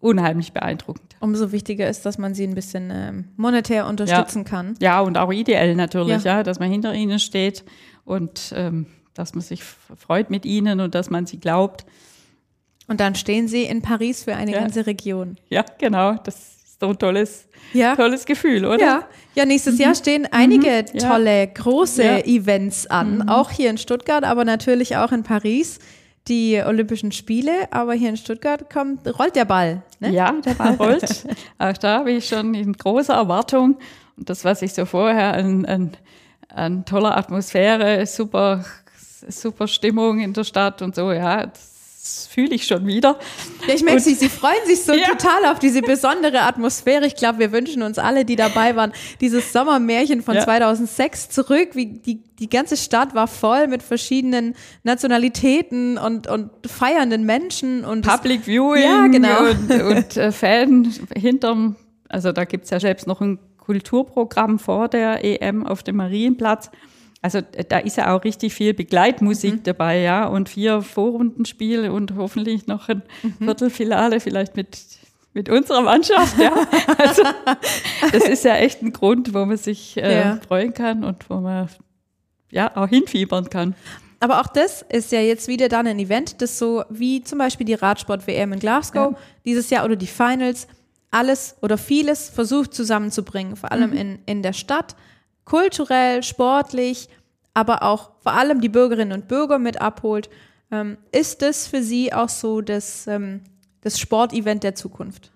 unheimlich 0.00 0.52
beeindruckend. 0.52 1.05
Umso 1.20 1.52
wichtiger 1.52 1.88
ist, 1.88 2.04
dass 2.04 2.18
man 2.18 2.34
sie 2.34 2.44
ein 2.44 2.54
bisschen 2.54 2.90
ähm, 2.92 3.24
monetär 3.36 3.86
unterstützen 3.86 4.44
ja. 4.44 4.44
kann. 4.44 4.74
Ja, 4.80 5.00
und 5.00 5.16
auch 5.16 5.32
ideell 5.32 5.74
natürlich, 5.74 6.24
ja, 6.24 6.36
ja 6.36 6.42
dass 6.42 6.58
man 6.58 6.70
hinter 6.70 6.94
ihnen 6.94 7.18
steht 7.18 7.64
und 8.04 8.52
ähm, 8.54 8.86
dass 9.14 9.34
man 9.34 9.42
sich 9.42 9.62
freut 9.64 10.30
mit 10.30 10.44
ihnen 10.44 10.80
und 10.80 10.94
dass 10.94 11.10
man 11.10 11.26
sie 11.26 11.38
glaubt. 11.38 11.86
Und 12.88 13.00
dann 13.00 13.14
stehen 13.14 13.48
sie 13.48 13.64
in 13.64 13.82
Paris 13.82 14.24
für 14.24 14.36
eine 14.36 14.52
ja. 14.52 14.60
ganze 14.60 14.86
Region. 14.86 15.36
Ja, 15.48 15.64
genau. 15.78 16.14
Das 16.22 16.36
ist 16.36 16.80
so 16.80 16.88
ein 16.88 16.98
tolles, 16.98 17.48
ja. 17.72 17.96
tolles 17.96 18.26
Gefühl, 18.26 18.64
oder? 18.64 18.78
Ja. 18.78 19.08
ja, 19.34 19.44
nächstes 19.44 19.74
mhm. 19.76 19.80
Jahr 19.80 19.94
stehen 19.94 20.28
einige 20.30 20.84
mhm. 20.92 20.98
tolle, 20.98 21.46
große 21.48 22.26
Events 22.26 22.86
an, 22.86 23.18
mhm. 23.18 23.28
auch 23.28 23.50
hier 23.50 23.70
in 23.70 23.78
Stuttgart, 23.78 24.24
aber 24.24 24.44
natürlich 24.44 24.96
auch 24.96 25.12
in 25.12 25.22
Paris 25.22 25.78
die 26.28 26.62
Olympischen 26.64 27.12
Spiele, 27.12 27.72
aber 27.72 27.94
hier 27.94 28.10
in 28.10 28.16
Stuttgart 28.16 28.68
kommt, 28.70 29.06
rollt 29.18 29.36
der 29.36 29.44
Ball. 29.44 29.82
Ne? 30.00 30.12
Ja, 30.12 30.32
der 30.32 30.54
Ball 30.54 30.74
rollt. 30.78 31.26
Auch 31.58 31.76
da 31.76 32.02
bin 32.02 32.16
ich 32.16 32.26
schon 32.26 32.54
in 32.54 32.72
großer 32.72 33.14
Erwartung. 33.14 33.76
Und 34.16 34.30
das, 34.30 34.44
was 34.44 34.62
ich 34.62 34.72
so 34.72 34.84
vorher 34.84 35.34
an, 35.34 35.64
an, 35.66 35.92
an 36.48 36.84
toller 36.84 37.16
Atmosphäre, 37.16 38.04
super, 38.06 38.64
super 39.28 39.68
Stimmung 39.68 40.20
in 40.20 40.32
der 40.32 40.44
Stadt 40.44 40.82
und 40.82 40.94
so, 40.94 41.12
ja, 41.12 41.46
das 41.46 41.75
fühle 42.30 42.54
ich 42.54 42.66
schon 42.66 42.86
wieder. 42.86 43.18
Ja, 43.66 43.74
ich 43.74 43.82
merke, 43.82 44.00
Sie, 44.00 44.14
Sie 44.14 44.28
freuen 44.28 44.64
sich 44.66 44.82
so 44.82 44.92
ja. 44.94 45.06
total 45.08 45.46
auf 45.46 45.58
diese 45.58 45.82
besondere 45.82 46.42
Atmosphäre. 46.42 47.06
Ich 47.06 47.16
glaube, 47.16 47.38
wir 47.38 47.52
wünschen 47.52 47.82
uns 47.82 47.98
alle, 47.98 48.24
die 48.24 48.36
dabei 48.36 48.76
waren, 48.76 48.92
dieses 49.20 49.52
Sommermärchen 49.52 50.22
von 50.22 50.36
ja. 50.36 50.44
2006 50.44 51.30
zurück. 51.30 51.70
Wie 51.74 51.86
die, 51.86 52.22
die 52.38 52.48
ganze 52.48 52.76
Stadt 52.76 53.14
war 53.14 53.26
voll 53.26 53.68
mit 53.68 53.82
verschiedenen 53.82 54.54
Nationalitäten 54.82 55.98
und, 55.98 56.26
und 56.26 56.50
feiernden 56.66 57.24
Menschen. 57.24 57.84
und 57.84 58.06
Public 58.06 58.40
das, 58.40 58.46
Viewing 58.46 58.82
ja, 58.82 59.06
genau. 59.06 59.40
und, 59.40 59.70
und 59.70 60.16
äh, 60.16 60.32
Fan 60.36 60.92
hinterm, 61.14 61.76
also 62.08 62.32
da 62.32 62.44
gibt 62.44 62.64
es 62.64 62.70
ja 62.70 62.80
selbst 62.80 63.06
noch 63.06 63.20
ein 63.20 63.38
Kulturprogramm 63.58 64.58
vor 64.58 64.88
der 64.88 65.24
EM 65.24 65.66
auf 65.66 65.82
dem 65.82 65.96
Marienplatz. 65.96 66.70
Also 67.26 67.38
äh, 67.38 67.64
da 67.68 67.78
ist 67.78 67.96
ja 67.96 68.14
auch 68.14 68.22
richtig 68.22 68.54
viel 68.54 68.72
Begleitmusik 68.72 69.54
mhm. 69.54 69.62
dabei, 69.64 69.98
ja, 69.98 70.26
und 70.26 70.48
vier 70.48 70.80
Vorrundenspiele 70.80 71.92
und 71.92 72.14
hoffentlich 72.14 72.68
noch 72.68 72.88
ein 72.88 73.02
mhm. 73.24 73.46
Viertelfinale, 73.46 74.20
vielleicht 74.20 74.54
mit, 74.54 74.78
mit 75.34 75.48
unserer 75.48 75.82
Mannschaft, 75.82 76.38
ja. 76.38 76.52
Also 76.98 77.24
das 78.12 78.28
ist 78.28 78.44
ja 78.44 78.54
echt 78.54 78.80
ein 78.80 78.92
Grund, 78.92 79.34
wo 79.34 79.44
man 79.44 79.56
sich 79.56 79.96
äh, 79.96 80.20
ja. 80.20 80.40
freuen 80.46 80.72
kann 80.72 81.02
und 81.02 81.28
wo 81.28 81.40
man 81.40 81.68
ja 82.52 82.76
auch 82.76 82.86
hinfiebern 82.88 83.50
kann. 83.50 83.74
Aber 84.20 84.40
auch 84.40 84.46
das 84.46 84.82
ist 84.82 85.10
ja 85.10 85.20
jetzt 85.20 85.48
wieder 85.48 85.68
dann 85.68 85.88
ein 85.88 85.98
Event, 85.98 86.40
das 86.40 86.60
so 86.60 86.84
wie 86.90 87.24
zum 87.24 87.40
Beispiel 87.40 87.66
die 87.66 87.74
Radsport-WM 87.74 88.52
in 88.52 88.60
Glasgow 88.60 89.14
ja. 89.14 89.18
dieses 89.44 89.68
Jahr 89.70 89.84
oder 89.84 89.96
die 89.96 90.06
Finals 90.06 90.68
alles 91.10 91.56
oder 91.60 91.76
vieles 91.76 92.28
versucht 92.28 92.72
zusammenzubringen, 92.72 93.56
vor 93.56 93.72
allem 93.72 93.90
mhm. 93.90 93.96
in, 93.96 94.18
in 94.26 94.42
der 94.44 94.52
Stadt 94.52 94.94
kulturell, 95.46 96.22
sportlich, 96.22 97.08
aber 97.56 97.82
auch 97.82 98.10
vor 98.20 98.34
allem 98.34 98.60
die 98.60 98.68
Bürgerinnen 98.68 99.12
und 99.12 99.28
Bürger 99.28 99.58
mit 99.58 99.80
abholt. 99.80 100.28
Ähm, 100.70 100.98
ist 101.10 101.40
das 101.40 101.66
für 101.66 101.82
Sie 101.82 102.12
auch 102.12 102.28
so 102.28 102.60
das, 102.60 103.06
ähm, 103.06 103.40
das 103.80 103.98
Sportevent 103.98 104.62
der 104.62 104.74
Zukunft? 104.74 105.32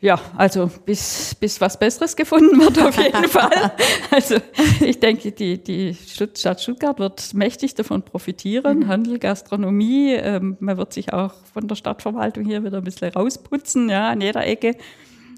Ja, 0.00 0.18
also 0.36 0.68
bis, 0.84 1.36
bis 1.36 1.60
was 1.60 1.78
Besseres 1.78 2.16
gefunden 2.16 2.58
wird 2.58 2.82
auf 2.82 2.96
jeden 3.00 3.24
Fall. 3.28 3.72
Also 4.10 4.38
ich 4.80 4.98
denke, 4.98 5.30
die, 5.30 5.62
die 5.62 5.94
Stadt 5.94 6.60
Stuttgart 6.60 6.98
wird 6.98 7.32
mächtig 7.32 7.76
davon 7.76 8.02
profitieren. 8.02 8.80
Mhm. 8.80 8.88
Handel, 8.88 9.18
Gastronomie, 9.20 10.14
ähm, 10.14 10.56
man 10.58 10.78
wird 10.78 10.92
sich 10.92 11.12
auch 11.12 11.34
von 11.52 11.68
der 11.68 11.76
Stadtverwaltung 11.76 12.44
hier 12.44 12.64
wieder 12.64 12.78
ein 12.78 12.84
bisschen 12.84 13.12
rausputzen, 13.12 13.88
ja, 13.88 14.08
an 14.08 14.20
jeder 14.20 14.44
Ecke. 14.44 14.76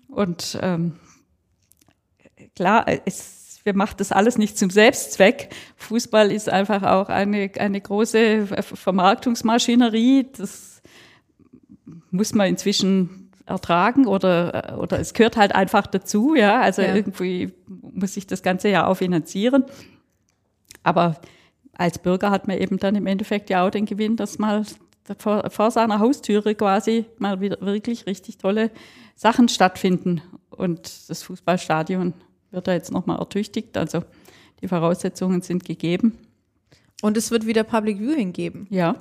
Und 0.08 0.58
ähm, 0.62 0.94
klar, 2.54 2.86
es, 3.04 3.41
wir 3.64 3.74
machen 3.74 3.94
das 3.98 4.12
alles 4.12 4.38
nicht 4.38 4.58
zum 4.58 4.70
Selbstzweck. 4.70 5.50
Fußball 5.76 6.32
ist 6.32 6.48
einfach 6.48 6.82
auch 6.82 7.08
eine, 7.08 7.50
eine 7.58 7.80
große 7.80 8.46
Vermarktungsmaschinerie. 8.46 10.26
Das 10.36 10.82
muss 12.10 12.34
man 12.34 12.48
inzwischen 12.48 13.30
ertragen 13.46 14.06
oder, 14.06 14.78
oder 14.80 14.98
es 14.98 15.14
gehört 15.14 15.36
halt 15.36 15.54
einfach 15.54 15.86
dazu, 15.86 16.34
ja. 16.34 16.60
Also 16.60 16.82
ja. 16.82 16.94
irgendwie 16.94 17.52
muss 17.66 18.16
ich 18.16 18.26
das 18.26 18.42
Ganze 18.42 18.68
ja 18.68 18.86
auch 18.86 18.94
finanzieren. 18.94 19.64
Aber 20.82 21.20
als 21.74 21.98
Bürger 21.98 22.30
hat 22.30 22.48
man 22.48 22.58
eben 22.58 22.78
dann 22.78 22.96
im 22.96 23.06
Endeffekt 23.06 23.50
ja 23.50 23.66
auch 23.66 23.70
den 23.70 23.86
Gewinn, 23.86 24.16
dass 24.16 24.38
mal 24.38 24.64
vor, 25.18 25.50
vor 25.50 25.70
seiner 25.70 25.98
Haustüre 25.98 26.54
quasi 26.54 27.06
mal 27.18 27.40
wieder 27.40 27.60
wirklich 27.60 28.06
richtig 28.06 28.38
tolle 28.38 28.70
Sachen 29.14 29.48
stattfinden 29.48 30.22
und 30.50 31.08
das 31.08 31.22
Fußballstadion 31.22 32.14
wird 32.52 32.68
er 32.68 32.74
jetzt 32.74 32.92
nochmal 32.92 33.18
ertüchtigt. 33.18 33.76
Also 33.76 34.02
die 34.60 34.68
Voraussetzungen 34.68 35.42
sind 35.42 35.64
gegeben. 35.64 36.18
Und 37.02 37.16
es 37.16 37.30
wird 37.30 37.46
wieder 37.46 37.64
Public 37.64 37.98
Viewing 37.98 38.32
geben. 38.32 38.66
Ja. 38.70 38.96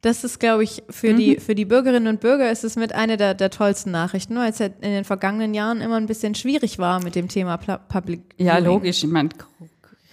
Das 0.00 0.24
ist, 0.24 0.40
glaube 0.40 0.64
ich, 0.64 0.82
für, 0.90 1.12
mhm. 1.12 1.16
die, 1.16 1.36
für 1.36 1.54
die 1.54 1.64
Bürgerinnen 1.64 2.08
und 2.08 2.20
Bürger 2.20 2.50
ist 2.50 2.64
es 2.64 2.74
mit 2.74 2.92
einer 2.92 3.16
der, 3.16 3.34
der 3.34 3.50
tollsten 3.50 3.92
Nachrichten, 3.92 4.34
weil 4.34 4.50
es 4.50 4.58
ja 4.58 4.66
in 4.66 4.90
den 4.90 5.04
vergangenen 5.04 5.54
Jahren 5.54 5.80
immer 5.80 5.96
ein 5.96 6.06
bisschen 6.06 6.34
schwierig 6.34 6.80
war 6.80 7.02
mit 7.04 7.14
dem 7.14 7.28
Thema 7.28 7.56
Public 7.56 8.34
Viewing. 8.36 8.46
Ja, 8.46 8.58
logisch. 8.58 9.04
Ich 9.04 9.10
meine, 9.10 9.28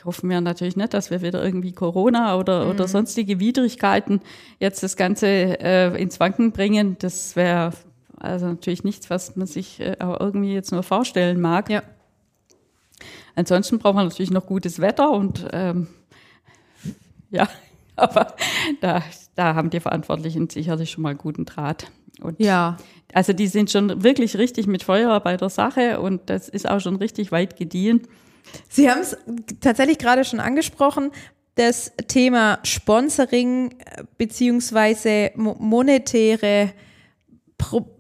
hoffen 0.06 0.30
wir 0.30 0.42
natürlich 0.42 0.76
nicht, 0.76 0.94
dass 0.94 1.10
wir 1.10 1.22
wieder 1.22 1.44
irgendwie 1.44 1.72
Corona 1.72 2.38
oder, 2.38 2.66
mhm. 2.66 2.72
oder 2.72 2.88
sonstige 2.88 3.40
Widrigkeiten 3.40 4.22
jetzt 4.60 4.84
das 4.84 4.96
Ganze 4.96 5.28
äh, 5.28 6.02
ins 6.02 6.20
Wanken 6.20 6.52
bringen. 6.52 6.98
Das 7.00 7.36
wäre 7.36 7.74
also 8.18 8.48
natürlich 8.48 8.84
nichts, 8.84 9.10
was 9.10 9.36
man 9.36 9.48
sich 9.48 9.80
äh, 9.80 9.96
auch 10.00 10.20
irgendwie 10.20 10.54
jetzt 10.54 10.72
nur 10.72 10.84
vorstellen 10.84 11.42
mag. 11.42 11.70
Ja. 11.70 11.82
Ansonsten 13.36 13.80
braucht 13.80 13.96
man 13.96 14.08
natürlich 14.08 14.32
noch 14.32 14.46
gutes 14.46 14.80
Wetter 14.80 15.12
und 15.12 15.48
ähm, 15.52 15.88
ja, 17.30 17.48
aber 17.96 18.36
da, 18.82 19.04
da 19.36 19.56
haben 19.56 19.70
die 19.70 19.80
Verantwortlichen 19.80 20.50
sicherlich 20.50 20.92
schon 20.92 21.04
mal 21.04 21.16
guten 21.16 21.46
Draht. 21.46 21.92
Und 22.22 22.40
ja. 22.40 22.78
Also 23.14 23.34
die 23.34 23.48
sind 23.48 23.72
schon 23.72 24.04
wirklich 24.04 24.38
richtig 24.38 24.68
mit 24.68 24.84
Feuer 24.84 25.20
bei 25.22 25.38
der 25.38 25.50
Sache 25.50 26.00
und 26.00 26.30
das 26.30 26.50
ist 26.50 26.70
auch 26.70 26.80
schon 26.80 26.98
richtig 26.98 27.32
weit 27.32 27.58
gediehen. 27.58 28.02
Sie 28.68 28.90
haben 28.90 29.02
es 29.02 29.18
tatsächlich 29.62 29.98
gerade 29.98 30.24
schon 30.26 30.40
angesprochen, 30.40 31.12
das 31.56 31.92
Thema 32.08 32.60
Sponsoring 32.64 33.72
äh, 33.72 34.04
beziehungsweise 34.18 35.32
monetäre 35.36 36.72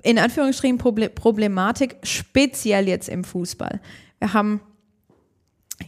in 0.03 0.17
Anführungsstrichen 0.17 0.77
Problematik, 0.77 1.97
speziell 2.03 2.87
jetzt 2.87 3.09
im 3.09 3.25
Fußball. 3.25 3.81
Wir 4.19 4.33
haben 4.33 4.61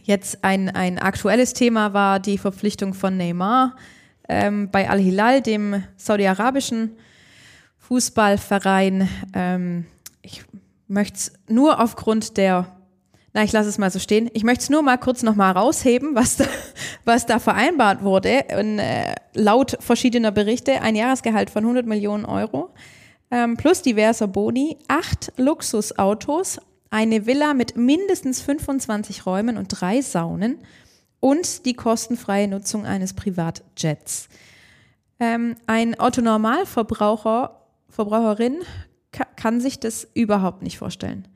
Jetzt 0.02 0.44
ein, 0.44 0.68
ein 0.68 0.98
aktuelles 0.98 1.52
Thema 1.54 1.92
war 1.92 2.20
die 2.20 2.38
Verpflichtung 2.38 2.94
von 2.94 3.16
Neymar 3.16 3.76
ähm, 4.28 4.70
bei 4.70 4.88
Al-Hilal, 4.88 5.42
dem 5.42 5.82
saudi-arabischen 5.96 6.96
Fußballverein. 7.78 9.08
Ähm, 9.34 9.86
ich 10.22 10.44
möchte 10.88 11.16
es 11.16 11.32
nur 11.48 11.80
aufgrund 11.80 12.36
der, 12.36 12.66
na, 13.32 13.44
ich 13.44 13.52
lasse 13.52 13.68
es 13.68 13.78
mal 13.78 13.90
so 13.90 13.98
stehen. 13.98 14.30
Ich 14.32 14.44
möchte 14.44 14.62
es 14.62 14.70
nur 14.70 14.82
mal 14.82 14.98
kurz 14.98 15.22
nochmal 15.22 15.52
rausheben, 15.52 16.14
was 16.14 16.36
da, 16.36 16.46
was 17.04 17.26
da 17.26 17.38
vereinbart 17.38 18.02
wurde. 18.02 18.44
Und, 18.58 18.78
äh, 18.78 19.14
laut 19.34 19.76
verschiedener 19.80 20.32
Berichte 20.32 20.80
ein 20.80 20.96
Jahresgehalt 20.96 21.50
von 21.50 21.64
100 21.64 21.86
Millionen 21.86 22.24
Euro 22.24 22.70
ähm, 23.32 23.56
plus 23.56 23.82
diverser 23.82 24.28
Boni, 24.28 24.76
acht 24.88 25.32
Luxusautos, 25.38 26.60
eine 26.92 27.24
Villa 27.24 27.54
mit 27.54 27.74
mindestens 27.74 28.42
25 28.42 29.24
Räumen 29.24 29.56
und 29.56 29.68
drei 29.68 30.02
Saunen 30.02 30.58
und 31.20 31.64
die 31.64 31.72
kostenfreie 31.72 32.46
Nutzung 32.48 32.84
eines 32.84 33.14
Privatjets. 33.14 34.28
Ähm, 35.18 35.56
ein 35.66 35.98
Otto-Normalverbraucher, 35.98 37.58
Verbraucherin 37.88 38.58
kann 39.36 39.60
sich 39.60 39.80
das 39.80 40.06
überhaupt 40.12 40.62
nicht 40.62 40.76
vorstellen. 40.76 41.28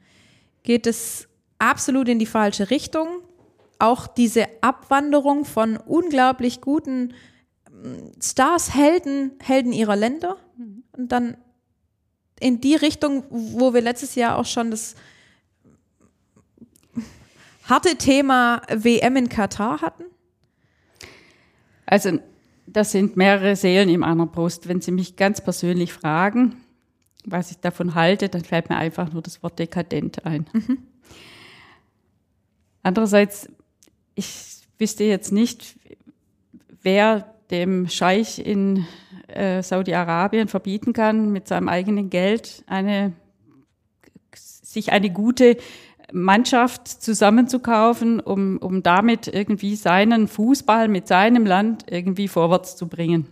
Geht 0.62 0.86
es 0.86 1.26
absolut 1.59 2.09
in 2.09 2.18
die 2.18 2.26
falsche 2.26 2.68
Richtung. 2.68 3.09
Auch 3.78 4.07
diese 4.07 4.46
Abwanderung 4.61 5.46
von 5.46 5.78
unglaublich 5.78 6.61
guten 6.61 7.14
ähm, 7.70 8.12
Stars, 8.22 8.74
Helden, 8.74 9.32
Helden 9.40 9.72
ihrer 9.72 9.96
Länder 9.96 10.36
mhm. 10.59 10.84
und 10.92 11.12
dann 11.12 11.38
in 12.40 12.61
die 12.61 12.74
Richtung, 12.74 13.24
wo 13.30 13.72
wir 13.72 13.80
letztes 13.80 14.16
Jahr 14.16 14.36
auch 14.36 14.44
schon 14.44 14.70
das 14.70 14.96
harte 17.69 17.97
Thema 17.97 18.62
WM 18.69 19.17
in 19.17 19.29
Katar 19.29 19.81
hatten? 19.81 20.05
Also 21.85 22.19
das 22.67 22.93
sind 22.93 23.17
mehrere 23.17 23.55
Seelen 23.57 23.89
in 23.89 24.01
meiner 24.01 24.27
Brust. 24.27 24.69
Wenn 24.69 24.81
Sie 24.81 24.91
mich 24.91 25.17
ganz 25.17 25.41
persönlich 25.41 25.93
fragen, 25.93 26.57
was 27.25 27.51
ich 27.51 27.59
davon 27.59 27.95
halte, 27.95 28.29
dann 28.29 28.45
fällt 28.45 28.71
mir 28.71 28.77
einfach 28.77 29.12
nur 29.12 29.23
das 29.23 29.43
Wort 29.43 29.59
dekadent 29.59 30.25
ein. 30.27 30.47
Mhm. 30.53 30.79
Andererseits, 32.83 33.49
ich 34.14 34.61
wüsste 34.79 35.05
jetzt 35.05 35.33
nicht, 35.33 35.77
wer 36.83 37.35
dem 37.51 37.89
Scheich 37.89 38.39
in 38.39 38.87
äh, 39.29 39.62
Saudi-Arabien 39.62 40.49
verbieten 40.49 40.93
kann, 40.93 41.33
mit 41.33 41.49
seinem 41.49 41.69
eigenen 41.69 42.11
Geld 42.11 42.64
eine, 42.67 43.12
sich 44.35 44.93
eine 44.93 45.11
gute 45.11 45.57
Mannschaft 46.12 46.88
zusammenzukaufen, 46.88 48.20
um, 48.20 48.59
um 48.59 48.82
damit 48.82 49.28
irgendwie 49.28 49.76
seinen 49.76 50.28
Fußball 50.28 50.88
mit 50.88 51.09
seinem 51.09 51.46
Land 51.46 51.84
irgendwie 51.90 52.28
vorwärts 52.28 52.76
zu 52.76 52.88
bringen. 52.88 53.26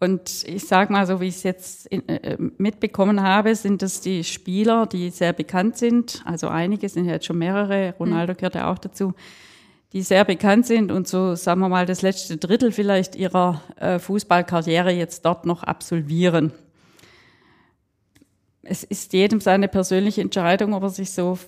Und 0.00 0.44
ich 0.48 0.66
sage 0.66 0.92
mal 0.92 1.06
so, 1.06 1.20
wie 1.20 1.28
ich 1.28 1.36
es 1.36 1.42
jetzt 1.44 1.86
in, 1.86 2.08
äh, 2.08 2.36
mitbekommen 2.58 3.22
habe, 3.22 3.54
sind 3.54 3.82
das 3.82 4.00
die 4.00 4.24
Spieler, 4.24 4.86
die 4.86 5.10
sehr 5.10 5.32
bekannt 5.32 5.76
sind. 5.76 6.22
Also 6.24 6.48
einige 6.48 6.88
sind 6.88 7.04
ja 7.04 7.12
jetzt 7.12 7.26
schon 7.26 7.38
mehrere, 7.38 7.94
Ronaldo 8.00 8.34
gehört 8.34 8.56
ja 8.56 8.68
auch 8.68 8.78
dazu, 8.78 9.14
die 9.92 10.02
sehr 10.02 10.24
bekannt 10.24 10.66
sind 10.66 10.90
und 10.90 11.06
so, 11.06 11.36
sagen 11.36 11.60
wir 11.60 11.68
mal, 11.68 11.86
das 11.86 12.02
letzte 12.02 12.36
Drittel 12.36 12.72
vielleicht 12.72 13.14
ihrer 13.14 13.62
äh, 13.76 14.00
Fußballkarriere 14.00 14.90
jetzt 14.90 15.24
dort 15.24 15.46
noch 15.46 15.62
absolvieren. 15.62 16.52
Es 18.62 18.84
ist 18.84 19.12
jedem 19.12 19.40
seine 19.40 19.68
persönliche 19.68 20.20
Entscheidung, 20.20 20.72
ob 20.74 20.84
er 20.84 20.90
sich 20.90 21.10
so, 21.10 21.38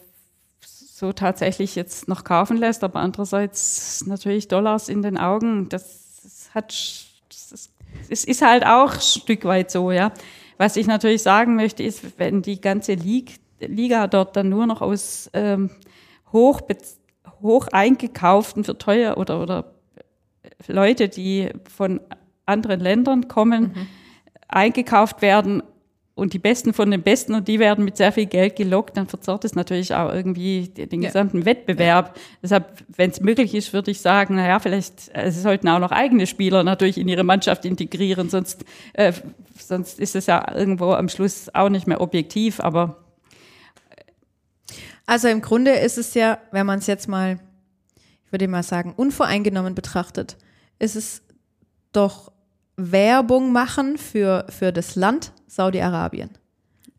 so 0.60 1.12
tatsächlich 1.12 1.76
jetzt 1.76 2.08
noch 2.08 2.24
kaufen 2.24 2.56
lässt, 2.56 2.82
aber 2.82 3.00
andererseits 3.00 4.04
natürlich 4.06 4.48
Dollars 4.48 4.88
in 4.88 5.02
den 5.02 5.16
Augen, 5.16 5.68
das, 5.68 6.20
das 6.22 6.50
hat, 6.54 6.74
das, 7.28 7.70
es 8.08 8.24
ist 8.24 8.42
halt 8.42 8.66
auch 8.66 8.94
ein 8.94 9.00
Stück 9.00 9.44
weit 9.44 9.70
so, 9.70 9.92
ja. 9.92 10.12
Was 10.56 10.76
ich 10.76 10.86
natürlich 10.86 11.22
sagen 11.22 11.56
möchte, 11.56 11.82
ist, 11.82 12.18
wenn 12.18 12.42
die 12.42 12.60
ganze 12.60 12.94
Liga 12.94 14.06
dort 14.06 14.36
dann 14.36 14.48
nur 14.48 14.66
noch 14.66 14.82
aus 14.82 15.30
ähm, 15.32 15.70
hoch, 16.32 16.60
hoch 17.42 17.68
eingekauften 17.68 18.64
für 18.64 18.78
teuer 18.78 19.16
oder, 19.18 19.40
oder 19.40 19.74
Leute, 20.66 21.08
die 21.08 21.50
von 21.76 22.00
anderen 22.46 22.80
Ländern 22.80 23.28
kommen, 23.28 23.62
mhm. 23.62 23.86
eingekauft 24.48 25.22
werden 25.22 25.62
und 26.14 26.32
die 26.32 26.38
Besten 26.38 26.72
von 26.72 26.90
den 26.90 27.02
Besten 27.02 27.34
und 27.34 27.48
die 27.48 27.58
werden 27.58 27.84
mit 27.84 27.96
sehr 27.96 28.12
viel 28.12 28.26
Geld 28.26 28.54
gelockt, 28.54 28.96
dann 28.96 29.08
verzerrt 29.08 29.44
es 29.44 29.56
natürlich 29.56 29.94
auch 29.94 30.12
irgendwie 30.12 30.68
den 30.68 31.02
ja. 31.02 31.08
gesamten 31.08 31.44
Wettbewerb. 31.44 32.16
Ja. 32.16 32.22
Deshalb, 32.42 32.84
wenn 32.96 33.10
es 33.10 33.20
möglich 33.20 33.52
ist, 33.54 33.72
würde 33.72 33.90
ich 33.90 34.00
sagen, 34.00 34.36
naja, 34.36 34.60
vielleicht 34.60 35.10
äh, 35.12 35.30
sie 35.32 35.40
sollten 35.40 35.68
auch 35.68 35.80
noch 35.80 35.90
eigene 35.90 36.26
Spieler 36.26 36.62
natürlich 36.62 36.98
in 36.98 37.08
ihre 37.08 37.24
Mannschaft 37.24 37.64
integrieren, 37.64 38.30
sonst, 38.30 38.64
äh, 38.92 39.12
sonst 39.58 39.98
ist 39.98 40.14
es 40.14 40.26
ja 40.26 40.54
irgendwo 40.54 40.92
am 40.92 41.08
Schluss 41.08 41.52
auch 41.52 41.68
nicht 41.68 41.88
mehr 41.88 42.00
objektiv, 42.00 42.60
aber 42.60 43.04
also 45.06 45.28
im 45.28 45.42
Grunde 45.42 45.72
ist 45.72 45.98
es 45.98 46.14
ja, 46.14 46.38
wenn 46.50 46.64
man 46.64 46.78
es 46.78 46.86
jetzt 46.86 47.08
mal, 47.08 47.38
ich 48.24 48.32
würde 48.32 48.48
mal 48.48 48.62
sagen, 48.62 48.94
unvoreingenommen 48.96 49.74
betrachtet, 49.74 50.36
ist 50.78 50.96
es 50.96 51.22
doch 51.92 52.32
Werbung 52.76 53.52
machen 53.52 53.98
für, 53.98 54.46
für 54.48 54.72
das 54.72 54.96
Land 54.96 55.32
Saudi-Arabien. 55.54 56.30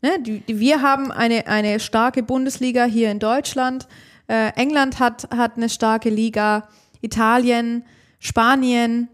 Ne? 0.02 0.18
Die, 0.20 0.40
die, 0.40 0.60
wir 0.60 0.82
haben 0.82 1.10
eine, 1.10 1.46
eine 1.46 1.80
starke 1.80 2.22
Bundesliga 2.22 2.84
hier 2.84 3.10
in 3.10 3.18
Deutschland. 3.18 3.86
Äh, 4.28 4.52
England 4.56 4.98
hat, 4.98 5.28
hat 5.30 5.56
eine 5.56 5.68
starke 5.68 6.10
Liga. 6.10 6.68
Italien, 7.00 7.84
Spanien. 8.18 9.08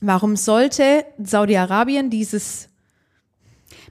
Warum 0.00 0.36
sollte 0.36 1.04
Saudi-Arabien 1.18 2.10
dieses 2.10 2.70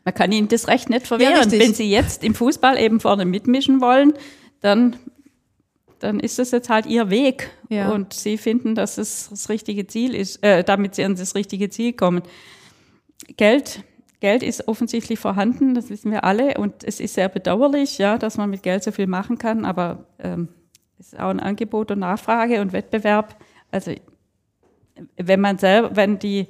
man 0.05 0.13
kann 0.13 0.31
ihnen 0.31 0.47
das 0.47 0.67
Recht 0.67 0.89
nicht 0.89 1.07
verwehren. 1.07 1.51
Ja, 1.51 1.59
Wenn 1.59 1.73
sie 1.73 1.89
jetzt 1.89 2.23
im 2.23 2.33
Fußball 2.33 2.79
eben 2.79 2.99
vorne 2.99 3.25
mitmischen 3.25 3.81
wollen, 3.81 4.13
dann, 4.61 4.95
dann 5.99 6.19
ist 6.19 6.39
das 6.39 6.51
jetzt 6.51 6.69
halt 6.69 6.85
ihr 6.85 7.09
Weg. 7.09 7.51
Ja. 7.69 7.91
Und 7.91 8.13
sie 8.13 8.37
finden, 8.37 8.75
dass 8.75 8.97
es 8.97 9.27
das 9.29 9.49
richtige 9.49 9.87
Ziel 9.87 10.15
ist, 10.15 10.43
äh, 10.43 10.63
damit 10.63 10.95
sie 10.95 11.03
an 11.03 11.15
das 11.15 11.35
richtige 11.35 11.69
Ziel 11.69 11.93
kommen. 11.93 12.23
Geld, 13.37 13.83
Geld 14.19 14.43
ist 14.43 14.67
offensichtlich 14.67 15.19
vorhanden, 15.19 15.73
das 15.73 15.89
wissen 15.89 16.11
wir 16.11 16.23
alle. 16.23 16.57
Und 16.57 16.83
es 16.83 16.99
ist 16.99 17.13
sehr 17.13 17.29
bedauerlich, 17.29 17.97
ja, 17.97 18.17
dass 18.17 18.37
man 18.37 18.49
mit 18.49 18.63
Geld 18.63 18.83
so 18.83 18.91
viel 18.91 19.07
machen 19.07 19.37
kann, 19.37 19.65
aber 19.65 20.05
ähm, 20.19 20.49
es 20.97 21.13
ist 21.13 21.19
auch 21.19 21.29
ein 21.29 21.39
Angebot 21.39 21.91
und 21.91 21.99
Nachfrage 21.99 22.61
und 22.61 22.73
Wettbewerb. 22.73 23.37
Also 23.71 23.93
wenn 25.15 25.39
man 25.39 25.57
selber, 25.57 25.95
wenn 25.95 26.19
die 26.19 26.47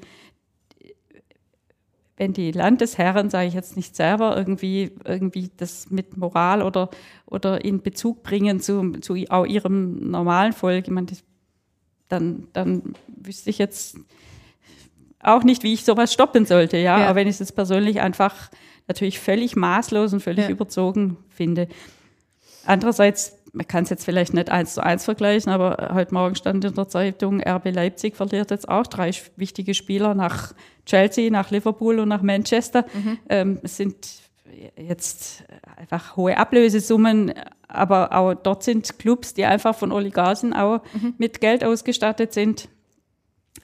wenn 2.19 2.33
die 2.33 2.51
Landesherren, 2.51 3.29
sage 3.29 3.47
ich 3.47 3.53
jetzt 3.53 3.77
nicht 3.77 3.95
selber, 3.95 4.35
irgendwie, 4.35 4.91
irgendwie 5.05 5.49
das 5.55 5.89
mit 5.89 6.17
Moral 6.17 6.61
oder, 6.61 6.89
oder 7.25 7.63
in 7.63 7.81
Bezug 7.81 8.23
bringen 8.23 8.59
zu, 8.59 8.91
zu 8.99 9.15
auch 9.29 9.45
ihrem 9.45 10.11
normalen 10.11 10.51
Volk, 10.51 10.85
ich 10.85 10.93
meine, 10.93 11.07
das, 11.07 11.23
dann, 12.09 12.49
dann 12.51 12.93
wüsste 13.07 13.49
ich 13.49 13.57
jetzt 13.57 13.97
auch 15.21 15.43
nicht, 15.43 15.63
wie 15.63 15.73
ich 15.73 15.85
sowas 15.85 16.13
stoppen 16.13 16.45
sollte, 16.45 16.77
ja. 16.77 16.99
ja. 16.99 17.05
Aber 17.05 17.15
wenn 17.15 17.27
ich 17.27 17.39
es 17.39 17.51
persönlich 17.51 18.01
einfach 18.01 18.49
natürlich 18.87 19.19
völlig 19.19 19.55
maßlos 19.55 20.13
und 20.13 20.21
völlig 20.21 20.45
ja. 20.45 20.49
überzogen 20.49 21.17
finde. 21.29 21.67
Andererseits 22.65 23.39
man 23.53 23.67
kann 23.67 23.83
es 23.83 23.89
jetzt 23.89 24.05
vielleicht 24.05 24.33
nicht 24.33 24.49
eins 24.49 24.73
zu 24.73 24.83
eins 24.83 25.05
vergleichen, 25.05 25.51
aber 25.51 25.91
heute 25.93 26.13
Morgen 26.13 26.35
stand 26.35 26.63
in 26.65 26.73
der 26.73 26.87
Zeitung, 26.87 27.41
RB 27.41 27.73
Leipzig 27.73 28.15
verliert 28.15 28.51
jetzt 28.51 28.69
auch 28.69 28.87
drei 28.87 29.11
wichtige 29.35 29.73
Spieler 29.73 30.13
nach 30.13 30.53
Chelsea, 30.85 31.31
nach 31.31 31.51
Liverpool 31.51 31.99
und 31.99 32.09
nach 32.09 32.21
Manchester. 32.21 32.85
Mhm. 32.93 33.19
Ähm, 33.29 33.59
es 33.63 33.77
sind 33.77 34.07
jetzt 34.77 35.43
einfach 35.77 36.15
hohe 36.15 36.37
Ablösesummen, 36.37 37.33
aber 37.67 38.13
auch 38.13 38.33
dort 38.33 38.63
sind 38.63 38.99
Clubs, 38.99 39.33
die 39.33 39.45
einfach 39.45 39.75
von 39.75 39.91
Oligarchen 39.91 40.53
auch 40.53 40.81
mhm. 40.93 41.13
mit 41.17 41.39
Geld 41.39 41.63
ausgestattet 41.63 42.33
sind. 42.33 42.67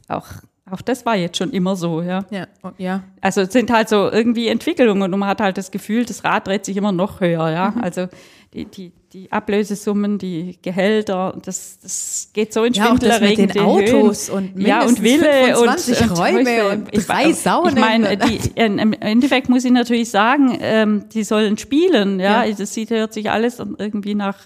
Auch 0.08 0.28
auch 0.70 0.82
das 0.82 1.06
war 1.06 1.16
jetzt 1.16 1.38
schon 1.38 1.52
immer 1.52 1.76
so, 1.76 2.02
ja. 2.02 2.26
Ja, 2.32 2.48
oh, 2.64 2.72
ja. 2.78 3.04
Also 3.22 3.42
es 3.42 3.54
sind 3.54 3.72
halt 3.72 3.88
so 3.88 4.10
irgendwie 4.12 4.48
Entwicklungen 4.48 5.14
und 5.14 5.20
man 5.20 5.30
hat 5.30 5.40
halt 5.40 5.58
das 5.58 5.70
Gefühl, 5.70 6.06
das 6.06 6.24
Rad 6.24 6.48
dreht 6.48 6.66
sich 6.66 6.76
immer 6.76 6.92
noch 6.92 7.22
höher, 7.22 7.50
ja. 7.52 7.72
Mhm. 7.72 7.84
Also 7.84 8.08
die, 8.56 8.66
die, 8.66 8.92
die 9.14 9.32
Ablösesummen, 9.32 10.18
die 10.18 10.58
Gehälter, 10.62 11.38
das, 11.44 11.78
das 11.80 12.32
geht 12.34 12.52
so 12.52 12.64
in 12.64 12.74
ja, 12.74 12.88
schwindelerregende 12.88 13.42
mit 13.48 13.56
den 13.56 13.62
Autos 13.62 14.30
Höhen. 14.30 14.54
und 14.56 14.62
ja 14.62 14.84
und 14.84 15.04
Wille 15.04 15.60
und, 15.60 15.68
und 15.68 16.18
Räume 16.18 16.70
und, 16.70 16.94
und 16.96 17.08
drei 17.08 17.32
Saunen. 17.34 17.76
Ich 17.76 17.84
meine, 17.84 18.18
die, 18.18 18.40
im 18.56 18.94
Endeffekt 18.94 19.50
muss 19.50 19.66
ich 19.66 19.72
natürlich 19.72 20.10
sagen, 20.10 20.58
ähm, 20.62 21.06
die 21.14 21.24
sollen 21.24 21.58
spielen, 21.60 22.20
ja. 22.20 22.44
ja. 22.44 22.56
Das 22.56 22.74
sieht 22.74 22.90
hört 22.90 23.14
sich 23.14 23.30
alles 23.30 23.60
irgendwie 23.60 24.16
nach 24.16 24.38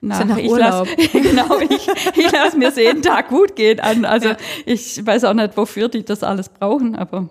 nach, 0.00 0.24
nach 0.24 0.36
ich 0.36 0.50
Urlaub. 0.50 0.88
Lass, 0.96 1.12
genau, 1.12 1.58
ich, 1.60 1.88
ich 2.16 2.32
lasse 2.32 2.56
mir 2.56 2.72
jeden 2.76 3.02
Tag 3.02 3.28
gut 3.28 3.56
gehen 3.56 3.80
an. 3.80 4.04
Also 4.04 4.30
ja. 4.30 4.36
ich 4.64 5.04
weiß 5.04 5.24
auch 5.24 5.34
nicht, 5.34 5.56
wofür 5.56 5.88
die 5.88 6.04
das 6.04 6.22
alles 6.22 6.48
brauchen, 6.48 6.94
aber 6.96 7.28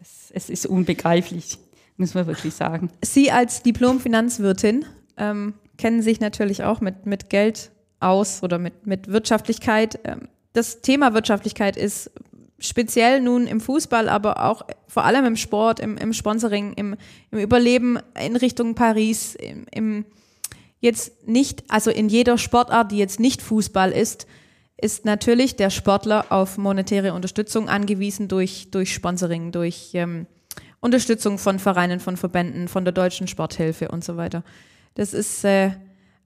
es, 0.00 0.30
es 0.32 0.50
ist 0.50 0.66
unbegreiflich, 0.66 1.58
muss 1.96 2.14
man 2.14 2.26
wirklich 2.26 2.54
sagen. 2.54 2.90
Sie 3.02 3.30
als 3.30 3.62
Diplom-Finanzwirtin 3.62 4.84
ähm, 5.16 5.54
kennen 5.76 6.02
sich 6.02 6.20
natürlich 6.20 6.64
auch 6.64 6.80
mit, 6.80 7.06
mit 7.06 7.30
Geld 7.30 7.70
aus 8.00 8.42
oder 8.42 8.58
mit, 8.58 8.86
mit 8.86 9.08
Wirtschaftlichkeit. 9.08 9.98
Ähm, 10.04 10.28
das 10.52 10.80
Thema 10.80 11.14
Wirtschaftlichkeit 11.14 11.76
ist 11.76 12.10
speziell 12.58 13.20
nun 13.20 13.46
im 13.46 13.60
Fußball, 13.60 14.08
aber 14.08 14.44
auch 14.44 14.62
vor 14.88 15.04
allem 15.04 15.24
im 15.26 15.36
Sport, 15.36 15.80
im, 15.80 15.96
im 15.98 16.12
Sponsoring, 16.12 16.72
im, 16.74 16.96
im 17.30 17.38
Überleben 17.38 17.98
in 18.18 18.36
Richtung 18.36 18.74
Paris, 18.74 19.34
im, 19.34 19.66
im 19.70 20.04
jetzt 20.80 21.26
nicht, 21.26 21.64
also 21.68 21.90
in 21.90 22.08
jeder 22.08 22.38
Sportart, 22.38 22.92
die 22.92 22.98
jetzt 22.98 23.20
nicht 23.20 23.42
Fußball 23.42 23.92
ist, 23.92 24.26
ist 24.76 25.04
natürlich 25.04 25.56
der 25.56 25.70
Sportler 25.70 26.26
auf 26.30 26.58
monetäre 26.58 27.14
Unterstützung 27.14 27.68
angewiesen 27.68 28.28
durch, 28.28 28.70
durch 28.70 28.92
Sponsoring, 28.92 29.52
durch 29.52 29.90
ähm, 29.94 30.26
Unterstützung 30.80 31.38
von 31.38 31.58
Vereinen, 31.58 31.98
von 31.98 32.16
Verbänden, 32.16 32.68
von 32.68 32.84
der 32.84 32.92
deutschen 32.92 33.26
Sporthilfe 33.26 33.88
und 33.88 34.04
so 34.04 34.16
weiter. 34.16 34.44
Das 34.94 35.14
ist 35.14 35.44
äh, 35.44 35.70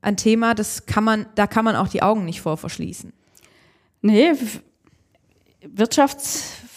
ein 0.03 0.17
Thema, 0.17 0.55
das 0.55 0.87
kann 0.87 1.05
man, 1.05 1.27
da 1.37 1.47
kann 1.47 1.65
man 1.65 1.77
auch 1.77 1.89
die 1.89 2.03
Augen 2.03 2.25
nicht 2.25 2.41
vor 2.41 2.57
verschließen. 2.57 3.13
Nee, 4.03 4.33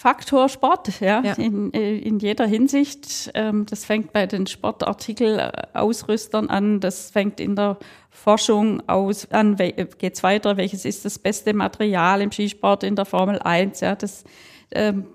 Wirtschaftsfaktor 0.04 0.50
Sport, 0.50 1.00
ja, 1.00 1.22
ja. 1.24 1.34
In, 1.34 1.74
äh, 1.74 1.98
in 1.98 2.20
jeder 2.20 2.46
Hinsicht. 2.46 3.32
Ähm, 3.34 3.66
das 3.66 3.86
fängt 3.86 4.12
bei 4.12 4.26
den 4.26 4.48
Sportartikelausrüstern 4.48 6.50
an, 6.50 6.80
das 6.80 7.12
fängt 7.12 7.40
in 7.40 7.56
der 7.56 7.78
Forschung 8.10 8.88
aus 8.88 9.32
an, 9.32 9.56
geht's 9.56 10.24
weiter, 10.24 10.58
welches 10.58 10.86
ist 10.86 11.06
das 11.06 11.18
beste 11.18 11.54
Material 11.54 12.22
im 12.22 12.32
Skisport, 12.32 12.84
in 12.84 12.96
der 12.96 13.06
Formel 13.06 13.40
1, 13.40 13.80
ja, 13.80 13.96
das 13.96 14.24
ähm, 14.72 15.06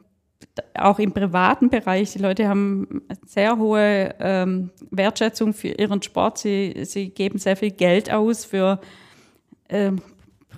auch 0.74 0.98
im 0.98 1.12
privaten 1.12 1.68
Bereich, 1.68 2.12
die 2.12 2.18
Leute 2.18 2.48
haben 2.48 3.02
sehr 3.26 3.58
hohe 3.58 4.14
ähm, 4.18 4.70
Wertschätzung 4.90 5.52
für 5.52 5.68
ihren 5.68 6.02
Sport. 6.02 6.38
Sie, 6.38 6.74
sie 6.84 7.10
geben 7.10 7.38
sehr 7.38 7.56
viel 7.56 7.72
Geld 7.72 8.12
aus 8.12 8.44
für 8.44 8.80
ähm, 9.68 10.00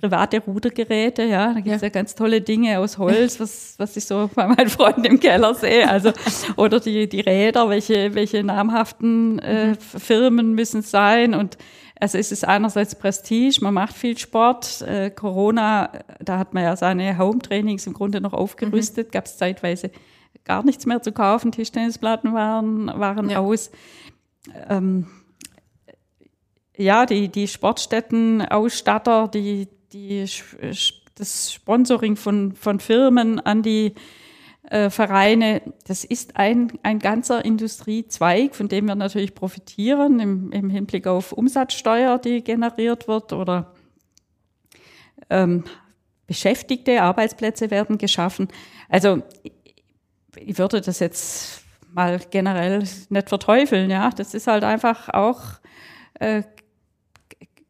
private 0.01 0.39
Rudergeräte, 0.39 1.23
ja, 1.23 1.53
da 1.53 1.59
gibt 1.59 1.75
es 1.75 1.81
ja. 1.81 1.87
ja. 1.87 1.89
ganz 1.89 2.15
tolle 2.15 2.41
Dinge 2.41 2.79
aus 2.79 2.97
Holz, 2.97 3.39
was, 3.39 3.75
was 3.77 3.95
ich 3.95 4.05
so 4.05 4.29
bei 4.33 4.47
meinen 4.47 4.69
Freunden 4.69 5.05
im 5.05 5.19
Keller 5.19 5.53
sehe. 5.53 5.87
Also, 5.87 6.11
oder 6.57 6.79
die, 6.79 7.07
die 7.07 7.21
Räder, 7.21 7.69
welche, 7.69 8.15
welche 8.15 8.43
namhaften 8.43 9.39
äh, 9.39 9.67
mhm. 9.67 9.75
Firmen 9.77 10.53
müssen 10.53 10.79
es 10.79 10.91
sein 10.91 11.33
und 11.33 11.57
also 11.99 12.17
es 12.17 12.31
ist 12.31 12.47
einerseits 12.47 12.95
Prestige, 12.95 13.59
man 13.61 13.75
macht 13.75 13.93
viel 13.93 14.17
Sport. 14.17 14.81
Äh, 14.81 15.11
Corona, 15.11 15.91
da 16.19 16.39
hat 16.39 16.51
man 16.55 16.63
ja 16.63 16.75
seine 16.75 17.19
Home-Trainings 17.19 17.85
im 17.85 17.93
Grunde 17.93 18.19
noch 18.21 18.33
aufgerüstet, 18.33 19.09
mhm. 19.09 19.11
gab 19.11 19.25
es 19.25 19.37
zeitweise 19.37 19.91
gar 20.43 20.65
nichts 20.65 20.87
mehr 20.87 21.03
zu 21.03 21.11
kaufen, 21.11 21.51
Tischtennisplatten 21.51 22.33
waren, 22.33 22.87
waren 22.87 23.29
ja. 23.29 23.39
aus. 23.39 23.69
Ähm, 24.67 25.05
ja, 26.75 27.05
die, 27.05 27.29
die 27.29 27.47
Sportstätten, 27.47 28.41
Ausstatter, 28.41 29.27
die, 29.27 29.67
die, 29.93 30.25
das 31.15 31.53
Sponsoring 31.53 32.15
von, 32.15 32.53
von 32.53 32.79
Firmen 32.79 33.39
an 33.39 33.63
die 33.63 33.93
äh, 34.69 34.89
Vereine, 34.89 35.61
das 35.87 36.03
ist 36.03 36.37
ein, 36.37 36.71
ein 36.83 36.99
ganzer 36.99 37.43
Industriezweig, 37.43 38.55
von 38.55 38.67
dem 38.67 38.85
wir 38.85 38.95
natürlich 38.95 39.35
profitieren 39.35 40.19
im, 40.19 40.51
im 40.51 40.69
Hinblick 40.69 41.07
auf 41.07 41.31
Umsatzsteuer, 41.31 42.19
die 42.19 42.43
generiert 42.43 43.07
wird 43.07 43.33
oder 43.33 43.73
ähm, 45.29 45.63
Beschäftigte, 46.27 47.01
Arbeitsplätze 47.01 47.71
werden 47.71 47.97
geschaffen. 47.97 48.47
Also 48.87 49.21
ich 50.37 50.57
würde 50.57 50.79
das 50.79 50.99
jetzt 50.99 51.63
mal 51.93 52.21
generell 52.29 52.79
nicht 53.09 53.29
verteufeln, 53.29 53.89
ja. 53.89 54.09
Das 54.11 54.33
ist 54.33 54.47
halt 54.47 54.63
einfach 54.63 55.09
auch 55.09 55.41
äh, 56.19 56.43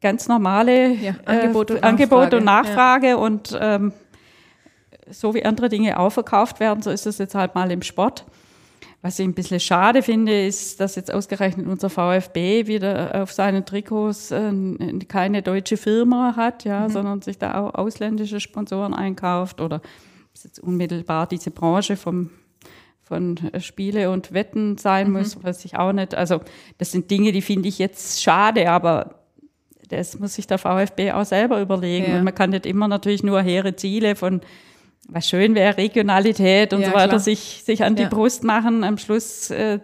ganz 0.01 0.27
normale 0.27 0.93
Ja, 0.93 1.15
Angebot 1.25 1.71
und 1.71 1.77
äh, 1.77 1.81
Angebot 1.81 2.33
und 2.33 2.43
Nachfrage, 2.43 3.07
Nachfrage 3.07 3.17
und 3.17 3.57
ähm, 3.59 3.93
so 5.09 5.33
wie 5.33 5.45
andere 5.45 5.69
Dinge 5.69 5.99
auch 5.99 6.09
verkauft 6.11 6.59
werden, 6.59 6.81
so 6.81 6.89
ist 6.89 7.05
es 7.05 7.17
jetzt 7.17 7.35
halt 7.35 7.55
mal 7.55 7.71
im 7.71 7.81
Sport. 7.81 8.25
Was 9.03 9.17
ich 9.17 9.25
ein 9.25 9.33
bisschen 9.33 9.59
schade 9.59 10.03
finde, 10.03 10.45
ist, 10.45 10.79
dass 10.79 10.95
jetzt 10.95 11.11
ausgerechnet 11.11 11.65
unser 11.65 11.89
VfB 11.89 12.67
wieder 12.67 13.23
auf 13.23 13.31
seinen 13.31 13.65
Trikots 13.65 14.29
äh, 14.29 14.51
keine 15.07 15.41
deutsche 15.41 15.77
Firma 15.77 16.35
hat, 16.35 16.65
ja, 16.65 16.87
sondern 16.87 17.21
sich 17.21 17.39
da 17.39 17.59
auch 17.59 17.73
ausländische 17.73 18.39
Sponsoren 18.39 18.93
einkauft 18.93 19.59
oder 19.59 19.81
ist 20.33 20.45
jetzt 20.45 20.59
unmittelbar 20.59 21.27
diese 21.27 21.51
Branche 21.51 21.97
vom 21.97 22.29
von 23.01 23.37
äh, 23.51 23.59
Spiele 23.59 24.09
und 24.09 24.33
Wetten 24.33 24.77
sein 24.77 25.11
muss, 25.11 25.43
weiß 25.43 25.65
ich 25.65 25.75
auch 25.77 25.91
nicht. 25.91 26.15
Also 26.15 26.39
das 26.77 26.91
sind 26.91 27.11
Dinge, 27.11 27.33
die 27.33 27.41
finde 27.41 27.67
ich 27.67 27.77
jetzt 27.77 28.23
schade, 28.23 28.69
aber 28.69 29.20
das 29.91 30.17
muss 30.19 30.35
sich 30.35 30.47
der 30.47 30.57
VfB 30.57 31.11
auch 31.11 31.25
selber 31.25 31.61
überlegen. 31.61 32.11
Ja. 32.11 32.17
Und 32.17 32.23
man 32.23 32.35
kann 32.35 32.49
nicht 32.51 32.65
immer 32.65 32.87
natürlich 32.87 33.23
nur 33.23 33.41
hehre 33.41 33.75
Ziele 33.75 34.15
von 34.15 34.41
was 35.07 35.27
schön 35.27 35.55
wäre, 35.55 35.77
Regionalität 35.77 36.73
und 36.73 36.81
Ja, 36.81 36.89
so 36.89 36.93
weiter, 36.93 37.07
klar. 37.09 37.19
sich, 37.19 37.63
sich 37.65 37.83
an 37.83 37.95
die 37.95 38.03
Ja. 38.03 38.09
Brust 38.09 38.43
machen. 38.43 38.83
Am 38.83 38.97
Schluss 38.97 39.49
äh, 39.49 39.79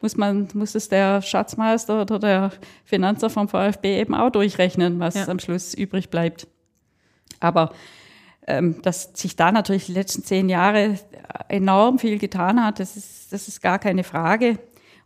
muss 0.00 0.16
man, 0.16 0.48
muss 0.54 0.74
es 0.74 0.88
der 0.88 1.20
Schatzmeister 1.22 2.00
oder 2.02 2.18
der 2.18 2.52
Finanzer 2.84 3.30
vom 3.30 3.48
VfB 3.48 4.00
eben 4.00 4.14
auch 4.14 4.30
durchrechnen, 4.30 5.00
was 5.00 5.14
Ja. 5.16 5.28
am 5.28 5.38
Schluss 5.38 5.74
übrig 5.74 6.08
bleibt. 6.08 6.46
Aber 7.40 7.72
ähm, 8.46 8.80
dass 8.82 9.10
sich 9.14 9.36
da 9.36 9.52
natürlich 9.52 9.86
die 9.86 9.92
letzten 9.92 10.22
zehn 10.24 10.48
Jahre 10.48 10.98
enorm 11.48 11.98
viel 11.98 12.18
getan 12.18 12.64
hat, 12.64 12.80
das 12.80 12.96
ist, 12.96 13.32
das 13.32 13.48
ist 13.48 13.60
gar 13.60 13.78
keine 13.78 14.04
Frage. 14.04 14.58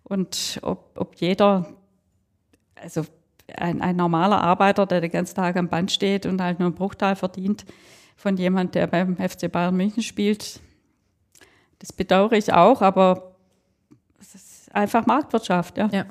Und 0.04 0.60
ob, 0.62 0.90
ob 0.96 1.16
jeder, 1.16 1.66
also 2.80 3.04
ein, 3.56 3.80
ein 3.80 3.96
normaler 3.96 4.40
Arbeiter, 4.40 4.86
der 4.86 5.00
den 5.00 5.10
ganzen 5.10 5.36
Tag 5.36 5.56
am 5.56 5.68
Band 5.68 5.90
steht 5.90 6.26
und 6.26 6.40
halt 6.40 6.58
nur 6.58 6.66
einen 6.66 6.74
Bruchteil 6.74 7.16
verdient 7.16 7.64
von 8.16 8.36
jemand, 8.36 8.74
der 8.74 8.86
beim 8.86 9.16
FC 9.16 9.50
Bayern 9.50 9.76
München 9.76 10.02
spielt, 10.02 10.60
das 11.82 11.92
bedauere 11.92 12.34
ich 12.34 12.52
auch, 12.52 12.80
aber 12.80 13.34
es 14.20 14.36
ist 14.36 14.74
einfach 14.74 15.04
Marktwirtschaft, 15.06 15.76
ja. 15.76 15.88
Ja. 15.92 16.06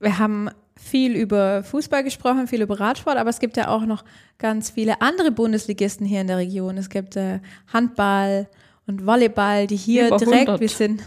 Wir 0.00 0.18
haben 0.18 0.48
viel 0.76 1.14
über 1.14 1.62
Fußball 1.62 2.02
gesprochen, 2.02 2.48
viel 2.48 2.62
über 2.62 2.80
Radsport, 2.80 3.18
aber 3.18 3.30
es 3.30 3.38
gibt 3.38 3.58
ja 3.58 3.68
auch 3.68 3.84
noch 3.84 4.04
ganz 4.38 4.70
viele 4.70 5.00
andere 5.02 5.30
Bundesligisten 5.30 6.06
hier 6.06 6.22
in 6.22 6.26
der 6.26 6.38
Region. 6.38 6.78
Es 6.78 6.88
gibt 6.88 7.16
äh, 7.16 7.40
Handball 7.72 8.48
und 8.86 9.06
Volleyball, 9.06 9.66
die 9.66 9.76
hier 9.76 10.08
Über 10.08 10.16
direkt, 10.16 10.48
100. 10.48 10.60
wir 10.60 10.68
sind, 10.68 11.02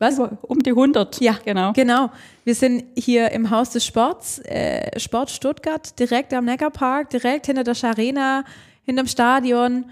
was? 0.00 0.18
Um 0.18 0.58
die 0.60 0.70
100, 0.70 1.20
Ja, 1.20 1.38
genau. 1.44 1.72
Genau. 1.74 2.10
Wir 2.44 2.54
sind 2.54 2.84
hier 2.96 3.30
im 3.30 3.50
Haus 3.50 3.70
des 3.70 3.84
Sports, 3.84 4.38
äh, 4.40 4.98
Sport 4.98 5.30
Stuttgart, 5.30 5.98
direkt 5.98 6.32
am 6.34 6.46
Neckarpark, 6.46 7.10
direkt 7.10 7.46
hinter 7.46 7.64
der 7.64 7.74
Scharena, 7.74 8.44
hinterm 8.84 9.06
Stadion, 9.06 9.84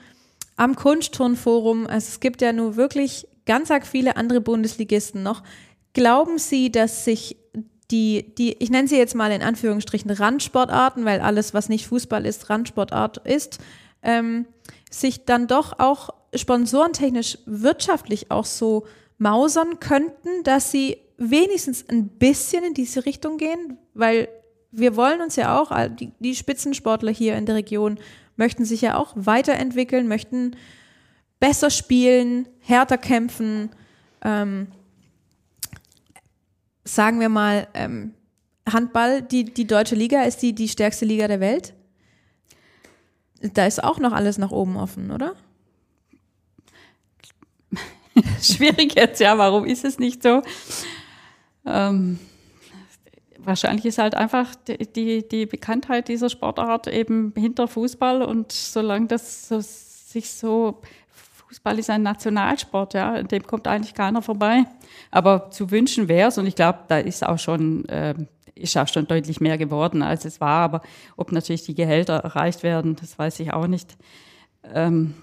am 0.57 0.75
Kunstturnforum. 0.75 1.87
Also 1.87 2.09
es 2.09 2.21
gibt 2.21 2.43
ja 2.43 2.53
nur 2.53 2.77
wirklich 2.77 3.29
ganz 3.47 3.71
arg 3.71 3.87
viele 3.87 4.17
andere 4.17 4.41
Bundesligisten 4.41 5.23
noch. 5.23 5.43
Glauben 5.93 6.39
Sie, 6.39 6.73
dass 6.73 7.05
sich 7.05 7.37
die, 7.91 8.35
die, 8.37 8.55
ich 8.63 8.71
nenne 8.71 8.89
sie 8.89 8.99
jetzt 8.99 9.15
mal 9.15 9.33
in 9.33 9.43
Anführungsstrichen 9.43 10.11
Randsportarten, 10.11 11.05
weil 11.05 11.21
alles, 11.21 11.55
was 11.55 11.69
nicht 11.69 11.87
Fußball 11.87 12.27
ist, 12.27 12.51
Randsportart 12.51 13.19
ist, 13.27 13.59
ähm, 14.03 14.47
sich 14.91 15.25
dann 15.25 15.47
doch 15.47 15.79
auch 15.79 16.11
sponsorentechnisch 16.35 17.39
wirtschaftlich 17.47 18.31
auch 18.31 18.45
so 18.45 18.87
mausern 19.19 19.81
könnten, 19.81 20.43
dass 20.45 20.71
sie 20.71 20.99
wenigstens 21.17 21.89
ein 21.89 22.09
bisschen 22.09 22.65
in 22.65 22.75
diese 22.75 23.05
Richtung 23.05 23.37
gehen, 23.37 23.79
weil 23.95 24.29
wir 24.71 24.97
wollen 24.97 25.21
uns 25.21 25.37
ja 25.37 25.61
auch, 25.61 25.73
die 25.91 26.35
Spitzensportler 26.35 27.11
hier 27.11 27.37
in 27.37 27.47
der 27.47 27.57
Region 27.57 27.99
möchten 28.37 28.65
sich 28.65 28.83
ja 28.83 28.97
auch 28.97 29.13
weiterentwickeln, 29.17 30.07
möchten 30.07 30.57
besser 31.41 31.71
spielen, 31.71 32.49
härter 32.61 32.99
kämpfen, 32.99 33.71
ähm, 34.23 34.69
sagen 36.85 37.21
wir 37.21 37.29
mal, 37.29 37.69
ähm, 37.75 38.15
Handball, 38.71 39.23
die, 39.23 39.45
die 39.45 39.67
deutsche 39.67 39.95
Liga 39.95 40.23
ist 40.23 40.43
die, 40.43 40.55
die 40.55 40.69
stärkste 40.69 41.05
Liga 41.05 41.29
der 41.29 41.41
Welt. 41.41 41.75
Da 43.41 43.67
ist 43.67 43.83
auch 43.83 43.99
noch 43.99 44.13
alles 44.13 44.37
nach 44.39 44.51
oben 44.51 44.77
offen, 44.77 45.11
oder? 45.11 45.35
Schwierig 48.43 48.95
jetzt, 48.97 49.21
ja, 49.21 49.37
warum 49.39 49.65
ist 49.65 49.85
es 49.85 49.99
nicht 49.99 50.23
so? 50.23 50.43
Ähm, 51.67 52.19
wahrscheinlich 53.39 53.85
ist 53.85 53.99
halt 53.99 54.15
einfach 54.15 54.55
die, 54.67 55.27
die, 55.27 55.47
Bekanntheit 55.47 56.09
dieser 56.09 56.29
Sportart 56.29 56.87
eben 56.87 57.33
hinter 57.37 57.69
Fußball 57.69 58.23
und 58.23 58.53
solange 58.53 59.07
das 59.07 59.49
so, 59.49 59.61
sich 59.61 60.31
so, 60.31 60.81
Fußball 61.49 61.79
ist 61.79 61.91
ein 61.91 62.03
Nationalsport, 62.03 62.95
ja, 62.95 63.23
dem 63.23 63.47
kommt 63.47 63.67
eigentlich 63.67 63.95
keiner 63.95 64.21
vorbei. 64.21 64.65
Aber 65.11 65.51
zu 65.51 65.71
wünschen 65.71 66.09
wäre 66.09 66.29
es 66.29 66.39
und 66.39 66.47
ich 66.47 66.55
glaube, 66.55 66.81
da 66.89 66.99
ist 66.99 67.27
auch 67.27 67.39
schon, 67.39 67.85
ähm, 67.89 68.29
ist 68.55 68.77
auch 68.77 68.89
schon 68.89 69.07
deutlich 69.07 69.41
mehr 69.41 69.57
geworden, 69.57 70.03
als 70.03 70.25
es 70.25 70.41
war. 70.41 70.61
Aber 70.63 70.83
ob 71.17 71.33
natürlich 71.33 71.63
die 71.63 71.75
Gehälter 71.75 72.17
erreicht 72.17 72.63
werden, 72.63 72.97
das 72.97 73.19
weiß 73.19 73.41
ich 73.41 73.53
auch 73.53 73.67
nicht. 73.67 73.97
Ähm, 74.75 75.15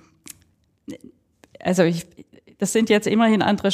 also 1.60 1.84
ich, 1.84 2.06
das 2.58 2.72
sind 2.72 2.90
jetzt 2.90 3.08
immerhin 3.08 3.42
andere, 3.42 3.70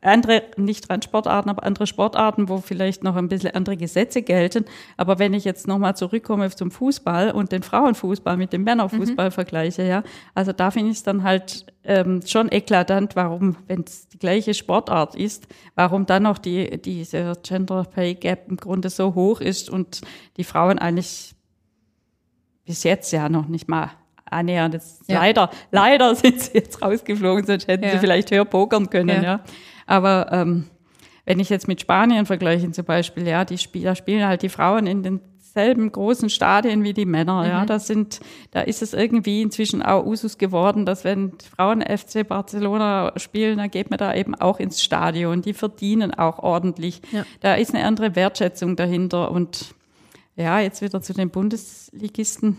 andere, 0.00 0.42
nicht 0.56 0.90
Randsportarten, 0.90 1.50
aber 1.50 1.64
andere 1.64 1.86
Sportarten, 1.86 2.48
wo 2.48 2.58
vielleicht 2.58 3.04
noch 3.04 3.16
ein 3.16 3.28
bisschen 3.28 3.54
andere 3.54 3.76
Gesetze 3.76 4.22
gelten. 4.22 4.64
Aber 4.96 5.18
wenn 5.18 5.34
ich 5.34 5.44
jetzt 5.44 5.68
nochmal 5.68 5.96
zurückkomme 5.96 6.50
zum 6.50 6.70
Fußball 6.70 7.30
und 7.30 7.52
den 7.52 7.62
Frauenfußball 7.62 8.36
mit 8.36 8.52
dem 8.52 8.64
Männerfußball 8.64 9.30
vergleiche, 9.30 9.84
ja, 9.84 10.02
also 10.34 10.52
da 10.52 10.70
finde 10.70 10.90
ich 10.90 10.98
es 10.98 11.02
dann 11.02 11.22
halt 11.22 11.66
ähm, 11.84 12.22
schon 12.26 12.50
eklatant, 12.50 13.14
warum, 13.16 13.56
wenn 13.68 13.84
es 13.86 14.08
die 14.08 14.18
gleiche 14.18 14.54
Sportart 14.54 15.14
ist, 15.14 15.46
warum 15.74 16.06
dann 16.06 16.24
noch 16.24 16.38
die, 16.38 16.80
diese 16.82 17.34
Gender 17.42 17.84
Pay 17.84 18.14
Gap 18.14 18.48
im 18.48 18.56
Grunde 18.56 18.90
so 18.90 19.14
hoch 19.14 19.40
ist 19.40 19.70
und 19.70 20.00
die 20.36 20.44
Frauen 20.44 20.78
eigentlich 20.78 21.34
bis 22.64 22.84
jetzt 22.84 23.12
ja 23.12 23.28
noch 23.28 23.48
nicht 23.48 23.68
mal 23.68 23.90
annähernd. 24.32 24.74
Jetzt 24.74 25.08
Ja. 25.08 25.18
Leider, 25.20 25.50
leider 25.70 26.14
sind 26.16 26.40
sie 26.40 26.54
jetzt 26.58 26.82
rausgeflogen, 26.82 27.44
sonst 27.46 27.68
hätten 27.68 27.84
Ja. 27.84 27.90
sie 27.90 27.98
vielleicht 27.98 28.30
höher 28.30 28.44
pokern 28.44 28.90
können, 28.90 29.08
Ja. 29.08 29.22
ja. 29.22 29.40
Aber 29.86 30.28
ähm, 30.32 30.64
wenn 31.24 31.38
ich 31.40 31.50
jetzt 31.50 31.68
mit 31.68 31.80
Spanien 31.80 32.26
vergleiche 32.26 32.70
zum 32.72 32.84
Beispiel, 32.84 33.26
ja, 33.26 33.44
die 33.44 33.58
Spiel, 33.58 33.84
da 33.84 33.94
spielen 33.94 34.26
halt 34.26 34.42
die 34.42 34.48
Frauen 34.48 34.86
in 34.86 35.02
denselben 35.02 35.92
großen 35.92 36.30
Stadien 36.30 36.82
wie 36.82 36.94
die 36.94 37.04
Männer, 37.04 37.46
ja. 37.46 37.66
Da 37.66 37.78
sind, 37.78 38.20
da 38.52 38.62
ist 38.62 38.80
es 38.82 38.92
irgendwie 38.94 39.42
inzwischen 39.42 39.82
auch 39.82 40.04
Usus 40.06 40.38
geworden, 40.38 40.86
dass 40.86 41.04
wenn 41.04 41.32
Frauen 41.56 41.82
FC 41.82 42.26
Barcelona 42.26 43.12
spielen, 43.16 43.58
dann 43.58 43.70
geht 43.70 43.90
man 43.90 43.98
da 43.98 44.14
eben 44.14 44.34
auch 44.34 44.58
ins 44.58 44.82
Stadion. 44.82 45.42
Die 45.42 45.52
verdienen 45.52 46.12
auch 46.14 46.38
ordentlich. 46.38 47.02
Ja. 47.12 47.24
Da 47.40 47.54
ist 47.54 47.74
eine 47.74 47.84
andere 47.84 48.16
Wertschätzung 48.16 48.76
dahinter 48.76 49.30
und 49.30 49.74
ja, 50.36 50.58
jetzt 50.60 50.80
wieder 50.80 51.02
zu 51.02 51.12
den 51.12 51.28
Bundesligisten. 51.30 52.56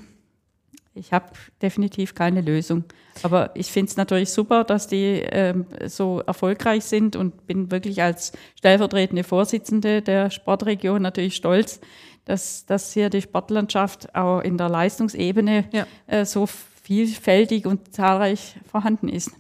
Ich 0.95 1.11
habe 1.11 1.31
definitiv 1.61 2.13
keine 2.13 2.41
Lösung. 2.41 2.83
Aber 3.23 3.51
ich 3.55 3.71
finde 3.71 3.89
es 3.89 3.97
natürlich 3.97 4.29
super, 4.31 4.63
dass 4.63 4.87
die 4.87 5.23
ähm, 5.25 5.65
so 5.85 6.21
erfolgreich 6.25 6.83
sind 6.85 7.15
und 7.15 7.47
bin 7.47 7.71
wirklich 7.71 8.01
als 8.01 8.31
stellvertretende 8.55 9.23
Vorsitzende 9.23 10.01
der 10.03 10.29
Sportregion 10.29 11.01
natürlich 11.01 11.35
stolz, 11.35 11.79
dass, 12.25 12.65
dass 12.65 12.93
hier 12.93 13.09
die 13.09 13.21
Sportlandschaft 13.21 14.13
auch 14.15 14.41
in 14.41 14.57
der 14.57 14.69
Leistungsebene 14.69 15.65
Ja. 15.71 15.87
äh, 16.07 16.25
so 16.25 16.45
vielfältig 16.45 17.65
und 17.65 17.93
zahlreich 17.93 18.55
vorhanden 18.69 19.09
ist. 19.09 19.31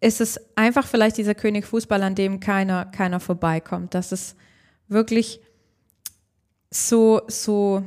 ist 0.00 0.20
es 0.20 0.38
einfach 0.56 0.86
vielleicht 0.86 1.16
dieser 1.16 1.34
König 1.34 1.64
Fußball, 1.64 2.02
an 2.02 2.14
dem 2.14 2.40
keiner, 2.40 2.86
keiner 2.86 3.20
vorbeikommt, 3.20 3.94
dass 3.94 4.12
es 4.12 4.34
wirklich 4.88 5.40
so, 6.70 7.22
so, 7.28 7.84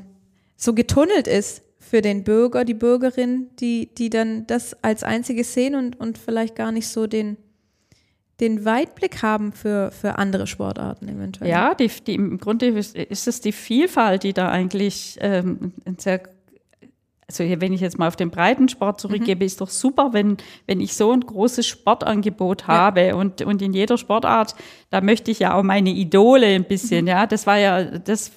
so 0.56 0.74
getunnelt 0.74 1.28
ist 1.28 1.65
für 1.90 2.02
den 2.02 2.24
Bürger, 2.24 2.66
die 2.66 2.74
Bürgerin, 2.74 3.48
die, 3.60 3.94
die 3.94 4.10
dann 4.10 4.48
das 4.48 4.76
als 4.84 5.04
einziges 5.04 5.54
sehen 5.54 5.76
und, 5.76 6.00
und 6.00 6.18
vielleicht 6.18 6.56
gar 6.56 6.72
nicht 6.72 6.88
so 6.88 7.06
den, 7.06 7.38
den 8.40 8.66
Weitblick 8.66 9.22
haben 9.22 9.54
für, 9.54 9.92
für 9.92 10.18
andere 10.18 10.48
Sportarten 10.48 11.08
eventuell. 11.08 11.50
Ja, 11.50 11.76
die, 11.76 11.88
die, 11.88 12.16
im 12.16 12.40
Grunde 12.40 12.68
ist 12.68 13.28
es 13.28 13.42
die 13.42 13.52
Vielfalt, 13.52 14.24
die 14.24 14.34
da 14.34 14.50
eigentlich 14.50 15.18
ähm, 15.22 15.74
ein 15.86 15.98
sehr 16.00 16.24
also 17.28 17.44
wenn 17.44 17.74
ich 17.74 17.82
jetzt 17.82 17.98
mal 17.98 18.08
auf 18.08 18.16
den 18.16 18.30
Breitensport 18.30 19.02
zurückgebe, 19.02 19.44
mhm. 19.44 19.48
ist 19.48 19.60
doch 19.60 19.70
super, 19.70 20.14
wenn, 20.14 20.38
wenn 20.68 20.80
ich 20.80 20.94
so 20.94 21.12
ein 21.12 21.22
großes 21.22 21.66
Sportangebot 21.66 22.68
habe 22.68 23.08
ja. 23.08 23.16
und, 23.16 23.42
und 23.42 23.64
in 23.64 23.74
jeder 23.74 23.98
Sportart, 23.98 24.54
da 24.92 25.02
möchte 25.02 25.32
ich 25.32 25.40
ja 25.40 25.56
auch 25.56 25.64
meine 25.64 25.90
Idole 25.90 26.46
ein 26.46 26.66
bisschen, 26.66 27.06
mhm. 27.06 27.10
ja. 27.10 27.26
Das 27.26 27.48
war 27.48 27.58
ja 27.58 27.84
das, 27.84 28.32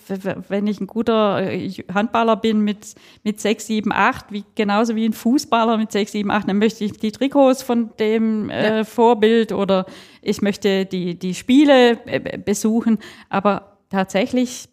wenn 0.49 0.67
ich 0.67 0.81
ein 0.81 0.87
guter 0.87 1.53
äh, 1.53 1.69
Handballer 1.93 2.37
bin 2.37 2.61
mit, 2.61 2.95
mit 3.25 3.41
sechs, 3.41 3.67
sieben, 3.67 3.93
acht, 3.93 4.33
wie, 4.33 4.45
genauso 4.55 4.97
wie 4.97 5.05
ein 5.05 5.13
Fußballer 5.13 5.77
mit 5.77 5.93
sechs, 5.93 6.13
sieben, 6.13 6.31
acht, 6.31 6.49
dann 6.49 6.59
möchte 6.59 6.83
ich 6.85 6.93
die 6.93 7.13
Trikots 7.13 7.63
von 7.63 7.91
dem 7.99 8.49
äh, 8.49 8.85
Vorbild 8.85 9.53
oder 9.53 9.85
ich 10.23 10.41
möchte 10.41 10.87
die, 10.87 11.19
die 11.19 11.35
Spiele 11.35 11.99
äh, 12.07 12.39
besuchen. 12.39 12.99
Aber 13.29 13.77
tatsächlich, 13.91 14.71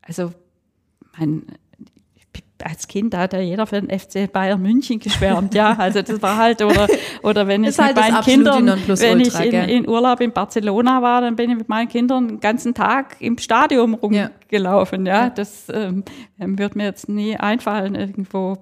also 0.00 0.32
mein, 1.18 1.44
als 2.64 2.88
Kind 2.88 3.16
hat 3.16 3.32
ja 3.32 3.40
jeder 3.40 3.66
für 3.66 3.80
den 3.80 3.98
FC 3.98 4.30
Bayern 4.30 4.60
München 4.60 4.98
geschwärmt, 4.98 5.54
ja. 5.54 5.76
Also 5.78 6.02
das 6.02 6.20
war 6.22 6.36
halt, 6.36 6.62
oder, 6.62 6.86
oder 7.22 7.46
wenn 7.46 7.64
ich 7.64 7.78
halt 7.78 7.96
mit 7.96 8.10
meinen 8.10 8.22
Kindern, 8.22 8.66
wenn 8.86 9.20
ich 9.20 9.38
in, 9.38 9.54
in, 9.54 9.88
Urlaub 9.88 10.20
in 10.20 10.32
Barcelona 10.32 11.02
war, 11.02 11.20
dann 11.20 11.36
bin 11.36 11.50
ich 11.50 11.56
mit 11.56 11.68
meinen 11.68 11.88
Kindern 11.88 12.28
den 12.28 12.40
ganzen 12.40 12.74
Tag 12.74 13.16
im 13.20 13.38
Stadion 13.38 13.94
rumgelaufen, 13.94 15.06
ja. 15.06 15.24
ja. 15.24 15.30
Das 15.30 15.68
ähm, 15.72 16.04
wird 16.38 16.76
mir 16.76 16.84
jetzt 16.84 17.08
nie 17.08 17.36
einfallen, 17.36 17.94
irgendwo 17.94 18.56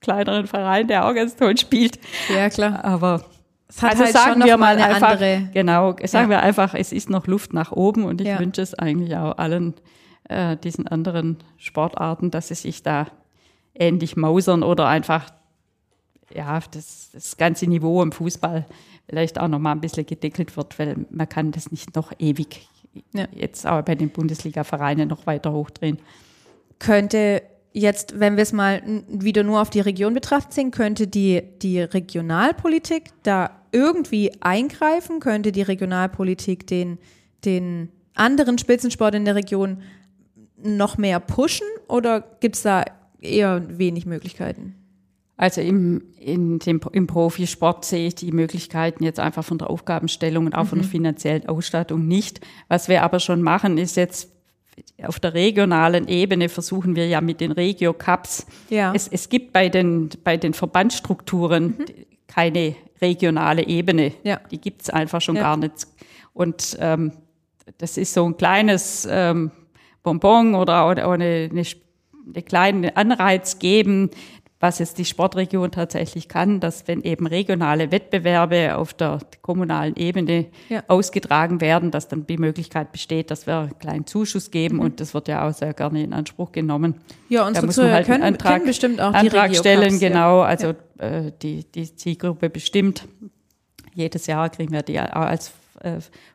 kleineren 0.00 0.46
Verein, 0.46 0.86
der 0.88 1.06
auch 1.06 1.14
ganz 1.14 1.36
toll 1.36 1.56
spielt. 1.56 1.98
Ja, 2.34 2.48
klar. 2.48 2.84
Aber 2.84 3.24
es 3.68 3.82
hat 3.82 3.92
also 3.92 4.04
halt 4.04 4.12
sagen 4.12 4.44
wir 4.44 4.56
mal 4.56 4.78
einfach, 4.78 5.12
andere, 5.12 5.48
genau, 5.52 5.96
sagen 6.04 6.30
ja. 6.30 6.36
wir 6.36 6.42
einfach, 6.42 6.74
es 6.74 6.92
ist 6.92 7.10
noch 7.10 7.26
Luft 7.26 7.52
nach 7.52 7.72
oben 7.72 8.04
und 8.04 8.20
ich 8.20 8.28
ja. 8.28 8.38
wünsche 8.38 8.62
es 8.62 8.74
eigentlich 8.74 9.16
auch 9.16 9.38
allen 9.38 9.74
äh, 10.28 10.56
diesen 10.56 10.86
anderen 10.86 11.38
Sportarten, 11.56 12.30
dass 12.30 12.48
sie 12.48 12.54
sich 12.54 12.82
da 12.82 13.06
ähnlich 13.74 14.16
mausern 14.16 14.62
oder 14.62 14.86
einfach 14.88 15.30
ja, 16.34 16.60
das, 16.70 17.10
das 17.12 17.36
ganze 17.36 17.66
Niveau 17.66 18.02
im 18.02 18.12
Fußball 18.12 18.66
vielleicht 19.08 19.38
auch 19.38 19.48
noch 19.48 19.58
mal 19.58 19.72
ein 19.72 19.80
bisschen 19.80 20.06
gedeckelt 20.06 20.56
wird, 20.56 20.78
weil 20.78 21.06
man 21.10 21.28
kann 21.28 21.52
das 21.52 21.70
nicht 21.70 21.94
noch 21.94 22.12
ewig 22.18 22.68
ja. 23.12 23.26
jetzt 23.32 23.66
auch 23.66 23.82
bei 23.82 23.94
den 23.94 24.10
Bundesliga-Vereinen 24.10 25.08
noch 25.08 25.26
weiter 25.26 25.52
hochdrehen. 25.52 25.98
Könnte 26.78 27.42
jetzt, 27.72 28.18
wenn 28.18 28.36
wir 28.36 28.42
es 28.42 28.52
mal 28.52 28.82
wieder 29.08 29.42
nur 29.42 29.60
auf 29.60 29.70
die 29.70 29.80
Region 29.80 30.14
betrachten 30.14 30.52
sehen, 30.52 30.70
könnte 30.70 31.06
die, 31.06 31.42
die 31.62 31.80
Regionalpolitik 31.80 33.10
da 33.22 33.50
irgendwie 33.70 34.32
eingreifen? 34.40 35.20
Könnte 35.20 35.52
die 35.52 35.62
Regionalpolitik 35.62 36.66
den, 36.66 36.98
den 37.44 37.90
anderen 38.14 38.58
Spitzensport 38.58 39.14
in 39.14 39.24
der 39.24 39.34
Region 39.34 39.82
noch 40.62 40.98
mehr 40.98 41.20
pushen 41.20 41.66
oder 41.88 42.20
gibt 42.40 42.56
es 42.56 42.62
da 42.62 42.84
eher 43.20 43.78
wenig 43.78 44.06
Möglichkeiten? 44.06 44.74
Also 45.36 45.60
im, 45.60 46.02
in 46.18 46.58
dem, 46.60 46.80
im 46.92 47.06
Profisport 47.06 47.84
sehe 47.84 48.08
ich 48.08 48.14
die 48.14 48.32
Möglichkeiten 48.32 49.04
jetzt 49.04 49.20
einfach 49.20 49.44
von 49.44 49.58
der 49.58 49.68
Aufgabenstellung 49.68 50.46
und 50.46 50.54
auch 50.54 50.64
mhm. 50.64 50.68
von 50.68 50.78
der 50.78 50.86
mhm. 50.86 50.92
finanziellen 50.92 51.48
Ausstattung 51.48 52.08
nicht. 52.08 52.40
Was 52.68 52.88
wir 52.88 53.02
aber 53.02 53.20
schon 53.20 53.42
machen, 53.42 53.76
ist 53.76 53.96
jetzt 53.96 54.30
auf 55.02 55.20
der 55.20 55.34
regionalen 55.34 56.08
Ebene 56.08 56.48
versuchen 56.48 56.96
wir 56.96 57.06
ja 57.06 57.20
mit 57.20 57.40
den 57.40 57.52
Regio-Cups. 57.52 58.46
Ja. 58.70 58.92
Es, 58.94 59.08
es 59.08 59.28
gibt 59.28 59.52
bei 59.52 59.68
den, 59.68 60.10
bei 60.24 60.36
den 60.36 60.54
Verbandsstrukturen 60.54 61.76
mhm. 61.78 61.84
keine 62.26 62.76
regionale 63.00 63.66
Ebene. 63.66 64.12
Ja. 64.22 64.40
Die 64.50 64.60
gibt 64.60 64.82
es 64.82 64.90
einfach 64.90 65.20
schon 65.20 65.36
ja. 65.36 65.42
gar 65.42 65.56
nicht. 65.56 65.86
Und 66.32 66.76
ähm, 66.80 67.12
das 67.78 67.98
ist 67.98 68.14
so 68.14 68.24
ein 68.24 68.36
kleines 68.36 69.06
ähm, 69.10 69.50
Bonbon 70.06 70.54
oder, 70.54 70.88
oder 70.88 71.10
eine, 71.10 71.48
eine, 71.50 71.62
eine 72.32 72.42
kleinen 72.44 72.96
Anreiz 72.96 73.58
geben, 73.58 74.10
was 74.60 74.78
jetzt 74.78 74.98
die 74.98 75.04
Sportregion 75.04 75.72
tatsächlich 75.72 76.28
kann, 76.28 76.60
dass 76.60 76.86
wenn 76.86 77.02
eben 77.02 77.26
regionale 77.26 77.90
Wettbewerbe 77.90 78.76
auf 78.76 78.94
der 78.94 79.18
kommunalen 79.42 79.96
Ebene 79.96 80.46
ja. 80.68 80.82
ausgetragen 80.86 81.60
werden, 81.60 81.90
dass 81.90 82.06
dann 82.06 82.26
die 82.26 82.38
Möglichkeit 82.38 82.92
besteht, 82.92 83.30
dass 83.30 83.46
wir 83.46 83.58
einen 83.58 83.78
kleinen 83.78 84.06
Zuschuss 84.06 84.50
geben 84.50 84.76
mhm. 84.76 84.82
und 84.82 85.00
das 85.00 85.12
wird 85.12 85.26
ja 85.26 85.46
auch 85.46 85.52
sehr 85.52 85.74
gerne 85.74 86.04
in 86.04 86.12
Anspruch 86.12 86.52
genommen. 86.52 86.94
Ja, 87.28 87.46
unsere 87.46 87.62
da 87.62 87.66
muss 87.66 87.76
man 87.76 87.90
halt 87.90 88.06
können, 88.06 88.22
Antrag, 88.22 88.52
können 88.54 88.66
bestimmt 88.66 89.00
auch 89.00 89.12
Antrag 89.12 89.50
die 89.50 89.56
stellen, 89.56 89.98
genau, 89.98 90.38
ja. 90.38 90.44
also 90.44 90.74
äh, 90.98 91.32
die, 91.42 91.64
die 91.64 91.94
Zielgruppe 91.96 92.48
bestimmt. 92.48 93.06
Jedes 93.94 94.26
Jahr 94.26 94.48
kriegen 94.50 94.72
wir 94.72 94.82
die 94.82 95.00
auch 95.00 95.10
als 95.10 95.52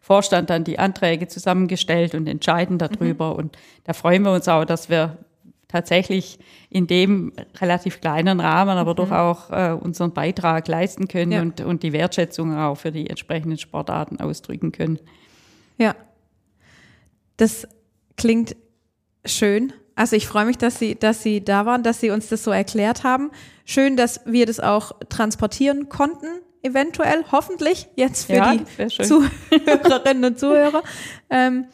Vorstand 0.02 0.50
dann 0.50 0.64
die 0.64 0.80
Anträge 0.80 1.28
zusammengestellt 1.28 2.16
und 2.16 2.28
entscheiden 2.28 2.78
darüber. 2.78 3.32
Mhm. 3.32 3.39
Und 3.39 3.58
da 3.84 3.94
freuen 3.94 4.24
wir 4.24 4.32
uns 4.32 4.48
auch, 4.48 4.66
dass 4.66 4.89
wir 4.89 5.18
tatsächlich 5.68 6.38
in 6.70 6.86
dem 6.86 7.34
relativ 7.60 8.02
kleinen 8.02 8.39
Rahmen, 8.39 8.78
aber 8.78 8.92
mhm. 8.92 8.96
doch 8.98 9.12
auch 9.12 9.50
äh, 9.52 9.72
unseren 9.72 10.14
Beitrag 10.14 10.68
leisten 10.68 11.08
können 11.08 11.32
ja. 11.32 11.42
und, 11.42 11.62
und 11.62 11.84
die 11.84 11.94
Wertschätzung 11.94 12.58
auch 12.58 12.76
für 12.76 12.92
die 12.92 13.10
entsprechenden 13.10 13.58
Sportarten 13.58 14.20
ausdrücken 14.20 14.72
können. 14.72 15.00
Ja, 15.78 15.96
das 17.38 17.68
klingt 18.18 18.56
schön. 19.26 19.74
Also 19.96 20.16
ich 20.16 20.28
freue 20.28 20.46
mich, 20.46 20.58
dass 20.58 20.80
Sie, 20.80 20.96
dass 20.96 21.24
Sie 21.24 21.44
da 21.44 21.66
waren, 21.66 21.84
dass 21.84 22.00
Sie 22.00 22.12
uns 22.12 22.30
das 22.30 22.44
so 22.44 22.52
erklärt 22.52 23.04
haben. 23.04 23.32
Schön, 23.66 23.96
dass 23.98 24.22
wir 24.26 24.46
das 24.46 24.60
auch 24.60 24.94
transportieren 25.10 25.89
konnten 25.89 26.28
eventuell, 26.64 27.24
hoffentlich, 27.32 27.88
jetzt 27.95 28.26
für 28.26 28.34
ja, 28.34 28.55
die 28.55 28.88
Zuhörerinnen 28.88 30.26
und 30.26 30.39
Zuhörer. 30.39 30.84
Ähm, 31.30 31.66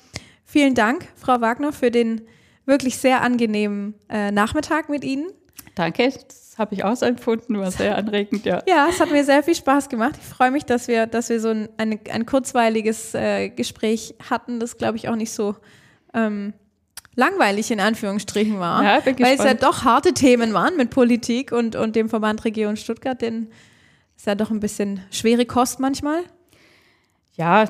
vielen 0.45 0.75
Dank, 0.75 1.07
Frau 1.15 1.41
Wagner, 1.41 1.73
für 1.73 1.91
den 1.91 2.21
wirklich 2.65 2.97
sehr 2.97 3.21
angenehmen 3.21 3.95
äh, 4.09 4.31
Nachmittag 4.31 4.89
mit 4.89 5.03
Ihnen. 5.03 5.31
Danke, 5.75 6.09
das 6.09 6.55
habe 6.57 6.73
ich 6.73 6.83
auch 6.83 6.95
so 6.95 7.05
empfunden, 7.05 7.57
war 7.57 7.71
sehr 7.71 7.97
anregend, 7.97 8.45
ja. 8.45 8.63
Ja, 8.67 8.87
es 8.89 8.99
hat 8.99 9.11
mir 9.11 9.23
sehr 9.23 9.43
viel 9.43 9.55
Spaß 9.55 9.89
gemacht. 9.89 10.15
Ich 10.19 10.27
freue 10.27 10.51
mich, 10.51 10.65
dass 10.65 10.87
wir, 10.87 11.05
dass 11.05 11.29
wir 11.29 11.39
so 11.39 11.49
ein, 11.49 11.69
ein, 11.77 11.99
ein 12.11 12.25
kurzweiliges 12.25 13.13
äh, 13.13 13.49
Gespräch 13.49 14.15
hatten, 14.29 14.59
das 14.59 14.77
glaube 14.77 14.97
ich 14.97 15.07
auch 15.07 15.15
nicht 15.15 15.31
so 15.31 15.55
ähm, 16.13 16.53
langweilig 17.15 17.71
in 17.71 17.79
Anführungsstrichen 17.79 18.59
war. 18.59 18.83
Ja, 18.83 18.99
bin 19.01 19.19
weil 19.19 19.35
es 19.35 19.43
ja 19.43 19.53
doch 19.53 19.83
harte 19.83 20.13
Themen 20.13 20.53
waren 20.53 20.77
mit 20.77 20.89
Politik 20.89 21.51
und, 21.51 21.75
und 21.75 21.95
dem 21.95 22.09
Verband 22.09 22.45
Region 22.45 22.77
Stuttgart, 22.77 23.21
den 23.21 23.49
ist 24.17 24.25
ja 24.25 24.35
doch 24.35 24.51
ein 24.51 24.59
bisschen 24.59 25.01
schwere 25.11 25.45
Kost 25.45 25.79
manchmal. 25.79 26.23
Ja, 27.35 27.69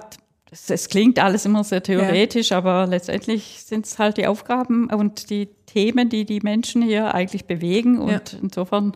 es, 0.49 0.87
klingt 0.87 1.19
alles 1.19 1.45
immer 1.45 1.65
sehr 1.65 1.83
theoretisch, 1.83 2.51
ja. 2.51 2.57
aber 2.57 2.87
letztendlich 2.87 3.63
sind 3.65 3.85
es 3.85 3.99
halt 3.99 4.15
die 4.15 4.27
Aufgaben 4.27 4.89
und 4.89 5.29
die 5.29 5.49
Themen, 5.65 6.07
die 6.07 6.23
die 6.25 6.39
Menschen 6.39 6.81
hier 6.81 7.13
eigentlich 7.13 7.45
bewegen. 7.45 7.99
Und 7.99 8.31
ja. 8.31 8.39
insofern 8.41 8.95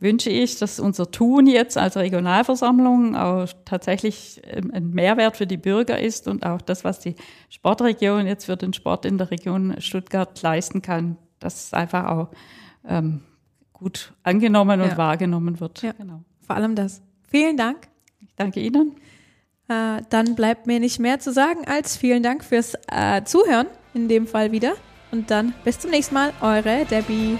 wünsche 0.00 0.30
ich, 0.30 0.56
dass 0.56 0.80
unser 0.80 1.10
Tun 1.10 1.46
jetzt 1.46 1.76
als 1.76 1.98
Regionalversammlung 1.98 3.14
auch 3.14 3.46
tatsächlich 3.66 4.40
ein 4.50 4.90
Mehrwert 4.90 5.36
für 5.36 5.46
die 5.46 5.58
Bürger 5.58 6.00
ist 6.00 6.28
und 6.28 6.46
auch 6.46 6.62
das, 6.62 6.82
was 6.82 7.00
die 7.00 7.14
Sportregion 7.50 8.26
jetzt 8.26 8.46
für 8.46 8.56
den 8.56 8.72
Sport 8.72 9.04
in 9.04 9.18
der 9.18 9.30
Region 9.30 9.78
Stuttgart 9.80 10.40
leisten 10.40 10.80
kann, 10.80 11.18
dass 11.40 11.66
es 11.66 11.74
einfach 11.74 12.08
auch 12.08 12.28
ähm, 12.88 13.20
gut 13.74 14.14
angenommen 14.22 14.80
und 14.80 14.88
ja. 14.92 14.96
wahrgenommen 14.96 15.60
wird. 15.60 15.82
Ja. 15.82 15.92
Genau 15.92 16.24
vor 16.50 16.56
allem 16.56 16.74
das. 16.74 17.00
Vielen 17.30 17.56
Dank. 17.56 17.86
Ich 18.20 18.34
danke 18.34 18.58
Ihnen. 18.58 18.96
Äh, 19.68 20.02
dann 20.10 20.34
bleibt 20.34 20.66
mir 20.66 20.80
nicht 20.80 20.98
mehr 20.98 21.20
zu 21.20 21.32
sagen 21.32 21.60
als 21.64 21.96
vielen 21.96 22.24
Dank 22.24 22.42
fürs 22.42 22.74
äh, 22.90 23.22
Zuhören, 23.22 23.68
in 23.94 24.08
dem 24.08 24.26
Fall 24.26 24.50
wieder. 24.50 24.72
Und 25.12 25.30
dann 25.30 25.54
bis 25.62 25.78
zum 25.78 25.92
nächsten 25.92 26.14
Mal, 26.14 26.32
eure 26.40 26.86
Debbie. 26.86 27.38